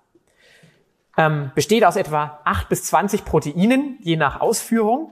ähm, 1.18 1.52
besteht 1.56 1.86
aus 1.86 1.96
etwa 1.96 2.40
8 2.44 2.70
bis 2.70 2.86
20 2.86 3.26
Proteinen, 3.26 3.98
je 4.02 4.16
nach 4.16 4.42
Ausführung. 4.42 5.12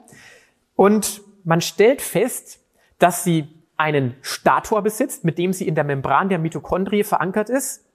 Und 0.75 1.21
man 1.43 1.61
stellt 1.61 2.01
fest, 2.01 2.59
dass 2.99 3.23
sie 3.23 3.47
einen 3.77 4.15
Stator 4.21 4.81
besitzt, 4.81 5.23
mit 5.23 5.37
dem 5.37 5.53
sie 5.53 5.67
in 5.67 5.75
der 5.75 5.83
Membran 5.83 6.29
der 6.29 6.39
Mitochondrie 6.39 7.03
verankert 7.03 7.49
ist, 7.49 7.85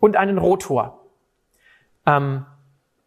und 0.00 0.16
einen 0.16 0.38
Rotor. 0.38 1.04
Ähm, 2.06 2.46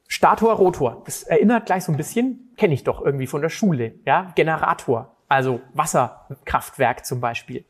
Stator, 0.07 0.53
Rotor. 0.53 1.01
Das 1.05 1.23
erinnert 1.23 1.65
gleich 1.65 1.83
so 1.83 1.91
ein 1.91 1.97
bisschen, 1.97 2.51
kenne 2.57 2.73
ich 2.73 2.83
doch 2.83 3.01
irgendwie 3.03 3.27
von 3.27 3.41
der 3.41 3.49
Schule. 3.49 3.95
Ja, 4.05 4.31
Generator, 4.35 5.15
also 5.27 5.61
Wasserkraftwerk 5.73 7.05
zum 7.05 7.19
Beispiel. 7.19 7.65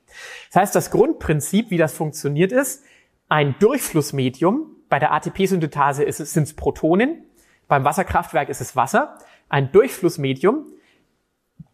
Das 0.52 0.62
heißt, 0.62 0.76
das 0.76 0.91
Grundprinzip, 0.91 1.71
wie 1.71 1.78
das 1.78 1.93
funktioniert, 1.93 2.52
ist 2.52 2.84
ein 3.30 3.56
Durchflussmedium. 3.60 4.76
Bei 4.89 5.00
der 5.00 5.12
ATP-Synthese 5.13 6.10
sind 6.12 6.43
es 6.43 6.56
Protonen, 6.56 7.23
beim 7.67 7.84
Wasserkraftwerk 7.84 8.50
ist 8.50 8.62
es 8.62 8.76
Wasser. 8.76 9.17
Ein 9.50 9.71
Durchflussmedium 9.71 10.65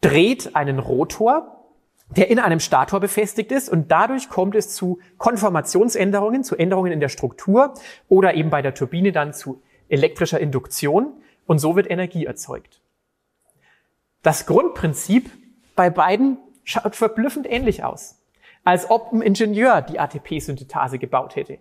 dreht 0.02 0.56
einen 0.56 0.80
Rotor, 0.80 1.64
der 2.10 2.30
in 2.30 2.40
einem 2.40 2.60
Stator 2.60 3.00
befestigt 3.00 3.52
ist 3.52 3.70
und 3.70 3.92
dadurch 3.92 4.30
kommt 4.30 4.56
es 4.56 4.76
zu 4.76 5.00
Konformationsänderungen, 5.18 6.44
zu 6.44 6.56
Änderungen 6.56 6.92
in 6.92 7.00
der 7.00 7.10
Struktur 7.10 7.74
oder 8.10 8.34
eben 8.34 8.50
bei 8.50 8.62
der 8.62 8.74
Turbine 8.74 9.12
dann 9.12 9.34
zu 9.34 9.62
elektrischer 9.90 10.40
Induktion 10.40 11.14
und 11.46 11.60
so 11.60 11.76
wird 11.76 11.90
Energie 11.90 12.26
erzeugt. 12.26 12.82
Das 14.22 14.46
Grundprinzip 14.46 15.30
bei 15.76 15.90
beiden 15.90 16.38
schaut 16.64 16.96
verblüffend 16.96 17.50
ähnlich 17.50 17.84
aus, 17.84 18.22
als 18.64 18.90
ob 18.90 19.12
ein 19.12 19.22
Ingenieur 19.22 19.82
die 19.82 20.00
ATP-Synthese 20.00 20.98
gebaut 20.98 21.36
hätte. 21.36 21.60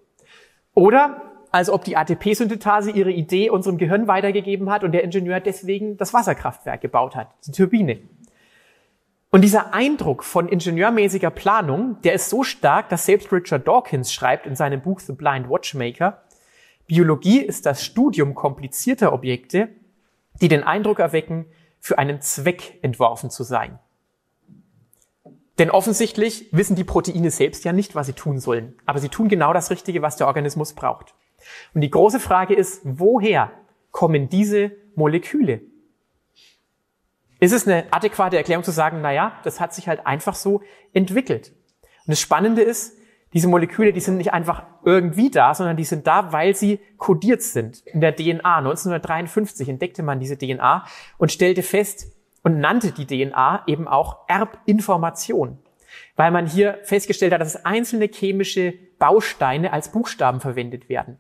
Oder 0.75 1.32
als 1.53 1.69
ob 1.69 1.85
die 1.85 1.97
ATP-Synthese 1.97 2.91
ihre 2.91 3.13
Idee 3.13 3.51
unserem 3.51 3.77
Gehirn 3.77 4.09
weitergegeben 4.09 4.71
hat 4.71 4.83
und 4.83 4.93
der 4.93 5.05
Ingenieur 5.05 5.39
deswegen 5.39 5.99
das 5.99 6.15
Wasserkraftwerk 6.15 6.81
gebaut 6.81 7.15
hat, 7.15 7.29
die 7.47 7.53
Turbine. 7.53 7.99
Und 9.31 9.43
dieser 9.43 9.73
Eindruck 9.73 10.25
von 10.25 10.49
ingenieurmäßiger 10.49 11.31
Planung, 11.31 11.97
der 12.03 12.15
ist 12.15 12.31
so 12.31 12.43
stark, 12.43 12.89
dass 12.89 13.07
selbst 13.07 13.33
Richard 13.33 13.69
Dawkins 13.69 14.13
schreibt 14.13 14.47
in 14.47 14.57
seinem 14.57 14.81
Buch 14.81 15.01
The 15.01 15.13
Blind 15.13 15.49
Watchmaker, 15.49 16.23
Biologie 16.87 17.41
ist 17.41 17.65
das 17.65 17.85
Studium 17.85 18.35
komplizierter 18.35 19.13
Objekte, 19.13 19.69
die 20.41 20.49
den 20.49 20.65
Eindruck 20.65 20.99
erwecken, 20.99 21.47
für 21.81 21.99
einen 21.99 22.21
Zweck 22.21 22.79
entworfen 22.83 23.31
zu 23.31 23.45
sein. 23.45 23.79
Denn 25.59 25.71
offensichtlich 25.71 26.49
wissen 26.53 26.77
die 26.77 26.85
Proteine 26.85 27.31
selbst 27.31 27.65
ja 27.65 27.73
nicht, 27.73 27.95
was 27.95 28.07
sie 28.07 28.13
tun 28.15 28.39
sollen. 28.39 28.75
Aber 28.87 28.99
sie 28.99 29.09
tun 29.09 29.29
genau 29.29 29.53
das 29.53 29.71
Richtige, 29.71 30.03
was 30.03 30.17
der 30.17 30.27
Organismus 30.27 30.73
braucht. 30.73 31.15
Und 31.75 31.81
die 31.81 31.91
große 31.91 32.21
Frage 32.21 32.55
ist, 32.55 32.81
woher 32.85 33.51
kommen 33.91 34.29
diese 34.29 34.73
Moleküle? 34.95 35.61
ist 37.43 37.53
es 37.53 37.67
eine 37.67 37.87
adäquate 37.91 38.37
Erklärung 38.37 38.63
zu 38.63 38.71
sagen, 38.71 39.01
na 39.03 39.11
ja, 39.11 39.33
das 39.43 39.59
hat 39.59 39.75
sich 39.75 39.89
halt 39.89 40.07
einfach 40.07 40.37
so 40.37 40.63
entwickelt. 40.93 41.53
Und 42.07 42.13
das 42.13 42.21
Spannende 42.21 42.63
ist, 42.63 42.97
diese 43.33 43.49
Moleküle, 43.49 43.93
die 43.93 43.99
sind 43.99 44.17
nicht 44.17 44.33
einfach 44.33 44.63
irgendwie 44.85 45.29
da, 45.29 45.53
sondern 45.53 45.77
die 45.77 45.85
sind 45.85 46.07
da, 46.07 46.33
weil 46.33 46.55
sie 46.55 46.79
kodiert 46.99 47.43
sind. 47.43 47.81
In 47.87 48.01
der 48.01 48.15
DNA 48.15 48.59
1953 48.59 49.69
entdeckte 49.69 50.05
man 50.05 50.21
diese 50.21 50.39
DNA 50.39 50.85
und 51.19 51.33
stellte 51.33 51.65
fest 51.65 52.13
und 52.45 52.61
nannte 52.61 52.93
die 52.93 53.07
DNA 53.09 53.65
eben 53.67 53.89
auch 53.89 54.19
Erbinformation, 54.29 55.59
weil 56.15 56.31
man 56.31 56.47
hier 56.47 56.79
festgestellt 56.85 57.33
hat, 57.33 57.41
dass 57.41 57.65
einzelne 57.65 58.07
chemische 58.07 58.75
Bausteine 59.01 59.73
als 59.73 59.91
Buchstaben 59.91 60.41
verwendet 60.41 60.89
werden. 60.89 61.19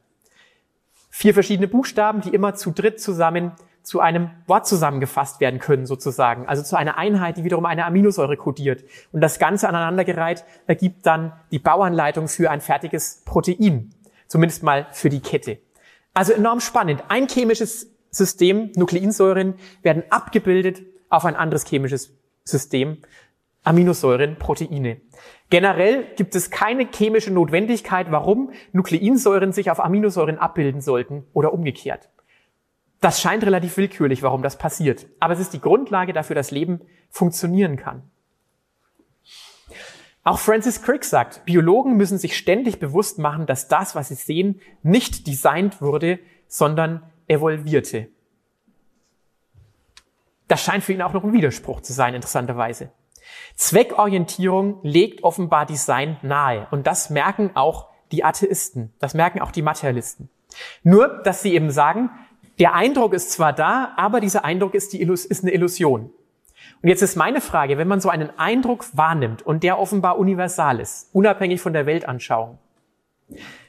Vier 1.14 1.34
verschiedene 1.34 1.68
Buchstaben, 1.68 2.22
die 2.22 2.30
immer 2.30 2.54
zu 2.54 2.70
dritt 2.70 2.98
zusammen 2.98 3.52
zu 3.82 4.00
einem 4.00 4.30
Wort 4.46 4.66
zusammengefasst 4.66 5.40
werden 5.40 5.60
können, 5.60 5.84
sozusagen. 5.84 6.46
Also 6.46 6.62
zu 6.62 6.76
einer 6.76 6.96
Einheit, 6.96 7.36
die 7.36 7.44
wiederum 7.44 7.66
eine 7.66 7.84
Aminosäure 7.84 8.38
kodiert. 8.38 8.82
Und 9.12 9.20
das 9.20 9.38
Ganze 9.38 9.68
aneinandergereiht 9.68 10.42
ergibt 10.66 11.04
dann 11.04 11.32
die 11.50 11.58
Bauanleitung 11.58 12.28
für 12.28 12.50
ein 12.50 12.62
fertiges 12.62 13.22
Protein. 13.26 13.90
Zumindest 14.26 14.62
mal 14.62 14.86
für 14.92 15.10
die 15.10 15.20
Kette. 15.20 15.58
Also 16.14 16.32
enorm 16.32 16.60
spannend. 16.60 17.04
Ein 17.08 17.28
chemisches 17.28 17.90
System, 18.10 18.72
Nukleinsäuren, 18.74 19.54
werden 19.82 20.04
abgebildet 20.08 20.80
auf 21.10 21.26
ein 21.26 21.36
anderes 21.36 21.66
chemisches 21.66 22.14
System, 22.44 22.98
Aminosäuren, 23.64 24.36
Proteine. 24.38 25.00
Generell 25.50 26.04
gibt 26.16 26.34
es 26.34 26.50
keine 26.50 26.88
chemische 26.92 27.30
Notwendigkeit, 27.30 28.10
warum 28.10 28.52
Nukleinsäuren 28.72 29.52
sich 29.52 29.70
auf 29.70 29.78
Aminosäuren 29.78 30.38
abbilden 30.38 30.80
sollten 30.80 31.24
oder 31.32 31.52
umgekehrt. 31.52 32.10
Das 33.00 33.20
scheint 33.20 33.44
relativ 33.44 33.76
willkürlich, 33.76 34.22
warum 34.22 34.42
das 34.42 34.58
passiert. 34.58 35.06
Aber 35.20 35.34
es 35.34 35.40
ist 35.40 35.52
die 35.52 35.60
Grundlage 35.60 36.12
dafür, 36.12 36.34
dass 36.34 36.50
Leben 36.50 36.80
funktionieren 37.10 37.76
kann. 37.76 38.02
Auch 40.24 40.38
Francis 40.38 40.82
Crick 40.82 41.04
sagt, 41.04 41.44
Biologen 41.44 41.96
müssen 41.96 42.16
sich 42.16 42.36
ständig 42.36 42.78
bewusst 42.78 43.18
machen, 43.18 43.46
dass 43.46 43.66
das, 43.66 43.96
was 43.96 44.08
sie 44.08 44.14
sehen, 44.14 44.60
nicht 44.82 45.26
designt 45.26 45.80
wurde, 45.82 46.20
sondern 46.46 47.02
evolvierte. 47.26 48.08
Das 50.46 50.62
scheint 50.62 50.84
für 50.84 50.92
ihn 50.92 51.02
auch 51.02 51.12
noch 51.12 51.24
ein 51.24 51.32
Widerspruch 51.32 51.80
zu 51.80 51.92
sein, 51.92 52.14
interessanterweise. 52.14 52.92
Zweckorientierung 53.56 54.78
legt 54.82 55.24
offenbar 55.24 55.66
Design 55.66 56.16
nahe. 56.22 56.66
Und 56.70 56.86
das 56.86 57.10
merken 57.10 57.50
auch 57.54 57.88
die 58.10 58.24
Atheisten. 58.24 58.92
Das 58.98 59.14
merken 59.14 59.40
auch 59.40 59.50
die 59.50 59.62
Materialisten. 59.62 60.28
Nur, 60.82 61.08
dass 61.24 61.42
sie 61.42 61.54
eben 61.54 61.70
sagen, 61.70 62.10
der 62.58 62.74
Eindruck 62.74 63.14
ist 63.14 63.32
zwar 63.32 63.52
da, 63.52 63.92
aber 63.96 64.20
dieser 64.20 64.44
Eindruck 64.44 64.74
ist, 64.74 64.92
die 64.92 65.00
Illus 65.00 65.24
ist 65.24 65.42
eine 65.42 65.52
Illusion. 65.52 66.10
Und 66.82 66.88
jetzt 66.88 67.02
ist 67.02 67.16
meine 67.16 67.40
Frage, 67.40 67.78
wenn 67.78 67.88
man 67.88 68.00
so 68.00 68.08
einen 68.08 68.36
Eindruck 68.38 68.84
wahrnimmt 68.92 69.42
und 69.42 69.62
der 69.62 69.78
offenbar 69.78 70.18
universal 70.18 70.80
ist, 70.80 71.08
unabhängig 71.12 71.60
von 71.60 71.72
der 71.72 71.86
Weltanschauung, 71.86 72.58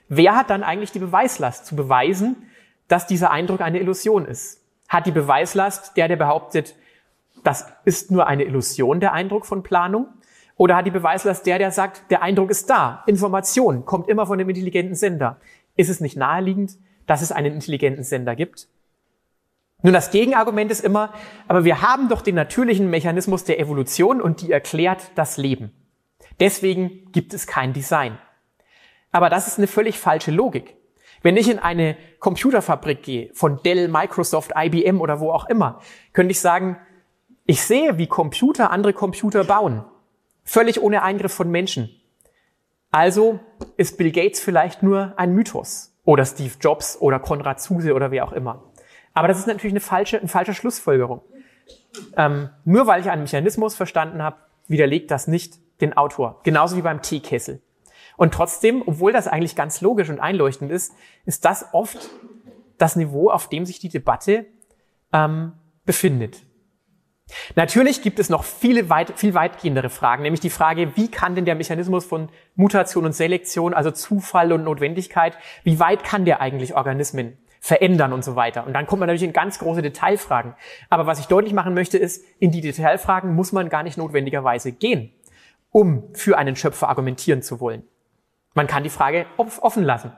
wer 0.09 0.35
hat 0.35 0.49
dann 0.49 0.63
eigentlich 0.63 0.91
die 0.91 0.99
Beweislast 0.99 1.65
zu 1.65 1.75
beweisen, 1.75 2.47
dass 2.87 3.07
dieser 3.07 3.31
Eindruck 3.31 3.61
eine 3.61 3.79
Illusion 3.79 4.25
ist? 4.25 4.61
Hat 4.89 5.05
die 5.05 5.11
Beweislast 5.11 5.95
der, 5.95 6.07
der 6.07 6.17
behauptet, 6.17 6.75
das 7.43 7.67
ist 7.85 8.11
nur 8.11 8.27
eine 8.27 8.43
Illusion, 8.43 8.99
der 8.99 9.13
Eindruck 9.13 9.45
von 9.45 9.63
Planung? 9.63 10.07
Oder 10.55 10.75
hat 10.75 10.85
die 10.85 10.91
Beweislast 10.91 11.45
der, 11.45 11.57
der 11.57 11.71
sagt, 11.71 12.11
der 12.11 12.21
Eindruck 12.21 12.51
ist 12.51 12.69
da, 12.69 13.03
Information 13.07 13.85
kommt 13.85 14.07
immer 14.07 14.25
von 14.25 14.37
dem 14.37 14.49
intelligenten 14.49 14.95
Sender? 14.95 15.37
Ist 15.75 15.89
es 15.89 15.99
nicht 15.99 16.15
naheliegend, 16.15 16.77
dass 17.07 17.21
es 17.21 17.31
einen 17.31 17.53
intelligenten 17.53 18.03
Sender 18.03 18.35
gibt? 18.35 18.67
Nun, 19.81 19.93
das 19.93 20.11
Gegenargument 20.11 20.71
ist 20.71 20.83
immer, 20.83 21.11
aber 21.47 21.65
wir 21.65 21.81
haben 21.81 22.07
doch 22.07 22.21
den 22.21 22.35
natürlichen 22.35 22.89
Mechanismus 22.89 23.43
der 23.43 23.59
Evolution 23.59 24.21
und 24.21 24.41
die 24.41 24.51
erklärt 24.51 25.11
das 25.15 25.37
Leben. 25.37 25.73
Deswegen 26.39 27.11
gibt 27.11 27.33
es 27.33 27.47
kein 27.47 27.73
Design. 27.73 28.17
Aber 29.11 29.29
das 29.29 29.47
ist 29.47 29.57
eine 29.57 29.67
völlig 29.67 29.99
falsche 29.99 30.31
Logik. 30.31 30.77
Wenn 31.21 31.37
ich 31.37 31.49
in 31.49 31.59
eine 31.59 31.97
Computerfabrik 32.19 33.03
gehe, 33.03 33.29
von 33.33 33.61
Dell, 33.63 33.87
Microsoft, 33.87 34.53
IBM 34.55 35.01
oder 35.01 35.19
wo 35.19 35.31
auch 35.31 35.49
immer, 35.49 35.81
könnte 36.13 36.31
ich 36.31 36.39
sagen, 36.39 36.77
ich 37.45 37.61
sehe, 37.63 37.97
wie 37.97 38.07
Computer 38.07 38.71
andere 38.71 38.93
Computer 38.93 39.43
bauen. 39.43 39.83
Völlig 40.43 40.81
ohne 40.81 41.03
Eingriff 41.03 41.33
von 41.33 41.49
Menschen. 41.49 41.89
Also 42.91 43.39
ist 43.77 43.97
Bill 43.97 44.11
Gates 44.11 44.39
vielleicht 44.39 44.83
nur 44.83 45.13
ein 45.17 45.33
Mythos. 45.33 45.93
oder 46.05 46.25
Steve 46.25 46.53
Jobs 46.59 46.97
oder 46.99 47.19
Konrad 47.19 47.61
Zuse 47.61 47.93
oder 47.93 48.11
wer 48.11 48.25
auch 48.25 48.33
immer. 48.33 48.71
Aber 49.13 49.27
das 49.27 49.39
ist 49.39 49.47
natürlich 49.47 49.73
eine 49.73 49.79
falsche, 49.79 50.19
eine 50.19 50.27
falsche 50.27 50.53
Schlussfolgerung. 50.53 51.21
Ähm, 52.17 52.49
nur 52.65 52.87
weil 52.87 53.01
ich 53.01 53.09
einen 53.09 53.21
Mechanismus 53.21 53.75
verstanden 53.75 54.21
habe, 54.21 54.37
widerlegt 54.67 55.11
das 55.11 55.27
nicht 55.27 55.59
den 55.81 55.95
Autor. 55.95 56.41
Genauso 56.43 56.75
wie 56.75 56.81
beim 56.81 57.01
Teekessel. 57.01 57.61
Und 58.17 58.33
trotzdem, 58.33 58.83
obwohl 58.85 59.11
das 59.11 59.27
eigentlich 59.27 59.55
ganz 59.55 59.81
logisch 59.81 60.09
und 60.09 60.19
einleuchtend 60.19 60.71
ist, 60.71 60.93
ist 61.25 61.45
das 61.45 61.67
oft 61.73 62.09
das 62.77 62.95
Niveau, 62.95 63.29
auf 63.29 63.49
dem 63.49 63.65
sich 63.65 63.79
die 63.79 63.89
Debatte 63.89 64.45
ähm, 65.11 65.53
befindet. 65.85 66.41
Natürlich 67.55 68.01
gibt 68.01 68.19
es 68.19 68.29
noch 68.29 68.43
viele 68.43 68.89
weit, 68.89 69.13
viel 69.17 69.33
weitgehendere 69.33 69.89
Fragen, 69.89 70.23
nämlich 70.23 70.41
die 70.41 70.49
Frage, 70.49 70.95
wie 70.95 71.09
kann 71.09 71.35
denn 71.35 71.45
der 71.45 71.55
Mechanismus 71.55 72.05
von 72.05 72.29
Mutation 72.55 73.05
und 73.05 73.13
Selektion, 73.13 73.73
also 73.73 73.91
Zufall 73.91 74.53
und 74.53 74.63
Notwendigkeit, 74.63 75.37
wie 75.63 75.79
weit 75.79 76.03
kann 76.03 76.25
der 76.25 76.41
eigentlich 76.41 76.75
Organismen 76.75 77.37
verändern 77.59 78.11
und 78.11 78.25
so 78.25 78.35
weiter. 78.35 78.67
Und 78.67 78.73
dann 78.73 78.85
kommt 78.85 78.99
man 78.99 79.07
natürlich 79.07 79.23
in 79.23 79.31
ganz 79.31 79.57
große 79.57 79.81
Detailfragen. 79.81 80.53
Aber 80.89 81.07
was 81.07 81.19
ich 81.19 81.27
deutlich 81.27 81.53
machen 81.53 81.73
möchte, 81.73 81.97
ist, 81.97 82.25
in 82.39 82.51
die 82.51 82.59
Detailfragen 82.59 83.33
muss 83.33 83.53
man 83.53 83.69
gar 83.69 83.83
nicht 83.83 83.97
notwendigerweise 83.97 84.73
gehen, 84.73 85.13
um 85.71 86.13
für 86.13 86.37
einen 86.37 86.57
Schöpfer 86.57 86.89
argumentieren 86.89 87.41
zu 87.41 87.61
wollen. 87.61 87.83
Man 88.53 88.67
kann 88.67 88.83
die 88.83 88.89
Frage 88.89 89.25
offen 89.37 89.83
lassen. 89.83 90.11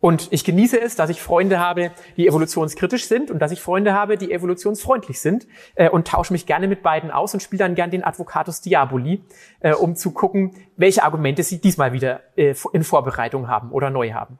Und 0.00 0.28
ich 0.30 0.44
genieße 0.44 0.80
es, 0.80 0.94
dass 0.94 1.10
ich 1.10 1.22
Freunde 1.22 1.58
habe, 1.58 1.90
die 2.16 2.28
evolutionskritisch 2.28 3.06
sind 3.06 3.30
und 3.30 3.38
dass 3.38 3.50
ich 3.50 3.60
Freunde 3.60 3.94
habe, 3.94 4.16
die 4.18 4.30
evolutionsfreundlich 4.30 5.20
sind 5.20 5.46
äh, 5.74 5.88
und 5.88 6.06
tausche 6.06 6.32
mich 6.32 6.46
gerne 6.46 6.68
mit 6.68 6.82
beiden 6.82 7.10
aus 7.10 7.34
und 7.34 7.40
spiele 7.40 7.60
dann 7.60 7.74
gern 7.74 7.90
den 7.90 8.04
Advocatus 8.04 8.60
Diaboli, 8.60 9.22
äh, 9.60 9.72
um 9.72 9.96
zu 9.96 10.10
gucken, 10.12 10.54
welche 10.76 11.02
Argumente 11.02 11.42
sie 11.42 11.60
diesmal 11.60 11.92
wieder 11.92 12.20
äh, 12.36 12.54
in 12.72 12.84
Vorbereitung 12.84 13.48
haben 13.48 13.70
oder 13.70 13.90
neu 13.90 14.12
haben. 14.12 14.38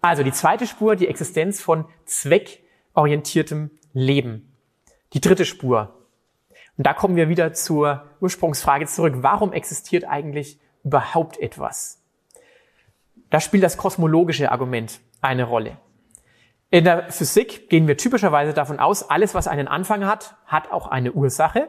Also 0.00 0.22
die 0.22 0.32
zweite 0.32 0.66
Spur, 0.66 0.96
die 0.96 1.08
Existenz 1.08 1.62
von 1.62 1.86
zweckorientiertem 2.04 3.70
Leben. 3.92 4.52
Die 5.12 5.20
dritte 5.20 5.44
Spur. 5.44 5.94
Und 6.76 6.86
da 6.86 6.92
kommen 6.92 7.16
wir 7.16 7.28
wieder 7.28 7.52
zur 7.52 8.02
Ursprungsfrage 8.20 8.86
zurück. 8.86 9.14
Warum 9.18 9.52
existiert 9.52 10.04
eigentlich 10.04 10.58
überhaupt 10.82 11.38
etwas? 11.38 12.03
Da 13.34 13.40
spielt 13.40 13.64
das 13.64 13.76
kosmologische 13.76 14.52
Argument 14.52 15.00
eine 15.20 15.42
Rolle. 15.42 15.76
In 16.70 16.84
der 16.84 17.10
Physik 17.10 17.68
gehen 17.68 17.88
wir 17.88 17.96
typischerweise 17.96 18.52
davon 18.52 18.78
aus, 18.78 19.10
alles, 19.10 19.34
was 19.34 19.48
einen 19.48 19.66
Anfang 19.66 20.06
hat, 20.06 20.36
hat 20.46 20.70
auch 20.70 20.86
eine 20.86 21.10
Ursache. 21.10 21.66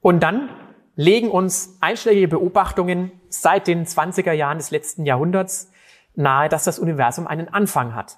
Und 0.00 0.22
dann 0.22 0.48
legen 0.96 1.30
uns 1.30 1.76
einschlägige 1.82 2.28
Beobachtungen 2.28 3.12
seit 3.28 3.66
den 3.66 3.84
20er 3.84 4.32
Jahren 4.32 4.56
des 4.56 4.70
letzten 4.70 5.04
Jahrhunderts 5.04 5.70
nahe, 6.14 6.48
dass 6.48 6.64
das 6.64 6.78
Universum 6.78 7.26
einen 7.26 7.52
Anfang 7.52 7.94
hat. 7.94 8.16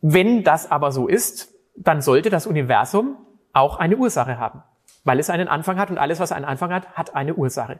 Wenn 0.00 0.42
das 0.42 0.72
aber 0.72 0.90
so 0.90 1.06
ist, 1.06 1.54
dann 1.76 2.02
sollte 2.02 2.30
das 2.30 2.48
Universum 2.48 3.16
auch 3.52 3.78
eine 3.78 3.96
Ursache 3.96 4.40
haben, 4.40 4.64
weil 5.04 5.20
es 5.20 5.30
einen 5.30 5.46
Anfang 5.46 5.78
hat 5.78 5.90
und 5.90 5.98
alles, 5.98 6.18
was 6.18 6.32
einen 6.32 6.44
Anfang 6.44 6.72
hat, 6.72 6.96
hat 6.96 7.14
eine 7.14 7.36
Ursache. 7.36 7.78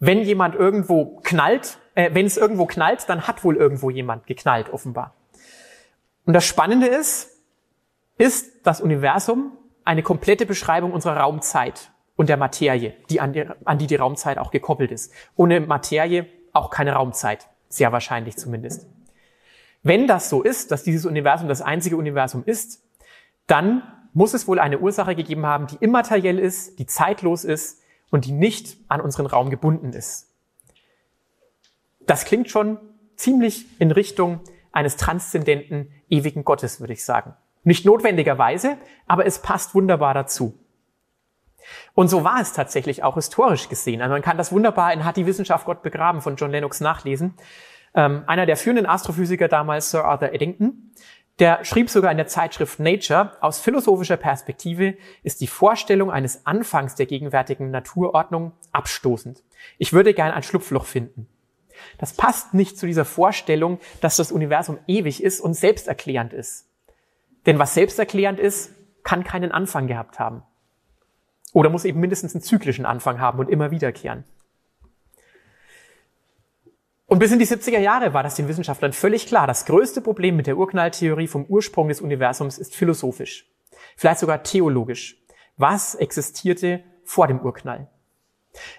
Wenn 0.00 0.22
jemand 0.22 0.54
irgendwo 0.54 1.20
knallt, 1.22 1.78
äh, 1.94 2.10
wenn 2.14 2.26
es 2.26 2.38
irgendwo 2.38 2.66
knallt, 2.66 3.08
dann 3.08 3.28
hat 3.28 3.44
wohl 3.44 3.56
irgendwo 3.56 3.90
jemand 3.90 4.26
geknallt, 4.26 4.72
offenbar. 4.72 5.14
Und 6.24 6.32
das 6.32 6.46
Spannende 6.46 6.86
ist, 6.86 7.38
ist 8.16 8.66
das 8.66 8.80
Universum 8.80 9.52
eine 9.84 10.02
komplette 10.02 10.46
Beschreibung 10.46 10.92
unserer 10.92 11.18
Raumzeit 11.18 11.90
und 12.16 12.28
der 12.28 12.38
Materie, 12.38 12.94
die 13.10 13.20
an, 13.20 13.32
die 13.32 13.44
an 13.64 13.78
die 13.78 13.86
die 13.86 13.96
Raumzeit 13.96 14.38
auch 14.38 14.50
gekoppelt 14.50 14.90
ist. 14.90 15.12
Ohne 15.36 15.60
Materie 15.60 16.26
auch 16.52 16.70
keine 16.70 16.92
Raumzeit. 16.92 17.48
Sehr 17.68 17.92
wahrscheinlich 17.92 18.36
zumindest. 18.36 18.86
Wenn 19.82 20.06
das 20.06 20.28
so 20.28 20.42
ist, 20.42 20.70
dass 20.70 20.82
dieses 20.82 21.06
Universum 21.06 21.48
das 21.48 21.62
einzige 21.62 21.96
Universum 21.96 22.42
ist, 22.44 22.82
dann 23.46 23.82
muss 24.12 24.34
es 24.34 24.48
wohl 24.48 24.58
eine 24.58 24.78
Ursache 24.78 25.14
gegeben 25.14 25.46
haben, 25.46 25.66
die 25.66 25.76
immateriell 25.76 26.38
ist, 26.38 26.78
die 26.78 26.86
zeitlos 26.86 27.44
ist 27.44 27.79
und 28.10 28.24
die 28.24 28.32
nicht 28.32 28.76
an 28.88 29.00
unseren 29.00 29.26
Raum 29.26 29.50
gebunden 29.50 29.92
ist. 29.92 30.34
Das 32.06 32.24
klingt 32.24 32.50
schon 32.50 32.78
ziemlich 33.16 33.66
in 33.80 33.90
Richtung 33.90 34.40
eines 34.72 34.96
transzendenten, 34.96 35.92
ewigen 36.08 36.44
Gottes, 36.44 36.80
würde 36.80 36.92
ich 36.92 37.04
sagen. 37.04 37.34
Nicht 37.62 37.84
notwendigerweise, 37.84 38.78
aber 39.06 39.26
es 39.26 39.42
passt 39.42 39.74
wunderbar 39.74 40.14
dazu. 40.14 40.58
Und 41.94 42.08
so 42.08 42.24
war 42.24 42.40
es 42.40 42.52
tatsächlich 42.52 43.02
auch 43.02 43.14
historisch 43.14 43.68
gesehen. 43.68 44.00
Also 44.00 44.12
man 44.12 44.22
kann 44.22 44.38
das 44.38 44.50
wunderbar 44.52 44.92
in 44.92 45.04
Hat 45.04 45.16
die 45.16 45.26
Wissenschaft 45.26 45.66
Gott 45.66 45.82
begraben 45.82 46.22
von 46.22 46.36
John 46.36 46.50
Lennox 46.50 46.80
nachlesen. 46.80 47.34
Ähm, 47.92 48.22
einer 48.26 48.46
der 48.46 48.56
führenden 48.56 48.86
Astrophysiker 48.86 49.48
damals, 49.48 49.90
Sir 49.90 50.04
Arthur 50.04 50.32
Eddington, 50.32 50.92
der 51.40 51.64
schrieb 51.64 51.88
sogar 51.88 52.10
in 52.10 52.18
der 52.18 52.26
Zeitschrift 52.26 52.78
Nature, 52.78 53.32
aus 53.40 53.60
philosophischer 53.60 54.18
Perspektive 54.18 54.96
ist 55.22 55.40
die 55.40 55.46
Vorstellung 55.46 56.10
eines 56.10 56.46
Anfangs 56.46 56.94
der 56.94 57.06
gegenwärtigen 57.06 57.70
Naturordnung 57.70 58.52
abstoßend. 58.72 59.42
Ich 59.78 59.94
würde 59.94 60.12
gern 60.12 60.32
ein 60.32 60.42
Schlupfloch 60.42 60.84
finden. 60.84 61.26
Das 61.96 62.12
passt 62.12 62.52
nicht 62.52 62.78
zu 62.78 62.86
dieser 62.86 63.06
Vorstellung, 63.06 63.80
dass 64.02 64.16
das 64.16 64.32
Universum 64.32 64.78
ewig 64.86 65.22
ist 65.22 65.40
und 65.40 65.54
selbsterklärend 65.54 66.34
ist. 66.34 66.68
Denn 67.46 67.58
was 67.58 67.72
selbsterklärend 67.72 68.38
ist, 68.38 68.72
kann 69.02 69.24
keinen 69.24 69.50
Anfang 69.50 69.86
gehabt 69.86 70.18
haben. 70.18 70.42
Oder 71.54 71.70
muss 71.70 71.86
eben 71.86 72.00
mindestens 72.00 72.34
einen 72.34 72.42
zyklischen 72.42 72.84
Anfang 72.84 73.18
haben 73.18 73.38
und 73.38 73.48
immer 73.48 73.70
wiederkehren. 73.70 74.24
Und 77.10 77.18
bis 77.18 77.32
in 77.32 77.40
die 77.40 77.46
70er 77.46 77.80
Jahre 77.80 78.14
war 78.14 78.22
das 78.22 78.36
den 78.36 78.46
Wissenschaftlern 78.46 78.92
völlig 78.92 79.26
klar. 79.26 79.48
Das 79.48 79.66
größte 79.66 80.00
Problem 80.00 80.36
mit 80.36 80.46
der 80.46 80.56
Urknalltheorie 80.56 81.26
vom 81.26 81.44
Ursprung 81.44 81.88
des 81.88 82.00
Universums 82.00 82.56
ist 82.56 82.72
philosophisch. 82.72 83.50
Vielleicht 83.96 84.20
sogar 84.20 84.44
theologisch. 84.44 85.20
Was 85.56 85.96
existierte 85.96 86.84
vor 87.02 87.26
dem 87.26 87.40
Urknall? 87.40 87.88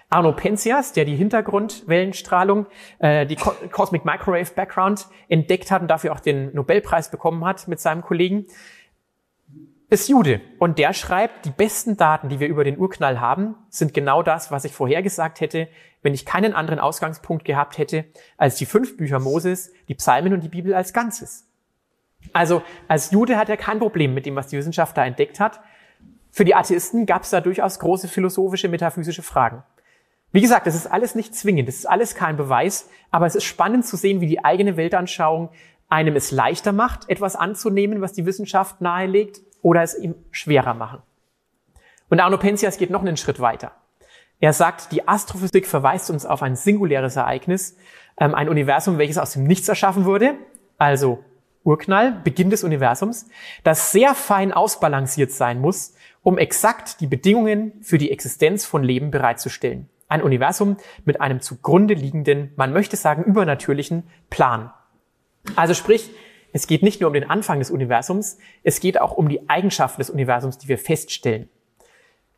Arno 0.08 0.32
Penzias, 0.32 0.94
der 0.94 1.04
die 1.04 1.14
Hintergrundwellenstrahlung, 1.14 2.64
äh, 3.00 3.26
die 3.26 3.36
Cosmic 3.36 4.06
Microwave 4.06 4.50
Background 4.54 5.08
entdeckt 5.28 5.70
hat 5.70 5.82
und 5.82 5.88
dafür 5.88 6.12
auch 6.12 6.20
den 6.20 6.54
Nobelpreis 6.54 7.10
bekommen 7.10 7.44
hat 7.44 7.68
mit 7.68 7.80
seinem 7.80 8.00
Kollegen, 8.00 8.46
ist 9.92 10.08
Jude 10.08 10.40
und 10.58 10.78
der 10.78 10.94
schreibt, 10.94 11.44
die 11.44 11.50
besten 11.50 11.98
Daten, 11.98 12.30
die 12.30 12.40
wir 12.40 12.48
über 12.48 12.64
den 12.64 12.78
Urknall 12.78 13.20
haben, 13.20 13.56
sind 13.68 13.92
genau 13.92 14.22
das, 14.22 14.50
was 14.50 14.64
ich 14.64 14.72
vorhergesagt 14.72 15.42
hätte, 15.42 15.68
wenn 16.00 16.14
ich 16.14 16.24
keinen 16.24 16.54
anderen 16.54 16.78
Ausgangspunkt 16.78 17.44
gehabt 17.44 17.76
hätte 17.76 18.06
als 18.38 18.56
die 18.56 18.64
fünf 18.64 18.96
Bücher 18.96 19.18
Moses, 19.18 19.70
die 19.88 19.94
Psalmen 19.94 20.32
und 20.32 20.42
die 20.42 20.48
Bibel 20.48 20.72
als 20.72 20.94
Ganzes. 20.94 21.46
Also 22.32 22.62
als 22.88 23.10
Jude 23.10 23.36
hat 23.36 23.50
er 23.50 23.58
kein 23.58 23.80
Problem 23.80 24.14
mit 24.14 24.24
dem, 24.24 24.34
was 24.34 24.46
die 24.46 24.56
Wissenschaft 24.56 24.96
da 24.96 25.04
entdeckt 25.04 25.38
hat. 25.40 25.60
Für 26.30 26.46
die 26.46 26.54
Atheisten 26.54 27.04
gab 27.04 27.24
es 27.24 27.30
da 27.30 27.42
durchaus 27.42 27.78
große 27.78 28.08
philosophische, 28.08 28.70
metaphysische 28.70 29.22
Fragen. 29.22 29.62
Wie 30.30 30.40
gesagt, 30.40 30.66
das 30.66 30.74
ist 30.74 30.86
alles 30.86 31.14
nicht 31.14 31.34
zwingend, 31.34 31.68
das 31.68 31.76
ist 31.76 31.86
alles 31.86 32.14
kein 32.14 32.38
Beweis, 32.38 32.88
aber 33.10 33.26
es 33.26 33.34
ist 33.34 33.44
spannend 33.44 33.84
zu 33.84 33.98
sehen, 33.98 34.22
wie 34.22 34.26
die 34.26 34.42
eigene 34.42 34.78
Weltanschauung 34.78 35.50
einem 35.90 36.16
es 36.16 36.30
leichter 36.30 36.72
macht, 36.72 37.10
etwas 37.10 37.36
anzunehmen, 37.36 38.00
was 38.00 38.14
die 38.14 38.24
Wissenschaft 38.24 38.80
nahelegt, 38.80 39.42
oder 39.62 39.82
es 39.82 39.98
ihm 39.98 40.14
schwerer 40.30 40.74
machen. 40.74 41.00
Und 42.08 42.20
Arno 42.20 42.36
Penzias 42.36 42.76
geht 42.76 42.90
noch 42.90 43.00
einen 43.00 43.16
Schritt 43.16 43.40
weiter. 43.40 43.72
Er 44.38 44.52
sagt, 44.52 44.92
die 44.92 45.06
Astrophysik 45.06 45.66
verweist 45.66 46.10
uns 46.10 46.26
auf 46.26 46.42
ein 46.42 46.56
singuläres 46.56 47.16
Ereignis, 47.16 47.76
ähm, 48.18 48.34
ein 48.34 48.48
Universum, 48.48 48.98
welches 48.98 49.18
aus 49.18 49.32
dem 49.32 49.44
Nichts 49.44 49.68
erschaffen 49.68 50.04
wurde, 50.04 50.34
also 50.78 51.24
Urknall, 51.64 52.20
Beginn 52.24 52.50
des 52.50 52.64
Universums, 52.64 53.28
das 53.62 53.92
sehr 53.92 54.14
fein 54.14 54.52
ausbalanciert 54.52 55.30
sein 55.30 55.60
muss, 55.60 55.94
um 56.22 56.38
exakt 56.38 57.00
die 57.00 57.06
Bedingungen 57.06 57.72
für 57.82 57.98
die 57.98 58.10
Existenz 58.10 58.64
von 58.64 58.82
Leben 58.82 59.10
bereitzustellen. 59.10 59.88
Ein 60.08 60.22
Universum 60.22 60.76
mit 61.04 61.20
einem 61.20 61.40
zugrunde 61.40 61.94
liegenden, 61.94 62.52
man 62.56 62.72
möchte 62.72 62.96
sagen, 62.96 63.24
übernatürlichen 63.24 64.04
Plan. 64.28 64.72
Also 65.56 65.74
sprich, 65.74 66.10
es 66.52 66.66
geht 66.66 66.82
nicht 66.82 67.00
nur 67.00 67.08
um 67.08 67.14
den 67.14 67.28
Anfang 67.28 67.58
des 67.58 67.70
Universums, 67.70 68.38
es 68.62 68.80
geht 68.80 69.00
auch 69.00 69.12
um 69.12 69.28
die 69.28 69.48
Eigenschaften 69.48 70.00
des 70.00 70.10
Universums, 70.10 70.58
die 70.58 70.68
wir 70.68 70.78
feststellen. 70.78 71.48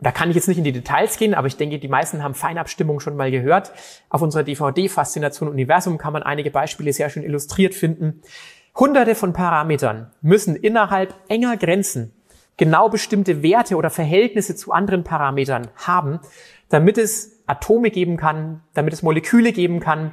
Da 0.00 0.12
kann 0.12 0.28
ich 0.28 0.36
jetzt 0.36 0.48
nicht 0.48 0.58
in 0.58 0.64
die 0.64 0.72
Details 0.72 1.16
gehen, 1.16 1.34
aber 1.34 1.46
ich 1.46 1.56
denke, 1.56 1.78
die 1.78 1.88
meisten 1.88 2.22
haben 2.22 2.34
Feinabstimmung 2.34 3.00
schon 3.00 3.16
mal 3.16 3.30
gehört. 3.30 3.72
Auf 4.08 4.22
unserer 4.22 4.42
DVD 4.42 4.88
Faszination 4.88 5.48
Universum 5.48 5.98
kann 5.98 6.12
man 6.12 6.22
einige 6.22 6.50
Beispiele 6.50 6.92
sehr 6.92 7.10
schön 7.10 7.22
illustriert 7.22 7.74
finden. 7.74 8.20
Hunderte 8.76 9.14
von 9.14 9.32
Parametern 9.32 10.10
müssen 10.20 10.56
innerhalb 10.56 11.14
enger 11.28 11.56
Grenzen 11.56 12.12
genau 12.56 12.88
bestimmte 12.88 13.42
Werte 13.42 13.76
oder 13.76 13.90
Verhältnisse 13.90 14.56
zu 14.56 14.72
anderen 14.72 15.04
Parametern 15.04 15.68
haben, 15.76 16.20
damit 16.68 16.98
es 16.98 17.42
Atome 17.46 17.90
geben 17.90 18.16
kann, 18.16 18.62
damit 18.74 18.92
es 18.92 19.02
Moleküle 19.02 19.52
geben 19.52 19.80
kann, 19.80 20.12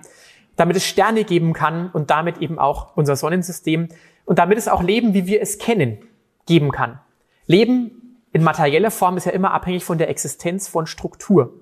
damit 0.56 0.76
es 0.76 0.86
Sterne 0.86 1.24
geben 1.24 1.54
kann 1.54 1.90
und 1.92 2.10
damit 2.10 2.38
eben 2.40 2.60
auch 2.60 2.96
unser 2.96 3.16
Sonnensystem 3.16 3.90
und 4.26 4.40
damit 4.40 4.58
es 4.58 4.68
auch 4.68 4.84
Leben, 4.84 5.14
wie 5.14 5.26
wir 5.26 5.42
es 5.42 5.58
kennen, 5.58 6.00
geben 6.46 6.72
kann. 6.72 7.00
Leben 7.48 8.20
in 8.34 8.44
materieller 8.44 8.92
Form 8.92 9.18
ist 9.18 9.26
ja 9.26 9.32
immer 9.32 9.52
abhängig 9.52 9.84
von 9.84 9.98
der 9.98 10.10
Existenz 10.10 10.68
von 10.68 10.88
Struktur. 10.88 11.54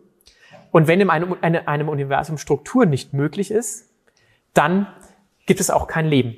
Und 0.72 0.88
wenn 0.88 1.02
in 1.02 1.10
einem, 1.10 1.36
einem 1.42 1.90
Universum 1.90 2.38
Struktur 2.38 2.86
nicht 2.86 3.14
möglich 3.14 3.50
ist, 3.50 3.90
dann 4.54 4.88
gibt 5.46 5.60
es 5.60 5.70
auch 5.70 5.88
kein 5.88 6.06
Leben. 6.06 6.36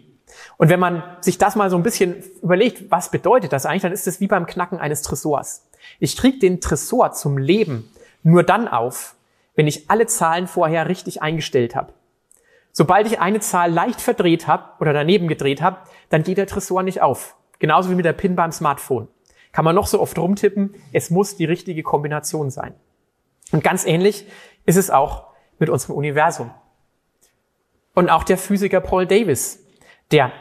Und 0.57 0.69
wenn 0.69 0.79
man 0.79 1.03
sich 1.19 1.37
das 1.37 1.55
mal 1.55 1.69
so 1.69 1.75
ein 1.75 1.83
bisschen 1.83 2.23
überlegt, 2.41 2.89
was 2.89 3.11
bedeutet 3.11 3.51
das 3.51 3.65
eigentlich, 3.65 3.81
dann 3.81 3.91
ist 3.91 4.07
es 4.07 4.21
wie 4.21 4.27
beim 4.27 4.45
Knacken 4.45 4.79
eines 4.79 5.01
Tresors. 5.01 5.67
Ich 5.99 6.15
kriege 6.15 6.39
den 6.39 6.61
Tresor 6.61 7.11
zum 7.11 7.37
Leben 7.37 7.89
nur 8.23 8.43
dann 8.43 8.67
auf, 8.67 9.15
wenn 9.55 9.67
ich 9.67 9.89
alle 9.89 10.07
Zahlen 10.07 10.47
vorher 10.47 10.87
richtig 10.87 11.21
eingestellt 11.21 11.75
habe. 11.75 11.93
Sobald 12.71 13.07
ich 13.07 13.19
eine 13.19 13.39
Zahl 13.39 13.71
leicht 13.71 14.01
verdreht 14.01 14.47
habe 14.47 14.71
oder 14.79 14.93
daneben 14.93 15.27
gedreht 15.27 15.61
habe, 15.61 15.77
dann 16.09 16.23
geht 16.23 16.37
der 16.37 16.47
Tresor 16.47 16.83
nicht 16.83 17.01
auf. 17.01 17.35
Genauso 17.59 17.89
wie 17.89 17.95
mit 17.95 18.05
der 18.05 18.13
PIN 18.13 18.35
beim 18.35 18.51
Smartphone. 18.51 19.07
Kann 19.51 19.65
man 19.65 19.75
noch 19.75 19.87
so 19.87 19.99
oft 19.99 20.17
rumtippen, 20.17 20.75
es 20.93 21.09
muss 21.09 21.35
die 21.35 21.45
richtige 21.45 21.83
Kombination 21.83 22.49
sein. 22.49 22.73
Und 23.51 23.63
ganz 23.63 23.85
ähnlich 23.85 24.25
ist 24.65 24.77
es 24.77 24.89
auch 24.89 25.27
mit 25.59 25.69
unserem 25.69 25.95
Universum. 25.95 26.51
Und 27.93 28.09
auch 28.09 28.23
der 28.23 28.37
Physiker 28.37 28.79
Paul 28.79 29.05
Davis, 29.05 29.63
der 30.11 30.31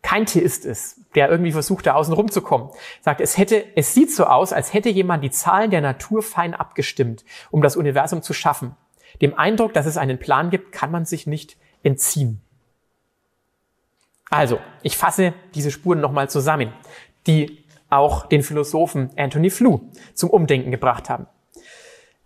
kein 0.00 0.26
Theist 0.26 0.64
ist, 0.64 1.00
der 1.14 1.30
irgendwie 1.30 1.52
versucht, 1.52 1.86
da 1.86 1.94
außen 1.94 2.14
rumzukommen, 2.14 2.70
sagt, 3.00 3.20
es 3.20 3.38
hätte, 3.38 3.64
es 3.76 3.94
sieht 3.94 4.12
so 4.12 4.24
aus, 4.24 4.52
als 4.52 4.72
hätte 4.72 4.88
jemand 4.88 5.22
die 5.22 5.30
Zahlen 5.30 5.70
der 5.70 5.80
Natur 5.80 6.22
fein 6.22 6.54
abgestimmt, 6.54 7.24
um 7.50 7.62
das 7.62 7.76
Universum 7.76 8.22
zu 8.22 8.32
schaffen. 8.32 8.76
Dem 9.20 9.38
Eindruck, 9.38 9.74
dass 9.74 9.86
es 9.86 9.96
einen 9.96 10.18
Plan 10.18 10.50
gibt, 10.50 10.72
kann 10.72 10.90
man 10.90 11.04
sich 11.04 11.26
nicht 11.26 11.56
entziehen. 11.84 12.40
Also, 14.30 14.58
ich 14.82 14.96
fasse 14.96 15.32
diese 15.54 15.70
Spuren 15.70 16.00
nochmal 16.00 16.28
zusammen, 16.28 16.72
die 17.26 17.64
auch 17.88 18.26
den 18.26 18.42
Philosophen 18.42 19.10
Anthony 19.16 19.50
Flew 19.50 19.78
zum 20.14 20.30
Umdenken 20.30 20.72
gebracht 20.72 21.08
haben. 21.08 21.26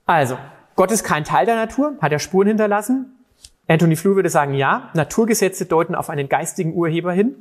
Also, 0.07 0.39
Gott 0.75 0.91
ist 0.91 1.05
kein 1.05 1.25
Teil 1.25 1.45
der 1.45 1.57
Natur, 1.57 1.97
hat 2.01 2.13
er 2.13 2.19
Spuren 2.19 2.49
hinterlassen. 2.49 3.19
Anthony 3.67 3.97
Flew 3.97 4.15
würde 4.15 4.31
sagen, 4.31 4.55
ja, 4.55 4.91
Naturgesetze 4.95 5.67
deuten 5.67 5.95
auf 5.95 6.09
einen 6.09 6.31
geistigen 6.31 6.73
Urheber 6.73 7.13
hin. 7.13 7.35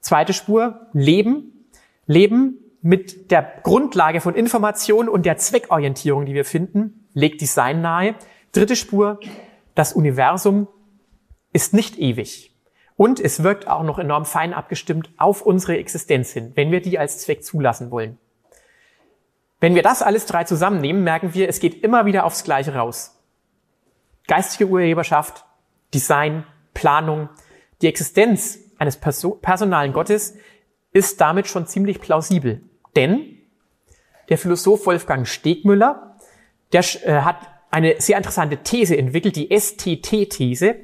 Zweite 0.00 0.32
Spur, 0.32 0.86
Leben. 0.92 1.66
Leben 2.06 2.58
mit 2.82 3.30
der 3.30 3.42
Grundlage 3.62 4.20
von 4.20 4.34
Information 4.34 5.08
und 5.08 5.26
der 5.26 5.36
Zweckorientierung, 5.36 6.26
die 6.26 6.34
wir 6.34 6.44
finden, 6.44 7.06
legt 7.12 7.40
Design 7.40 7.82
nahe. 7.82 8.14
Dritte 8.52 8.76
Spur, 8.76 9.20
das 9.74 9.92
Universum 9.92 10.68
ist 11.52 11.74
nicht 11.74 11.98
ewig. 11.98 12.54
Und 12.96 13.18
es 13.18 13.42
wirkt 13.42 13.66
auch 13.66 13.82
noch 13.82 13.98
enorm 13.98 14.26
fein 14.26 14.52
abgestimmt 14.52 15.10
auf 15.16 15.42
unsere 15.42 15.78
Existenz 15.78 16.32
hin, 16.32 16.52
wenn 16.54 16.70
wir 16.70 16.82
die 16.82 16.98
als 16.98 17.18
Zweck 17.18 17.42
zulassen 17.42 17.90
wollen. 17.90 18.18
Wenn 19.58 19.74
wir 19.74 19.82
das 19.82 20.02
alles 20.02 20.26
drei 20.26 20.44
zusammennehmen, 20.44 21.04
merken 21.04 21.34
wir, 21.34 21.48
es 21.48 21.60
geht 21.60 21.82
immer 21.82 22.06
wieder 22.06 22.24
aufs 22.24 22.44
Gleiche 22.44 22.74
raus. 22.74 23.18
Geistige 24.26 24.70
Urheberschaft, 24.70 25.44
Design, 25.92 26.44
Planung, 26.74 27.28
die 27.82 27.88
Existenz 27.88 28.58
eines 28.78 28.98
personalen 28.98 29.92
Gottes 29.92 30.36
ist 30.92 31.20
damit 31.20 31.46
schon 31.46 31.66
ziemlich 31.66 32.00
plausibel. 32.00 32.62
Denn 32.96 33.38
der 34.28 34.38
Philosoph 34.38 34.86
Wolfgang 34.86 35.26
Stegmüller, 35.26 36.16
der 36.72 36.84
äh, 37.04 37.22
hat 37.22 37.48
eine 37.70 38.00
sehr 38.00 38.16
interessante 38.16 38.58
These 38.58 38.96
entwickelt, 38.96 39.36
die 39.36 39.56
STT-These, 39.56 40.74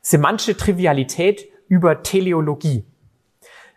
semantische 0.00 0.56
Trivialität 0.56 1.48
über 1.68 2.02
Teleologie. 2.02 2.84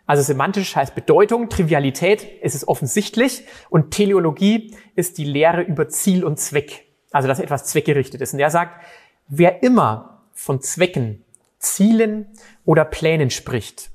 Also 0.06 0.22
semantisch 0.22 0.74
heißt 0.74 0.94
Bedeutung, 0.94 1.48
Trivialität 1.48 2.24
ist 2.42 2.54
es 2.54 2.66
offensichtlich 2.66 3.44
und 3.70 3.92
Teleologie 3.92 4.74
ist 4.96 5.18
die 5.18 5.24
Lehre 5.24 5.62
über 5.62 5.88
Ziel 5.88 6.24
und 6.24 6.38
Zweck. 6.38 6.86
Also 7.12 7.28
dass 7.28 7.38
etwas 7.38 7.66
zweckgerichtet 7.66 8.20
ist. 8.20 8.32
Und 8.32 8.40
er 8.40 8.50
sagt, 8.50 8.84
wer 9.28 9.62
immer 9.62 10.22
von 10.32 10.60
Zwecken 10.60 11.24
Zielen 11.58 12.26
oder 12.64 12.84
Plänen 12.84 13.30
spricht, 13.30 13.90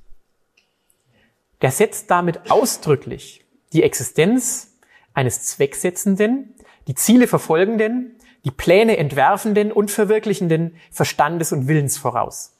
der 1.61 1.71
setzt 1.71 2.09
damit 2.09 2.49
ausdrücklich 2.49 3.43
die 3.73 3.83
Existenz 3.83 4.77
eines 5.13 5.43
Zwecksetzenden, 5.43 6.53
die 6.87 6.95
Ziele 6.95 7.27
verfolgenden, 7.27 8.15
die 8.47 8.51
Pläne 8.51 8.95
entwerfenden 8.95 9.73
und 9.73 9.91
verwirklichenden 9.91 10.77
Verstandes 10.89 11.51
und 11.51 11.67
Willens 11.67 11.97
voraus. 11.97 12.55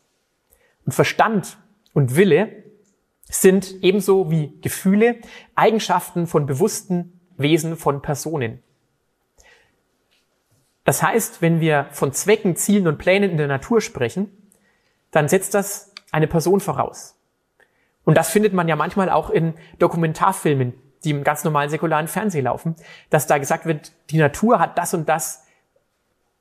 Und 0.86 0.92
Verstand 0.92 1.58
und 1.94 2.18
Wille 2.18 2.66
sind 3.24 3.74
ebenso 3.82 4.30
wie 4.30 4.60
Gefühle 4.60 5.22
Eigenschaften 5.56 6.28
von 6.28 6.46
bewussten 6.46 7.22
Wesen 7.38 7.78
von 7.78 8.02
Personen. 8.02 8.62
Das 10.84 11.02
heißt, 11.02 11.42
wenn 11.42 11.62
wir 11.62 11.88
von 11.92 12.12
Zwecken, 12.12 12.58
Zielen 12.58 12.88
und 12.88 12.98
Plänen 12.98 13.32
in 13.32 13.38
der 13.38 13.48
Natur 13.48 13.80
sprechen, 13.80 14.30
dann 15.12 15.30
setzt 15.30 15.54
das 15.54 15.94
eine 16.12 16.28
Person 16.28 16.60
voraus. 16.60 17.16
Und 18.04 18.18
das 18.18 18.30
findet 18.30 18.52
man 18.52 18.68
ja 18.68 18.76
manchmal 18.76 19.10
auch 19.10 19.30
in 19.30 19.54
Dokumentarfilmen, 19.80 20.74
die 21.06 21.12
im 21.12 21.24
ganz 21.24 21.46
normalen 21.46 21.70
säkularen 21.70 22.10
Fernsehen 22.10 22.44
laufen, 22.44 22.76
dass 23.10 23.26
da 23.26 23.38
gesagt 23.38 23.66
wird, 23.66 23.94
die 24.10 24.18
Natur 24.18 24.60
hat 24.60 24.78
das 24.78 24.94
und 24.94 25.08
das 25.08 25.47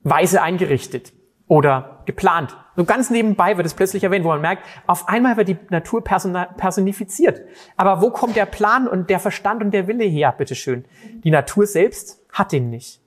weise 0.09 0.43
eingerichtet 0.43 1.13
oder 1.49 2.03
geplant. 2.07 2.57
So 2.77 2.85
ganz 2.85 3.11
nebenbei 3.11 3.57
wird 3.57 3.67
es 3.67 3.75
plötzlich 3.75 4.05
erwähnt, 4.05 4.25
wo 4.25 4.29
man 4.29 4.41
merkt, 4.41 4.65
auf 4.87 5.09
einmal 5.09 5.37
wird 5.37 5.49
die 5.49 5.59
Natur 5.71 6.03
personifiziert. 6.03 7.43
Aber 7.77 8.03
wo 8.03 8.11
kommt 8.11 8.37
der 8.37 8.47
Plan 8.47 8.89
und 8.89 9.11
der 9.11 9.21
Verstand 9.21 9.63
und 9.63 9.71
der 9.73 9.87
Wille 9.87 10.05
her, 10.05 10.33
bitteschön? 10.33 10.85
Die 11.25 11.31
Natur 11.31 11.67
selbst 11.67 12.21
hat 12.33 12.53
den 12.53 12.71
nicht. 12.71 13.01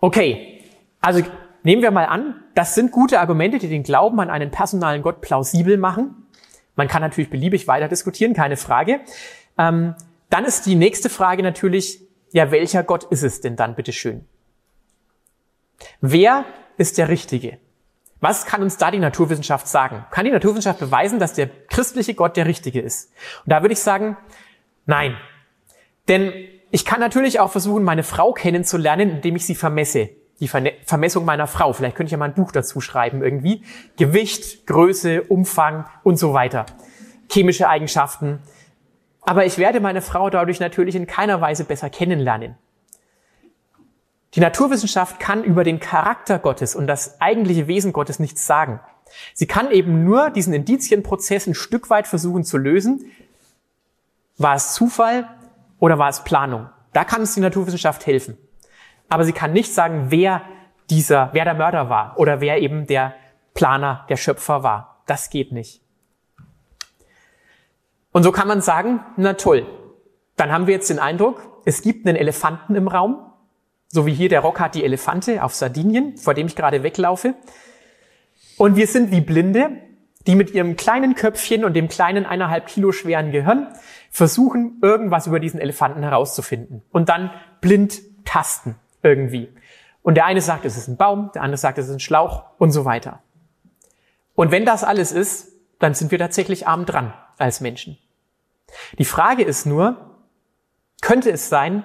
Okay, 0.00 0.64
also 1.00 1.22
Nehmen 1.64 1.82
wir 1.82 1.92
mal 1.92 2.06
an, 2.06 2.42
das 2.54 2.74
sind 2.74 2.90
gute 2.90 3.20
Argumente, 3.20 3.58
die 3.58 3.68
den 3.68 3.84
Glauben 3.84 4.18
an 4.20 4.30
einen 4.30 4.50
personalen 4.50 5.02
Gott 5.02 5.20
plausibel 5.20 5.76
machen. 5.76 6.26
Man 6.74 6.88
kann 6.88 7.02
natürlich 7.02 7.30
beliebig 7.30 7.68
weiter 7.68 7.88
diskutieren, 7.88 8.34
keine 8.34 8.56
Frage. 8.56 9.00
Ähm, 9.56 9.94
dann 10.28 10.44
ist 10.44 10.66
die 10.66 10.74
nächste 10.74 11.08
Frage 11.08 11.42
natürlich, 11.42 12.00
ja, 12.32 12.50
welcher 12.50 12.82
Gott 12.82 13.04
ist 13.04 13.22
es 13.22 13.40
denn 13.40 13.56
dann, 13.56 13.76
bitteschön? 13.76 14.24
Wer 16.00 16.44
ist 16.76 16.98
der 16.98 17.08
Richtige? 17.08 17.58
Was 18.20 18.46
kann 18.46 18.62
uns 18.62 18.76
da 18.76 18.90
die 18.90 18.98
Naturwissenschaft 18.98 19.66
sagen? 19.66 20.04
Kann 20.10 20.24
die 20.24 20.30
Naturwissenschaft 20.30 20.78
beweisen, 20.78 21.18
dass 21.18 21.32
der 21.32 21.48
christliche 21.68 22.14
Gott 22.14 22.36
der 22.36 22.46
Richtige 22.46 22.80
ist? 22.80 23.12
Und 23.44 23.50
da 23.50 23.62
würde 23.62 23.72
ich 23.72 23.80
sagen, 23.80 24.16
nein. 24.86 25.16
Denn 26.08 26.32
ich 26.70 26.84
kann 26.84 27.00
natürlich 27.00 27.40
auch 27.40 27.50
versuchen, 27.50 27.82
meine 27.82 28.04
Frau 28.04 28.32
kennenzulernen, 28.32 29.10
indem 29.10 29.36
ich 29.36 29.44
sie 29.44 29.54
vermesse 29.54 30.10
die 30.42 30.48
Vermessung 30.48 31.24
meiner 31.24 31.46
Frau. 31.46 31.72
Vielleicht 31.72 31.94
könnte 31.94 32.08
ich 32.08 32.12
ja 32.12 32.18
mal 32.18 32.24
ein 32.24 32.34
Buch 32.34 32.50
dazu 32.50 32.80
schreiben 32.80 33.22
irgendwie. 33.22 33.62
Gewicht, 33.96 34.66
Größe, 34.66 35.22
Umfang 35.22 35.86
und 36.02 36.16
so 36.16 36.32
weiter. 36.34 36.66
Chemische 37.30 37.68
Eigenschaften. 37.68 38.40
Aber 39.20 39.46
ich 39.46 39.56
werde 39.58 39.78
meine 39.78 40.02
Frau 40.02 40.30
dadurch 40.30 40.58
natürlich 40.58 40.96
in 40.96 41.06
keiner 41.06 41.40
Weise 41.40 41.62
besser 41.62 41.90
kennenlernen. 41.90 42.56
Die 44.34 44.40
Naturwissenschaft 44.40 45.20
kann 45.20 45.44
über 45.44 45.64
den 45.64 45.80
Charakter 45.80 46.38
Gottes 46.38 46.74
und 46.74 46.86
das 46.86 47.20
eigentliche 47.20 47.66
Wesen 47.66 47.92
Gottes 47.92 48.18
nichts 48.18 48.46
sagen. 48.46 48.80
Sie 49.34 49.46
kann 49.46 49.70
eben 49.70 50.04
nur 50.04 50.30
diesen 50.30 50.54
Indizienprozess 50.54 51.46
ein 51.46 51.54
Stück 51.54 51.90
weit 51.90 52.06
versuchen 52.06 52.44
zu 52.44 52.56
lösen. 52.56 53.04
War 54.38 54.54
es 54.54 54.72
Zufall 54.72 55.28
oder 55.78 55.98
war 55.98 56.08
es 56.08 56.24
Planung? 56.24 56.70
Da 56.92 57.04
kann 57.04 57.20
uns 57.20 57.34
die 57.34 57.40
Naturwissenschaft 57.40 58.06
helfen 58.06 58.38
aber 59.12 59.24
sie 59.24 59.34
kann 59.34 59.52
nicht 59.52 59.74
sagen, 59.74 60.06
wer 60.08 60.40
dieser, 60.88 61.28
wer 61.34 61.44
der 61.44 61.52
Mörder 61.52 61.90
war 61.90 62.14
oder 62.16 62.40
wer 62.40 62.62
eben 62.62 62.86
der 62.86 63.14
Planer, 63.52 64.06
der 64.08 64.16
Schöpfer 64.16 64.62
war. 64.62 65.02
Das 65.04 65.28
geht 65.28 65.52
nicht. 65.52 65.82
Und 68.10 68.22
so 68.22 68.32
kann 68.32 68.48
man 68.48 68.62
sagen, 68.62 69.04
na 69.18 69.34
toll, 69.34 69.66
dann 70.36 70.50
haben 70.50 70.66
wir 70.66 70.72
jetzt 70.72 70.88
den 70.88 70.98
Eindruck, 70.98 71.42
es 71.66 71.82
gibt 71.82 72.06
einen 72.06 72.16
Elefanten 72.16 72.74
im 72.74 72.88
Raum, 72.88 73.31
so 73.92 74.06
wie 74.06 74.14
hier 74.14 74.30
der 74.30 74.40
Rock 74.40 74.58
hat 74.58 74.74
die 74.74 74.84
Elefante 74.84 75.44
auf 75.44 75.54
Sardinien, 75.54 76.16
vor 76.16 76.32
dem 76.32 76.46
ich 76.46 76.56
gerade 76.56 76.82
weglaufe. 76.82 77.34
Und 78.56 78.74
wir 78.74 78.86
sind 78.86 79.10
wie 79.10 79.20
Blinde, 79.20 79.70
die 80.26 80.34
mit 80.34 80.52
ihrem 80.52 80.76
kleinen 80.76 81.14
Köpfchen 81.14 81.62
und 81.64 81.74
dem 81.74 81.88
kleinen 81.88 82.24
eineinhalb 82.24 82.66
Kilo 82.66 82.92
schweren 82.92 83.32
Gehirn 83.32 83.68
versuchen, 84.10 84.78
irgendwas 84.80 85.26
über 85.26 85.40
diesen 85.40 85.60
Elefanten 85.60 86.02
herauszufinden 86.02 86.82
und 86.90 87.10
dann 87.10 87.30
blind 87.60 88.00
tasten 88.24 88.76
irgendwie. 89.02 89.52
Und 90.02 90.14
der 90.14 90.24
eine 90.24 90.40
sagt, 90.40 90.64
es 90.64 90.78
ist 90.78 90.88
ein 90.88 90.96
Baum, 90.96 91.30
der 91.34 91.42
andere 91.42 91.58
sagt, 91.58 91.76
es 91.76 91.86
ist 91.86 91.92
ein 91.92 92.00
Schlauch 92.00 92.44
und 92.58 92.70
so 92.70 92.86
weiter. 92.86 93.20
Und 94.34 94.50
wenn 94.50 94.64
das 94.64 94.84
alles 94.84 95.12
ist, 95.12 95.52
dann 95.78 95.92
sind 95.92 96.10
wir 96.10 96.18
tatsächlich 96.18 96.66
arm 96.66 96.86
dran 96.86 97.12
als 97.36 97.60
Menschen. 97.60 97.98
Die 98.98 99.04
Frage 99.04 99.42
ist 99.42 99.66
nur, 99.66 100.16
könnte 101.02 101.30
es 101.30 101.50
sein, 101.50 101.84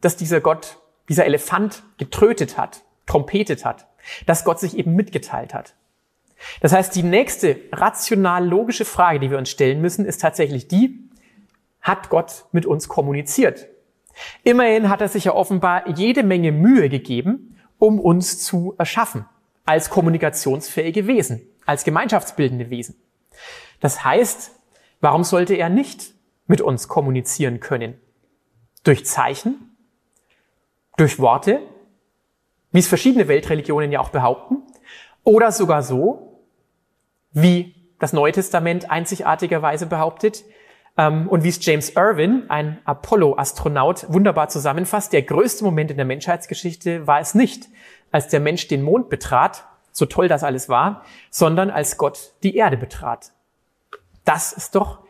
dass 0.00 0.16
dieser 0.16 0.40
Gott, 0.40 0.78
dieser 1.08 1.26
Elefant 1.26 1.82
getrötet 1.98 2.56
hat, 2.58 2.82
trompetet 3.06 3.64
hat, 3.64 3.86
dass 4.26 4.44
Gott 4.44 4.60
sich 4.60 4.76
eben 4.76 4.94
mitgeteilt 4.94 5.54
hat? 5.54 5.74
Das 6.60 6.72
heißt, 6.72 6.94
die 6.94 7.02
nächste 7.02 7.60
rational 7.72 8.46
logische 8.46 8.84
Frage, 8.84 9.20
die 9.20 9.30
wir 9.30 9.38
uns 9.38 9.50
stellen 9.50 9.80
müssen, 9.80 10.04
ist 10.04 10.20
tatsächlich 10.20 10.66
die, 10.68 11.08
hat 11.80 12.08
Gott 12.08 12.46
mit 12.52 12.66
uns 12.66 12.88
kommuniziert? 12.88 13.68
Immerhin 14.42 14.88
hat 14.88 15.00
er 15.00 15.08
sich 15.08 15.24
ja 15.24 15.34
offenbar 15.34 15.88
jede 15.96 16.22
Menge 16.22 16.52
Mühe 16.52 16.88
gegeben, 16.88 17.56
um 17.78 17.98
uns 17.98 18.42
zu 18.42 18.74
erschaffen. 18.78 19.24
als 19.64 19.90
kommunikationsfähige 19.90 21.06
Wesen, 21.06 21.42
als 21.66 21.84
gemeinschaftsbildende 21.84 22.70
Wesen. 22.70 22.96
Das 23.80 24.04
heißt, 24.04 24.52
warum 25.00 25.24
sollte 25.24 25.54
er 25.54 25.68
nicht 25.68 26.14
mit 26.46 26.60
uns 26.60 26.88
kommunizieren 26.88 27.60
können? 27.60 27.94
Durch 28.84 29.06
Zeichen? 29.06 29.71
Durch 30.96 31.18
Worte? 31.18 31.60
Wie 32.70 32.78
es 32.78 32.88
verschiedene 32.88 33.28
Weltreligionen 33.28 33.92
ja 33.92 34.00
auch 34.00 34.10
behaupten? 34.10 34.62
Oder 35.24 35.52
sogar 35.52 35.82
so, 35.82 36.40
wie 37.32 37.74
das 37.98 38.12
Neue 38.12 38.32
Testament 38.32 38.90
einzigartigerweise 38.90 39.86
behauptet, 39.86 40.44
ähm, 40.96 41.28
und 41.28 41.44
wie 41.44 41.48
es 41.48 41.64
James 41.64 41.90
Irwin, 41.96 42.44
ein 42.48 42.78
Apollo-Astronaut, 42.84 44.06
wunderbar 44.12 44.48
zusammenfasst, 44.48 45.12
der 45.12 45.22
größte 45.22 45.64
Moment 45.64 45.90
in 45.90 45.96
der 45.96 46.06
Menschheitsgeschichte 46.06 47.06
war 47.06 47.20
es 47.20 47.34
nicht, 47.34 47.68
als 48.10 48.28
der 48.28 48.40
Mensch 48.40 48.68
den 48.68 48.82
Mond 48.82 49.08
betrat, 49.08 49.64
so 49.92 50.06
toll 50.06 50.28
das 50.28 50.42
alles 50.42 50.68
war, 50.68 51.04
sondern 51.30 51.70
als 51.70 51.96
Gott 51.96 52.32
die 52.42 52.56
Erde 52.56 52.76
betrat. 52.76 53.32
Das 54.24 54.52
ist 54.52 54.74
doch 54.74 55.00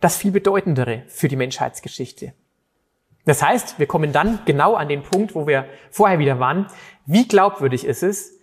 das 0.00 0.16
viel 0.16 0.32
bedeutendere 0.32 1.04
für 1.08 1.28
die 1.28 1.36
Menschheitsgeschichte. 1.36 2.34
Das 3.24 3.42
heißt, 3.42 3.78
wir 3.78 3.86
kommen 3.86 4.12
dann 4.12 4.40
genau 4.44 4.74
an 4.74 4.88
den 4.88 5.02
Punkt, 5.02 5.34
wo 5.34 5.46
wir 5.46 5.66
vorher 5.90 6.18
wieder 6.18 6.38
waren. 6.40 6.66
Wie 7.06 7.26
glaubwürdig 7.26 7.86
ist 7.86 8.02
es, 8.02 8.38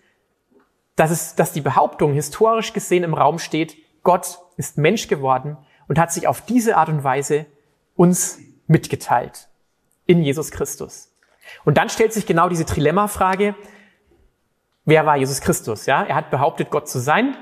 dass, 0.95 1.11
es, 1.11 1.35
dass 1.35 1.53
die 1.53 1.61
Behauptung 1.61 2.13
historisch 2.13 2.73
gesehen 2.73 3.03
im 3.03 3.13
Raum 3.13 3.39
steht, 3.39 3.75
Gott 4.03 4.39
ist 4.57 4.77
Mensch 4.77 5.07
geworden 5.07 5.57
und 5.87 5.99
hat 5.99 6.11
sich 6.11 6.27
auf 6.27 6.41
diese 6.41 6.77
Art 6.77 6.89
und 6.89 7.03
Weise 7.03 7.45
uns 7.95 8.39
mitgeteilt 8.67 9.49
in 10.05 10.23
Jesus 10.23 10.51
Christus. 10.51 11.13
Und 11.63 11.77
dann 11.77 11.89
stellt 11.89 12.13
sich 12.13 12.25
genau 12.25 12.49
diese 12.49 12.65
Trilemma-Frage, 12.65 13.55
wer 14.85 15.05
war 15.05 15.17
Jesus 15.17 15.41
Christus? 15.41 15.85
Ja, 15.85 16.03
er 16.03 16.15
hat 16.15 16.31
behauptet, 16.31 16.69
Gott 16.69 16.89
zu 16.89 16.99
sein. 16.99 17.35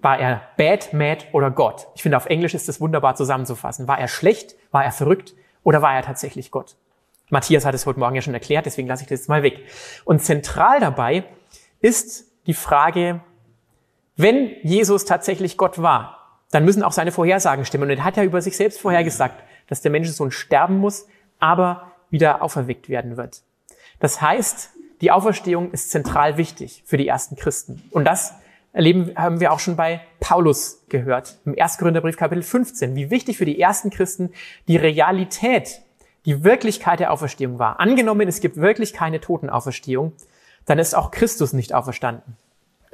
War 0.00 0.18
er 0.18 0.42
bad, 0.56 0.92
mad 0.92 1.26
oder 1.32 1.50
Gott? 1.50 1.86
Ich 1.94 2.02
finde, 2.02 2.16
auf 2.16 2.26
Englisch 2.26 2.54
ist 2.54 2.68
das 2.68 2.80
wunderbar 2.80 3.14
zusammenzufassen. 3.14 3.86
War 3.86 3.98
er 3.98 4.08
schlecht? 4.08 4.56
War 4.70 4.84
er 4.84 4.92
verrückt? 4.92 5.34
Oder 5.62 5.82
war 5.82 5.94
er 5.94 6.02
tatsächlich 6.02 6.50
Gott? 6.50 6.76
Matthias 7.30 7.64
hat 7.64 7.74
es 7.74 7.86
heute 7.86 7.98
Morgen 7.98 8.14
ja 8.14 8.22
schon 8.22 8.34
erklärt, 8.34 8.66
deswegen 8.66 8.88
lasse 8.88 9.02
ich 9.02 9.08
das 9.08 9.20
jetzt 9.20 9.28
mal 9.28 9.42
weg. 9.42 9.60
Und 10.04 10.22
zentral 10.22 10.80
dabei 10.80 11.24
ist 11.80 12.26
die 12.46 12.54
Frage, 12.54 13.20
wenn 14.16 14.50
Jesus 14.62 15.04
tatsächlich 15.04 15.56
Gott 15.56 15.80
war, 15.80 16.40
dann 16.50 16.64
müssen 16.64 16.82
auch 16.82 16.92
seine 16.92 17.12
Vorhersagen 17.12 17.64
stimmen. 17.64 17.90
Und 17.90 17.98
er 17.98 18.04
hat 18.04 18.16
ja 18.16 18.24
über 18.24 18.42
sich 18.42 18.56
selbst 18.56 18.80
vorhergesagt, 18.80 19.42
dass 19.68 19.80
der 19.80 19.90
Menschensohn 19.90 20.30
sterben 20.30 20.78
muss, 20.78 21.06
aber 21.38 21.92
wieder 22.10 22.42
auferweckt 22.42 22.88
werden 22.88 23.16
wird. 23.16 23.42
Das 23.98 24.20
heißt, 24.20 24.70
die 25.00 25.10
Auferstehung 25.10 25.70
ist 25.72 25.90
zentral 25.90 26.36
wichtig 26.36 26.82
für 26.86 26.98
die 26.98 27.08
ersten 27.08 27.36
Christen. 27.36 27.82
Und 27.90 28.04
das 28.04 28.34
erleben, 28.72 29.12
haben 29.16 29.40
wir 29.40 29.52
auch 29.52 29.60
schon 29.60 29.76
bei 29.76 30.00
Paulus 30.20 30.84
gehört, 30.88 31.38
im 31.44 31.54
1. 31.58 31.78
Korintherbrief 31.78 32.16
Kapitel 32.16 32.42
15, 32.42 32.94
wie 32.96 33.10
wichtig 33.10 33.36
für 33.36 33.44
die 33.44 33.60
ersten 33.60 33.90
Christen 33.90 34.32
die 34.68 34.76
Realität, 34.76 35.82
die 36.24 36.44
Wirklichkeit 36.44 37.00
der 37.00 37.12
Auferstehung 37.12 37.58
war. 37.58 37.80
Angenommen, 37.80 38.28
es 38.28 38.40
gibt 38.40 38.56
wirklich 38.56 38.92
keine 38.92 39.20
Totenauferstehung, 39.20 40.12
dann 40.64 40.78
ist 40.78 40.94
auch 40.94 41.10
Christus 41.10 41.52
nicht 41.52 41.74
auferstanden. 41.74 42.36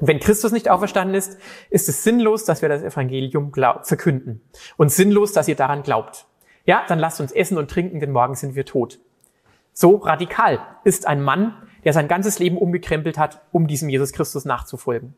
Wenn 0.00 0.20
Christus 0.20 0.52
nicht 0.52 0.70
auferstanden 0.70 1.14
ist, 1.14 1.38
ist 1.70 1.88
es 1.88 2.04
sinnlos, 2.04 2.44
dass 2.44 2.62
wir 2.62 2.68
das 2.68 2.82
Evangelium 2.82 3.52
verkünden. 3.82 4.40
Und 4.76 4.92
sinnlos, 4.92 5.32
dass 5.32 5.48
ihr 5.48 5.56
daran 5.56 5.82
glaubt. 5.82 6.26
Ja, 6.64 6.84
dann 6.86 6.98
lasst 6.98 7.20
uns 7.20 7.32
essen 7.32 7.58
und 7.58 7.70
trinken, 7.70 7.98
denn 7.98 8.12
morgen 8.12 8.34
sind 8.34 8.54
wir 8.54 8.64
tot. 8.64 9.00
So 9.72 9.96
radikal 9.96 10.60
ist 10.84 11.06
ein 11.06 11.22
Mann, 11.22 11.54
der 11.84 11.92
sein 11.92 12.08
ganzes 12.08 12.38
Leben 12.38 12.58
umgekrempelt 12.58 13.18
hat, 13.18 13.42
um 13.52 13.66
diesem 13.66 13.88
Jesus 13.88 14.12
Christus 14.12 14.44
nachzufolgen. 14.44 15.14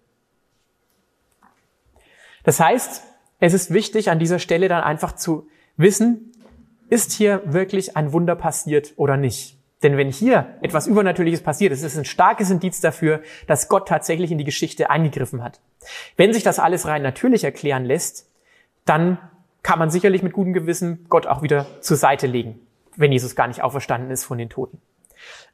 Das 2.42 2.60
heißt, 2.60 3.02
es 3.40 3.54
ist 3.54 3.72
wichtig, 3.72 4.10
an 4.10 4.18
dieser 4.18 4.38
Stelle 4.38 4.68
dann 4.68 4.82
einfach 4.82 5.14
zu 5.14 5.48
wissen, 5.76 6.32
ist 6.88 7.12
hier 7.12 7.42
wirklich 7.44 7.96
ein 7.96 8.12
Wunder 8.12 8.36
passiert 8.36 8.92
oder 8.96 9.16
nicht? 9.16 9.56
Denn 9.82 9.96
wenn 9.96 10.10
hier 10.10 10.58
etwas 10.60 10.86
Übernatürliches 10.86 11.42
passiert, 11.42 11.72
ist 11.72 11.82
es 11.82 11.96
ein 11.96 12.04
starkes 12.04 12.50
Indiz 12.50 12.80
dafür, 12.80 13.22
dass 13.46 13.68
Gott 13.68 13.88
tatsächlich 13.88 14.30
in 14.30 14.36
die 14.36 14.44
Geschichte 14.44 14.90
eingegriffen 14.90 15.42
hat. 15.42 15.60
Wenn 16.16 16.34
sich 16.34 16.42
das 16.42 16.58
alles 16.58 16.86
rein 16.86 17.02
natürlich 17.02 17.44
erklären 17.44 17.84
lässt, 17.84 18.28
dann 18.84 19.18
kann 19.62 19.78
man 19.78 19.90
sicherlich 19.90 20.22
mit 20.22 20.32
gutem 20.32 20.52
Gewissen 20.52 21.06
Gott 21.08 21.26
auch 21.26 21.42
wieder 21.42 21.66
zur 21.80 21.96
Seite 21.96 22.26
legen, 22.26 22.60
wenn 22.96 23.12
Jesus 23.12 23.36
gar 23.36 23.48
nicht 23.48 23.62
auferstanden 23.62 24.10
ist 24.10 24.24
von 24.24 24.36
den 24.36 24.50
Toten. 24.50 24.82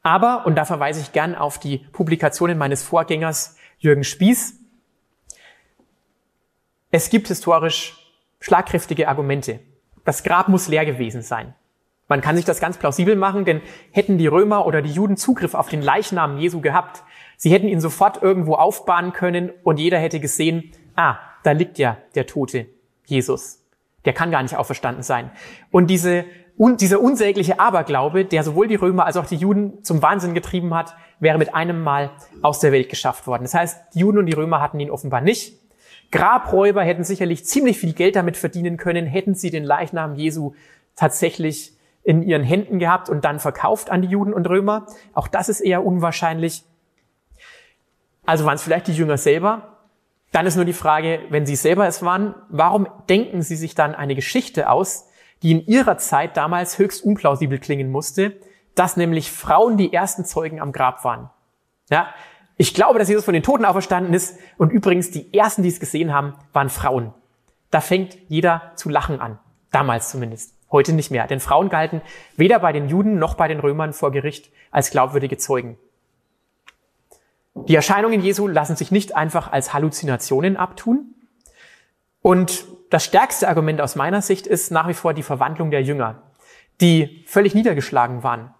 Aber, 0.03 0.47
und 0.47 0.57
da 0.57 0.64
verweise 0.64 1.01
ich 1.01 1.12
gern 1.12 1.34
auf 1.34 1.59
die 1.59 1.78
Publikationen 1.78 2.59
meines 2.59 2.82
Vorgängers 2.82 3.57
Jürgen 3.78 4.05
Spieß, 4.05 4.59
es 6.97 7.11
gibt 7.11 7.29
historisch 7.29 7.95
schlagkräftige 8.41 9.09
Argumente. 9.09 9.61
Das 10.07 10.23
Grab 10.23 10.49
muss 10.49 10.67
leer 10.67 10.87
gewesen 10.87 11.21
sein. 11.21 11.55
Man 12.09 12.23
kann 12.23 12.37
sich 12.37 12.47
das 12.47 12.59
ganz 12.59 12.79
plausibel 12.79 13.17
machen, 13.17 13.45
denn 13.45 13.61
hätten 13.91 14.17
die 14.17 14.29
Römer 14.29 14.65
oder 14.65 14.81
die 14.81 14.93
Juden 14.93 15.19
Zugriff 15.19 15.53
auf 15.53 15.69
den 15.69 15.83
Leichnam 15.83 16.39
Jesu 16.39 16.63
gehabt, 16.63 17.03
sie 17.37 17.51
hätten 17.51 17.69
ihn 17.69 17.83
sofort 17.83 18.23
irgendwo 18.23 18.55
aufbahnen 18.55 19.13
können 19.13 19.53
und 19.63 19.79
jeder 19.79 19.99
hätte 19.99 20.21
gesehen, 20.21 20.73
ah, 20.95 21.19
da 21.43 21.51
liegt 21.51 21.77
ja 21.77 21.99
der 22.15 22.27
tote 22.27 22.65
Jesus. 23.05 23.63
Der 24.07 24.15
kann 24.15 24.31
gar 24.31 24.43
nicht 24.43 24.57
auferstanden 24.57 25.03
sein. 25.03 25.31
Und 25.71 25.89
diese, 25.89 26.25
un, 26.57 26.79
dieser 26.79 27.03
unsägliche 27.03 27.61
Aberglaube, 27.61 28.25
der 28.25 28.43
sowohl 28.43 28.69
die 28.69 28.77
Römer 28.77 29.05
als 29.05 29.19
auch 29.19 29.27
die 29.27 29.37
Juden 29.37 29.85
zum 29.85 30.01
Wahnsinn 30.01 30.33
getrieben 30.33 30.73
hat, 30.73 30.97
wäre 31.21 31.37
mit 31.37 31.55
einem 31.55 31.83
Mal 31.83 32.13
aus 32.41 32.61
der 32.61 32.73
Welt 32.73 32.89
geschafft 32.89 33.27
worden. 33.27 33.43
Das 33.43 33.53
heißt, 33.53 33.93
die 33.93 33.99
Juden 33.99 34.17
und 34.17 34.27
die 34.27 34.33
Römer 34.33 34.63
hatten 34.63 34.81
ihn 34.81 34.91
offenbar 34.91 35.21
nicht. 35.21 35.66
Grabräuber 36.11 36.83
hätten 36.83 37.05
sicherlich 37.05 37.45
ziemlich 37.45 37.79
viel 37.79 37.93
Geld 37.93 38.17
damit 38.17 38.37
verdienen 38.37 38.77
können, 38.77 39.07
hätten 39.07 39.35
sie 39.35 39.51
den 39.51 39.65
Leichnam 39.65 40.15
Jesu 40.15 40.55
tatsächlich 40.95 41.73
in 42.03 42.23
ihren 42.23 42.45
Händen 42.45 42.79
gehabt 42.79 43.09
und 43.09 43.25
dann 43.25 43.41
verkauft 43.41 43.91
an 43.91 44.03
die 44.03 44.09
Juden 44.09 44.33
und 44.33 44.49
Römer. 44.49 44.87
Auch 45.13 45.27
das 45.27 45.49
ist 45.49 45.61
eher 45.61 45.85
unwahrscheinlich. 45.85 46.65
Also 48.25 48.45
waren 48.45 48.55
es 48.55 48.63
vielleicht 48.63 48.87
die 48.87 48.93
Jünger 48.93 49.19
selber. 49.19 49.77
Dann 50.33 50.47
ist 50.47 50.57
nur 50.57 50.65
die 50.65 50.73
Frage, 50.73 51.21
wenn 51.31 51.47
sie 51.47 51.57
selber 51.57 51.87
es 51.87 52.03
waren, 52.03 52.35
warum 52.49 52.87
denken 53.09 53.43
sie 53.43 53.57
sich 53.57 53.75
dann 53.75 53.95
eine 53.95 54.15
Geschichte 54.15 54.71
aus, 54.71 55.09
die 55.43 55.53
in 55.53 55.67
ihrer 55.67 55.99
Zeit 55.99 56.37
damals 56.37 56.79
höchst 56.79 57.05
unplausibel 57.05 57.59
klingen 57.59 57.91
musste, 57.91 58.37
dass 58.75 58.97
nämlich 58.97 59.31
Frauen 59.33 59.77
die 59.77 59.93
ersten 59.93 60.25
Zeugen 60.25 60.61
am 60.61 60.73
Grab 60.73 61.05
waren. 61.05 61.31
Ja, 61.91 62.09
ich 62.57 62.75
glaube, 62.75 62.99
dass 62.99 63.09
Jesus 63.09 63.25
von 63.25 63.35
den 63.35 63.43
Toten 63.43 63.65
auferstanden 63.65 64.15
ist 64.15 64.39
und 64.57 64.71
übrigens 64.71 65.11
die 65.11 65.33
ersten, 65.35 65.63
die 65.63 65.69
es 65.69 65.81
gesehen 65.81 66.13
haben, 66.13 66.35
waren 66.53 66.71
Frauen. 66.71 67.13
Da 67.71 67.81
fängt 67.81 68.17
jeder 68.29 68.73
zu 68.77 68.89
lachen 68.89 69.21
an. 69.21 69.39
Damals 69.73 70.11
zumindest. 70.11 70.55
Heute 70.71 70.93
nicht 70.93 71.11
mehr, 71.11 71.27
denn 71.27 71.39
Frauen 71.39 71.69
galten 71.69 72.01
weder 72.37 72.59
bei 72.59 72.73
den 72.73 72.89
Juden 72.89 73.19
noch 73.19 73.35
bei 73.35 73.47
den 73.47 73.61
Römern 73.61 73.93
vor 73.93 74.11
Gericht 74.11 74.51
als 74.71 74.91
glaubwürdige 74.91 75.37
Zeugen. 75.37 75.79
Die 77.55 77.75
Erscheinungen 77.75 78.21
Jesu 78.21 78.49
lassen 78.49 78.77
sich 78.77 78.91
nicht 78.91 79.17
einfach 79.17 79.53
als 79.53 79.73
Halluzinationen 79.73 80.57
abtun. 80.57 81.15
Und 82.21 82.65
das 82.91 83.05
stärkste 83.05 83.49
Argument 83.49 83.81
aus 83.81 83.97
meiner 83.97 84.23
Sicht 84.23 84.47
ist 84.47 84.71
nach 84.71 84.89
wie 84.89 84.95
vor 84.95 85.15
die 85.15 85.23
Verwandlung 85.23 85.71
der 85.71 85.83
Jünger, 85.83 86.23
die 86.81 87.25
völlig 87.27 87.55
niedergeschlagen 87.55 88.23
waren, 88.23 88.53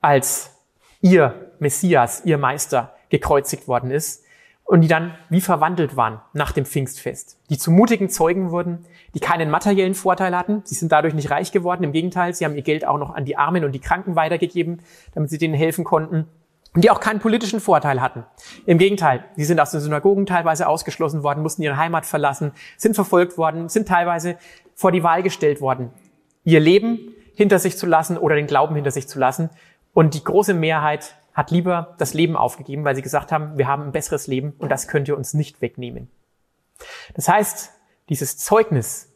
als 0.00 0.50
ihr 1.00 1.52
Messias, 1.60 2.24
ihr 2.24 2.38
Meister 2.38 2.94
gekreuzigt 3.12 3.68
worden 3.68 3.90
ist 3.90 4.24
und 4.64 4.80
die 4.80 4.88
dann 4.88 5.14
wie 5.28 5.42
verwandelt 5.42 5.96
waren 5.96 6.20
nach 6.32 6.50
dem 6.50 6.64
Pfingstfest, 6.64 7.38
die 7.50 7.58
zu 7.58 7.70
mutigen 7.70 8.08
Zeugen 8.08 8.50
wurden, 8.50 8.86
die 9.14 9.20
keinen 9.20 9.50
materiellen 9.50 9.94
Vorteil 9.94 10.36
hatten. 10.36 10.62
Sie 10.64 10.74
sind 10.74 10.90
dadurch 10.90 11.12
nicht 11.12 11.30
reich 11.30 11.52
geworden. 11.52 11.84
Im 11.84 11.92
Gegenteil, 11.92 12.34
sie 12.34 12.44
haben 12.44 12.56
ihr 12.56 12.62
Geld 12.62 12.86
auch 12.86 12.98
noch 12.98 13.14
an 13.14 13.26
die 13.26 13.36
Armen 13.36 13.64
und 13.64 13.72
die 13.72 13.80
Kranken 13.80 14.16
weitergegeben, 14.16 14.80
damit 15.14 15.28
sie 15.28 15.36
denen 15.36 15.54
helfen 15.54 15.84
konnten. 15.84 16.26
Und 16.74 16.84
die 16.84 16.90
auch 16.90 17.00
keinen 17.00 17.20
politischen 17.20 17.60
Vorteil 17.60 18.00
hatten. 18.00 18.24
Im 18.64 18.78
Gegenteil, 18.78 19.26
sie 19.36 19.44
sind 19.44 19.60
aus 19.60 19.72
den 19.72 19.80
Synagogen 19.80 20.24
teilweise 20.24 20.66
ausgeschlossen 20.66 21.22
worden, 21.22 21.42
mussten 21.42 21.62
ihre 21.62 21.76
Heimat 21.76 22.06
verlassen, 22.06 22.52
sind 22.78 22.94
verfolgt 22.94 23.36
worden, 23.36 23.68
sind 23.68 23.88
teilweise 23.88 24.38
vor 24.74 24.90
die 24.90 25.02
Wahl 25.02 25.22
gestellt 25.22 25.60
worden, 25.60 25.90
ihr 26.44 26.60
Leben 26.60 27.14
hinter 27.34 27.58
sich 27.58 27.76
zu 27.76 27.84
lassen 27.84 28.16
oder 28.16 28.36
den 28.36 28.46
Glauben 28.46 28.74
hinter 28.74 28.90
sich 28.90 29.06
zu 29.06 29.18
lassen. 29.18 29.50
Und 29.92 30.14
die 30.14 30.24
große 30.24 30.54
Mehrheit 30.54 31.14
hat 31.34 31.50
lieber 31.50 31.94
das 31.98 32.14
Leben 32.14 32.36
aufgegeben, 32.36 32.84
weil 32.84 32.94
sie 32.94 33.02
gesagt 33.02 33.32
haben, 33.32 33.56
wir 33.56 33.66
haben 33.66 33.84
ein 33.84 33.92
besseres 33.92 34.26
Leben 34.26 34.52
und 34.58 34.68
das 34.70 34.88
könnt 34.88 35.08
ihr 35.08 35.16
uns 35.16 35.34
nicht 35.34 35.62
wegnehmen. 35.62 36.10
Das 37.14 37.28
heißt, 37.28 37.72
dieses 38.08 38.36
Zeugnis 38.36 39.12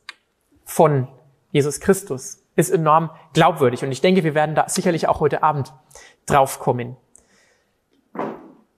von 0.65 1.09
Jesus 1.53 1.81
Christus 1.81 2.43
ist 2.57 2.71
enorm 2.71 3.11
glaubwürdig. 3.35 3.85
Und 3.85 3.93
ich 3.93 4.01
denke, 4.01 4.25
wir 4.25 4.35
werden 4.35 4.55
da 4.55 4.69
sicherlich 4.69 5.09
auch 5.09 5.21
heute 5.21 5.43
Abend 5.43 5.73
draufkommen. 6.25 6.97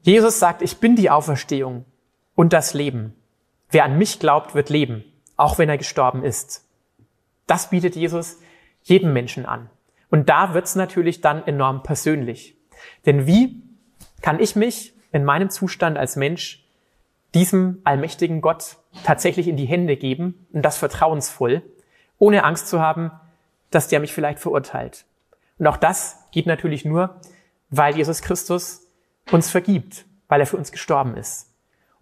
Jesus 0.03 0.39
sagt, 0.39 0.62
ich 0.62 0.78
bin 0.78 0.97
die 0.97 1.11
Auferstehung 1.11 1.84
und 2.34 2.53
das 2.53 2.74
Leben. 2.74 3.14
Wer 3.70 3.84
an 3.84 3.99
mich 3.99 4.18
glaubt, 4.18 4.55
wird 4.55 4.70
leben, 4.70 5.05
auch 5.36 5.59
wenn 5.59 5.68
er 5.68 5.78
gestorben 5.78 6.24
ist. 6.24 6.64
Das 7.47 7.70
bietet 7.70 7.95
Jesus 7.95 8.39
jedem 8.82 9.12
Menschen 9.12 9.47
an. 9.47 9.70
Und 10.11 10.28
da 10.28 10.55
wird's 10.55 10.74
natürlich 10.74 11.20
dann 11.20 11.47
enorm 11.47 11.82
persönlich. 11.82 12.58
Denn 13.07 13.26
wie 13.26 13.62
kann 14.22 14.41
ich 14.41 14.57
mich 14.57 14.95
in 15.12 15.24
meinem 15.24 15.51
Zustand 15.51 15.97
als 15.97 16.16
Mensch 16.16 16.64
diesem 17.35 17.81
allmächtigen 17.85 18.41
Gott 18.41 18.76
tatsächlich 19.05 19.49
in 19.49 19.57
die 19.57 19.66
Hände 19.66 19.97
geben 19.97 20.47
und 20.53 20.62
das 20.62 20.79
vertrauensvoll, 20.79 21.62
ohne 22.18 22.45
Angst 22.45 22.68
zu 22.68 22.81
haben, 22.81 23.11
dass 23.70 23.89
der 23.89 24.01
mich 24.01 24.12
vielleicht 24.12 24.39
verurteilt. 24.39 25.05
Und 25.59 25.66
auch 25.66 25.76
das 25.76 26.16
geht 26.31 26.47
natürlich 26.47 26.85
nur, 26.85 27.20
weil 27.70 27.97
Jesus 27.97 28.22
Christus 28.22 28.87
uns 29.31 29.51
vergibt, 29.51 30.07
weil 30.29 30.41
er 30.41 30.47
für 30.47 30.57
uns 30.57 30.72
gestorben 30.72 31.16
ist. 31.16 31.53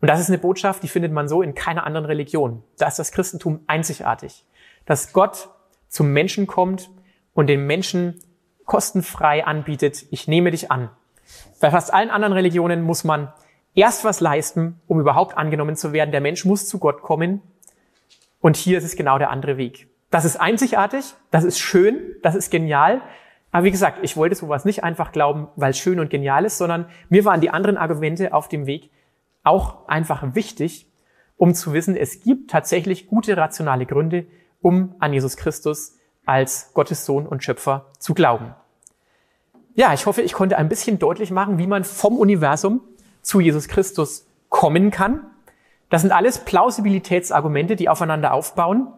Und 0.01 0.09
das 0.09 0.20
ist 0.20 0.29
eine 0.29 0.39
Botschaft, 0.39 0.83
die 0.83 0.89
findet 0.89 1.12
man 1.12 1.29
so 1.29 1.43
in 1.43 1.55
keiner 1.55 1.85
anderen 1.85 2.07
Religion. 2.07 2.62
Da 2.79 2.87
ist 2.87 2.99
das 2.99 3.12
Christentum 3.12 3.61
einzigartig. 3.66 4.45
Dass 4.85 5.12
Gott 5.12 5.49
zum 5.89 6.12
Menschen 6.12 6.47
kommt 6.47 6.91
und 7.33 7.49
den 7.49 7.66
Menschen 7.66 8.20
kostenfrei 8.67 9.47
anbietet, 9.47 10.05
ich 10.11 10.29
nehme 10.29 10.51
dich 10.51 10.71
an. 10.71 10.91
Bei 11.61 11.71
fast 11.71 11.93
allen 11.95 12.11
anderen 12.11 12.35
Religionen 12.35 12.83
muss 12.83 13.05
man 13.05 13.33
erst 13.75 14.05
was 14.05 14.21
leisten, 14.21 14.81
um 14.87 15.01
überhaupt 15.01 15.39
angenommen 15.39 15.77
zu 15.77 15.93
werden. 15.93 16.11
Der 16.11 16.21
Mensch 16.21 16.45
muss 16.45 16.69
zu 16.69 16.79
Gott 16.79 17.03
kommen. 17.03 17.41
Und 18.41 18.57
hier 18.57 18.79
ist 18.79 18.85
es 18.85 18.97
genau 18.97 19.19
der 19.19 19.31
andere 19.31 19.57
Weg. 19.57 19.89
Das 20.11 20.25
ist 20.25 20.37
einzigartig, 20.37 21.14
das 21.31 21.45
ist 21.45 21.59
schön, 21.59 22.14
das 22.23 22.35
ist 22.35 22.51
genial. 22.51 23.01
Aber 23.51 23.64
wie 23.64 23.71
gesagt, 23.71 23.99
ich 24.03 24.17
wollte 24.17 24.37
sowas 24.37 24.64
nicht 24.64 24.85
einfach 24.85 25.12
glauben, 25.12 25.49
weil 25.57 25.71
es 25.71 25.79
schön 25.79 25.99
und 25.99 26.11
genial 26.11 26.45
ist, 26.45 26.59
sondern 26.59 26.87
mir 27.09 27.25
waren 27.25 27.41
die 27.41 27.51
anderen 27.51 27.77
Argumente 27.77 28.35
auf 28.35 28.49
dem 28.49 28.67
Weg 28.67 28.91
auch 29.43 29.89
einfach 29.89 30.35
wichtig, 30.35 30.91
um 31.37 31.55
zu 31.55 31.73
wissen, 31.73 31.97
es 31.97 32.21
gibt 32.23 32.51
tatsächlich 32.51 33.07
gute 33.07 33.37
rationale 33.37 33.87
Gründe, 33.87 34.27
um 34.61 34.95
an 34.99 35.12
Jesus 35.12 35.37
Christus 35.37 35.96
als 36.27 36.72
Gottes 36.74 37.07
Sohn 37.07 37.27
und 37.27 37.43
Schöpfer 37.43 37.87
zu 37.99 38.12
glauben. 38.12 38.55
Ja, 39.74 39.93
ich 39.93 40.07
hoffe, 40.07 40.22
ich 40.22 40.33
konnte 40.33 40.59
ein 40.59 40.68
bisschen 40.68 40.99
deutlich 40.99 41.31
machen, 41.31 41.59
wie 41.59 41.66
man 41.66 41.85
vom 41.85 42.18
Universum 42.18 42.81
zu 43.22 43.41
Jesus 43.41 43.68
Christus 43.68 44.27
kommen 44.49 44.91
kann. 44.91 45.20
Das 45.91 46.03
sind 46.03 46.12
alles 46.12 46.39
Plausibilitätsargumente, 46.45 47.77
die 47.77 47.89
aufeinander 47.89 48.33
aufbauen. 48.33 48.89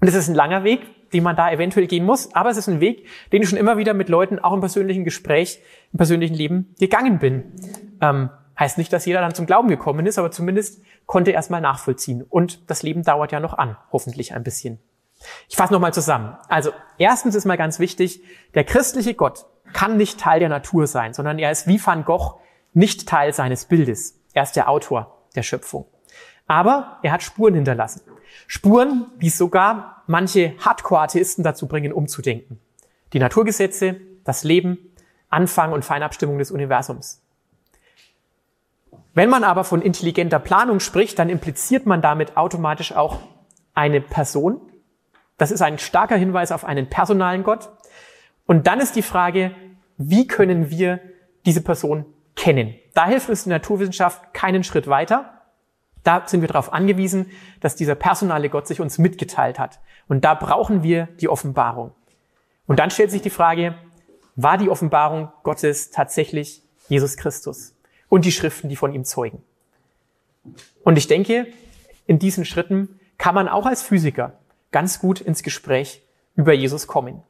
Und 0.00 0.08
es 0.08 0.14
ist 0.14 0.28
ein 0.28 0.34
langer 0.34 0.64
Weg, 0.64 1.10
den 1.12 1.22
man 1.22 1.36
da 1.36 1.50
eventuell 1.50 1.86
gehen 1.86 2.04
muss, 2.04 2.34
aber 2.34 2.50
es 2.50 2.56
ist 2.56 2.68
ein 2.68 2.80
Weg, 2.80 3.06
den 3.32 3.42
ich 3.42 3.48
schon 3.48 3.58
immer 3.58 3.78
wieder 3.78 3.94
mit 3.94 4.08
Leuten 4.08 4.38
auch 4.38 4.52
im 4.52 4.60
persönlichen 4.60 5.04
Gespräch, 5.04 5.62
im 5.92 5.96
persönlichen 5.96 6.34
Leben 6.34 6.74
gegangen 6.78 7.18
bin. 7.18 7.52
Ähm, 8.00 8.30
heißt 8.58 8.78
nicht, 8.78 8.92
dass 8.92 9.06
jeder 9.06 9.20
dann 9.20 9.34
zum 9.34 9.46
Glauben 9.46 9.68
gekommen 9.68 10.06
ist, 10.06 10.18
aber 10.18 10.30
zumindest 10.30 10.82
konnte 11.06 11.30
er 11.30 11.36
erstmal 11.36 11.60
nachvollziehen. 11.60 12.22
Und 12.22 12.68
das 12.70 12.82
Leben 12.82 13.02
dauert 13.02 13.32
ja 13.32 13.40
noch 13.40 13.54
an, 13.54 13.76
hoffentlich 13.92 14.34
ein 14.34 14.42
bisschen. 14.42 14.78
Ich 15.48 15.56
fasse 15.56 15.72
nochmal 15.72 15.94
zusammen. 15.94 16.36
Also 16.48 16.72
erstens 16.98 17.34
ist 17.34 17.44
mal 17.44 17.56
ganz 17.56 17.78
wichtig, 17.78 18.22
der 18.54 18.64
christliche 18.64 19.14
Gott 19.14 19.46
kann 19.72 19.96
nicht 19.96 20.20
Teil 20.20 20.40
der 20.40 20.48
Natur 20.48 20.86
sein, 20.86 21.14
sondern 21.14 21.38
er 21.38 21.50
ist 21.50 21.66
wie 21.66 21.84
Van 21.84 22.04
Gogh 22.04 22.40
nicht 22.72 23.08
Teil 23.08 23.32
seines 23.32 23.64
Bildes. 23.64 24.20
Er 24.32 24.42
ist 24.42 24.52
der 24.52 24.68
Autor 24.68 25.24
der 25.34 25.42
Schöpfung. 25.42 25.86
Aber 26.46 26.98
er 27.02 27.12
hat 27.12 27.22
Spuren 27.22 27.54
hinterlassen. 27.54 28.02
Spuren, 28.46 29.06
die 29.20 29.30
sogar 29.30 30.02
manche 30.06 30.54
Hardcore-Atheisten 30.64 31.42
dazu 31.42 31.66
bringen, 31.66 31.92
umzudenken. 31.92 32.60
Die 33.12 33.18
Naturgesetze, 33.18 33.96
das 34.24 34.44
Leben, 34.44 34.78
Anfang 35.30 35.72
und 35.72 35.84
Feinabstimmung 35.84 36.38
des 36.38 36.50
Universums. 36.50 37.22
Wenn 39.14 39.30
man 39.30 39.44
aber 39.44 39.64
von 39.64 39.80
intelligenter 39.80 40.38
Planung 40.38 40.78
spricht, 40.80 41.18
dann 41.18 41.30
impliziert 41.30 41.86
man 41.86 42.02
damit 42.02 42.36
automatisch 42.36 42.92
auch 42.92 43.18
eine 43.74 44.00
Person. 44.00 44.60
Das 45.38 45.50
ist 45.50 45.62
ein 45.62 45.78
starker 45.78 46.16
Hinweis 46.16 46.52
auf 46.52 46.64
einen 46.64 46.88
personalen 46.88 47.42
Gott. 47.42 47.68
Und 48.46 48.66
dann 48.66 48.80
ist 48.80 48.96
die 48.96 49.02
Frage, 49.02 49.54
wie 49.98 50.26
können 50.26 50.70
wir 50.70 51.00
diese 51.44 51.60
Person 51.60 52.06
kennen? 52.34 52.74
Da 52.94 53.06
hilft 53.06 53.28
uns 53.28 53.44
die 53.44 53.50
Naturwissenschaft 53.50 54.32
keinen 54.32 54.64
Schritt 54.64 54.88
weiter. 54.88 55.42
Da 56.04 56.22
sind 56.26 56.40
wir 56.40 56.48
darauf 56.48 56.72
angewiesen, 56.72 57.30
dass 57.60 57.76
dieser 57.76 57.94
personale 57.94 58.48
Gott 58.48 58.66
sich 58.66 58.80
uns 58.80 58.98
mitgeteilt 58.98 59.58
hat. 59.58 59.80
Und 60.08 60.24
da 60.24 60.34
brauchen 60.34 60.82
wir 60.82 61.08
die 61.20 61.28
Offenbarung. 61.28 61.92
Und 62.66 62.78
dann 62.78 62.90
stellt 62.90 63.10
sich 63.10 63.22
die 63.22 63.30
Frage, 63.30 63.74
war 64.36 64.58
die 64.58 64.70
Offenbarung 64.70 65.32
Gottes 65.42 65.90
tatsächlich 65.90 66.62
Jesus 66.88 67.16
Christus 67.16 67.74
und 68.08 68.24
die 68.24 68.32
Schriften, 68.32 68.68
die 68.68 68.76
von 68.76 68.92
ihm 68.92 69.04
zeugen? 69.04 69.42
Und 70.84 70.96
ich 70.96 71.08
denke, 71.08 71.48
in 72.06 72.18
diesen 72.18 72.44
Schritten 72.44 73.00
kann 73.18 73.34
man 73.34 73.48
auch 73.48 73.66
als 73.66 73.82
Physiker 73.82 74.38
ganz 74.76 74.98
gut 74.98 75.22
ins 75.22 75.42
Gespräch 75.42 76.02
über 76.34 76.52
Jesus 76.52 76.86
kommen. 76.86 77.22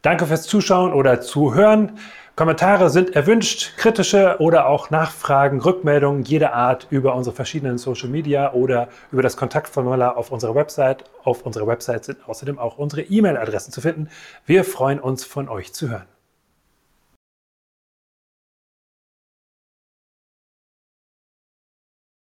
Danke 0.00 0.24
fürs 0.24 0.44
Zuschauen 0.44 0.94
oder 0.94 1.20
Zuhören. 1.20 1.98
Kommentare 2.36 2.88
sind 2.88 3.14
erwünscht, 3.14 3.76
kritische 3.76 4.36
oder 4.38 4.66
auch 4.66 4.88
Nachfragen, 4.88 5.60
Rückmeldungen 5.60 6.22
jeder 6.22 6.54
Art 6.54 6.86
über 6.88 7.14
unsere 7.14 7.36
verschiedenen 7.36 7.76
Social 7.76 8.08
Media 8.08 8.54
oder 8.54 8.88
über 9.12 9.20
das 9.20 9.36
Kontaktformular 9.36 10.16
auf 10.16 10.32
unserer 10.32 10.54
Website. 10.54 11.04
Auf 11.22 11.42
unserer 11.42 11.66
Website 11.66 12.06
sind 12.06 12.26
außerdem 12.26 12.58
auch 12.58 12.78
unsere 12.78 13.02
E-Mail-Adressen 13.02 13.72
zu 13.72 13.82
finden. 13.82 14.08
Wir 14.46 14.64
freuen 14.64 14.98
uns, 14.98 15.22
von 15.22 15.50
euch 15.50 15.74
zu 15.74 15.90
hören. 15.90 16.15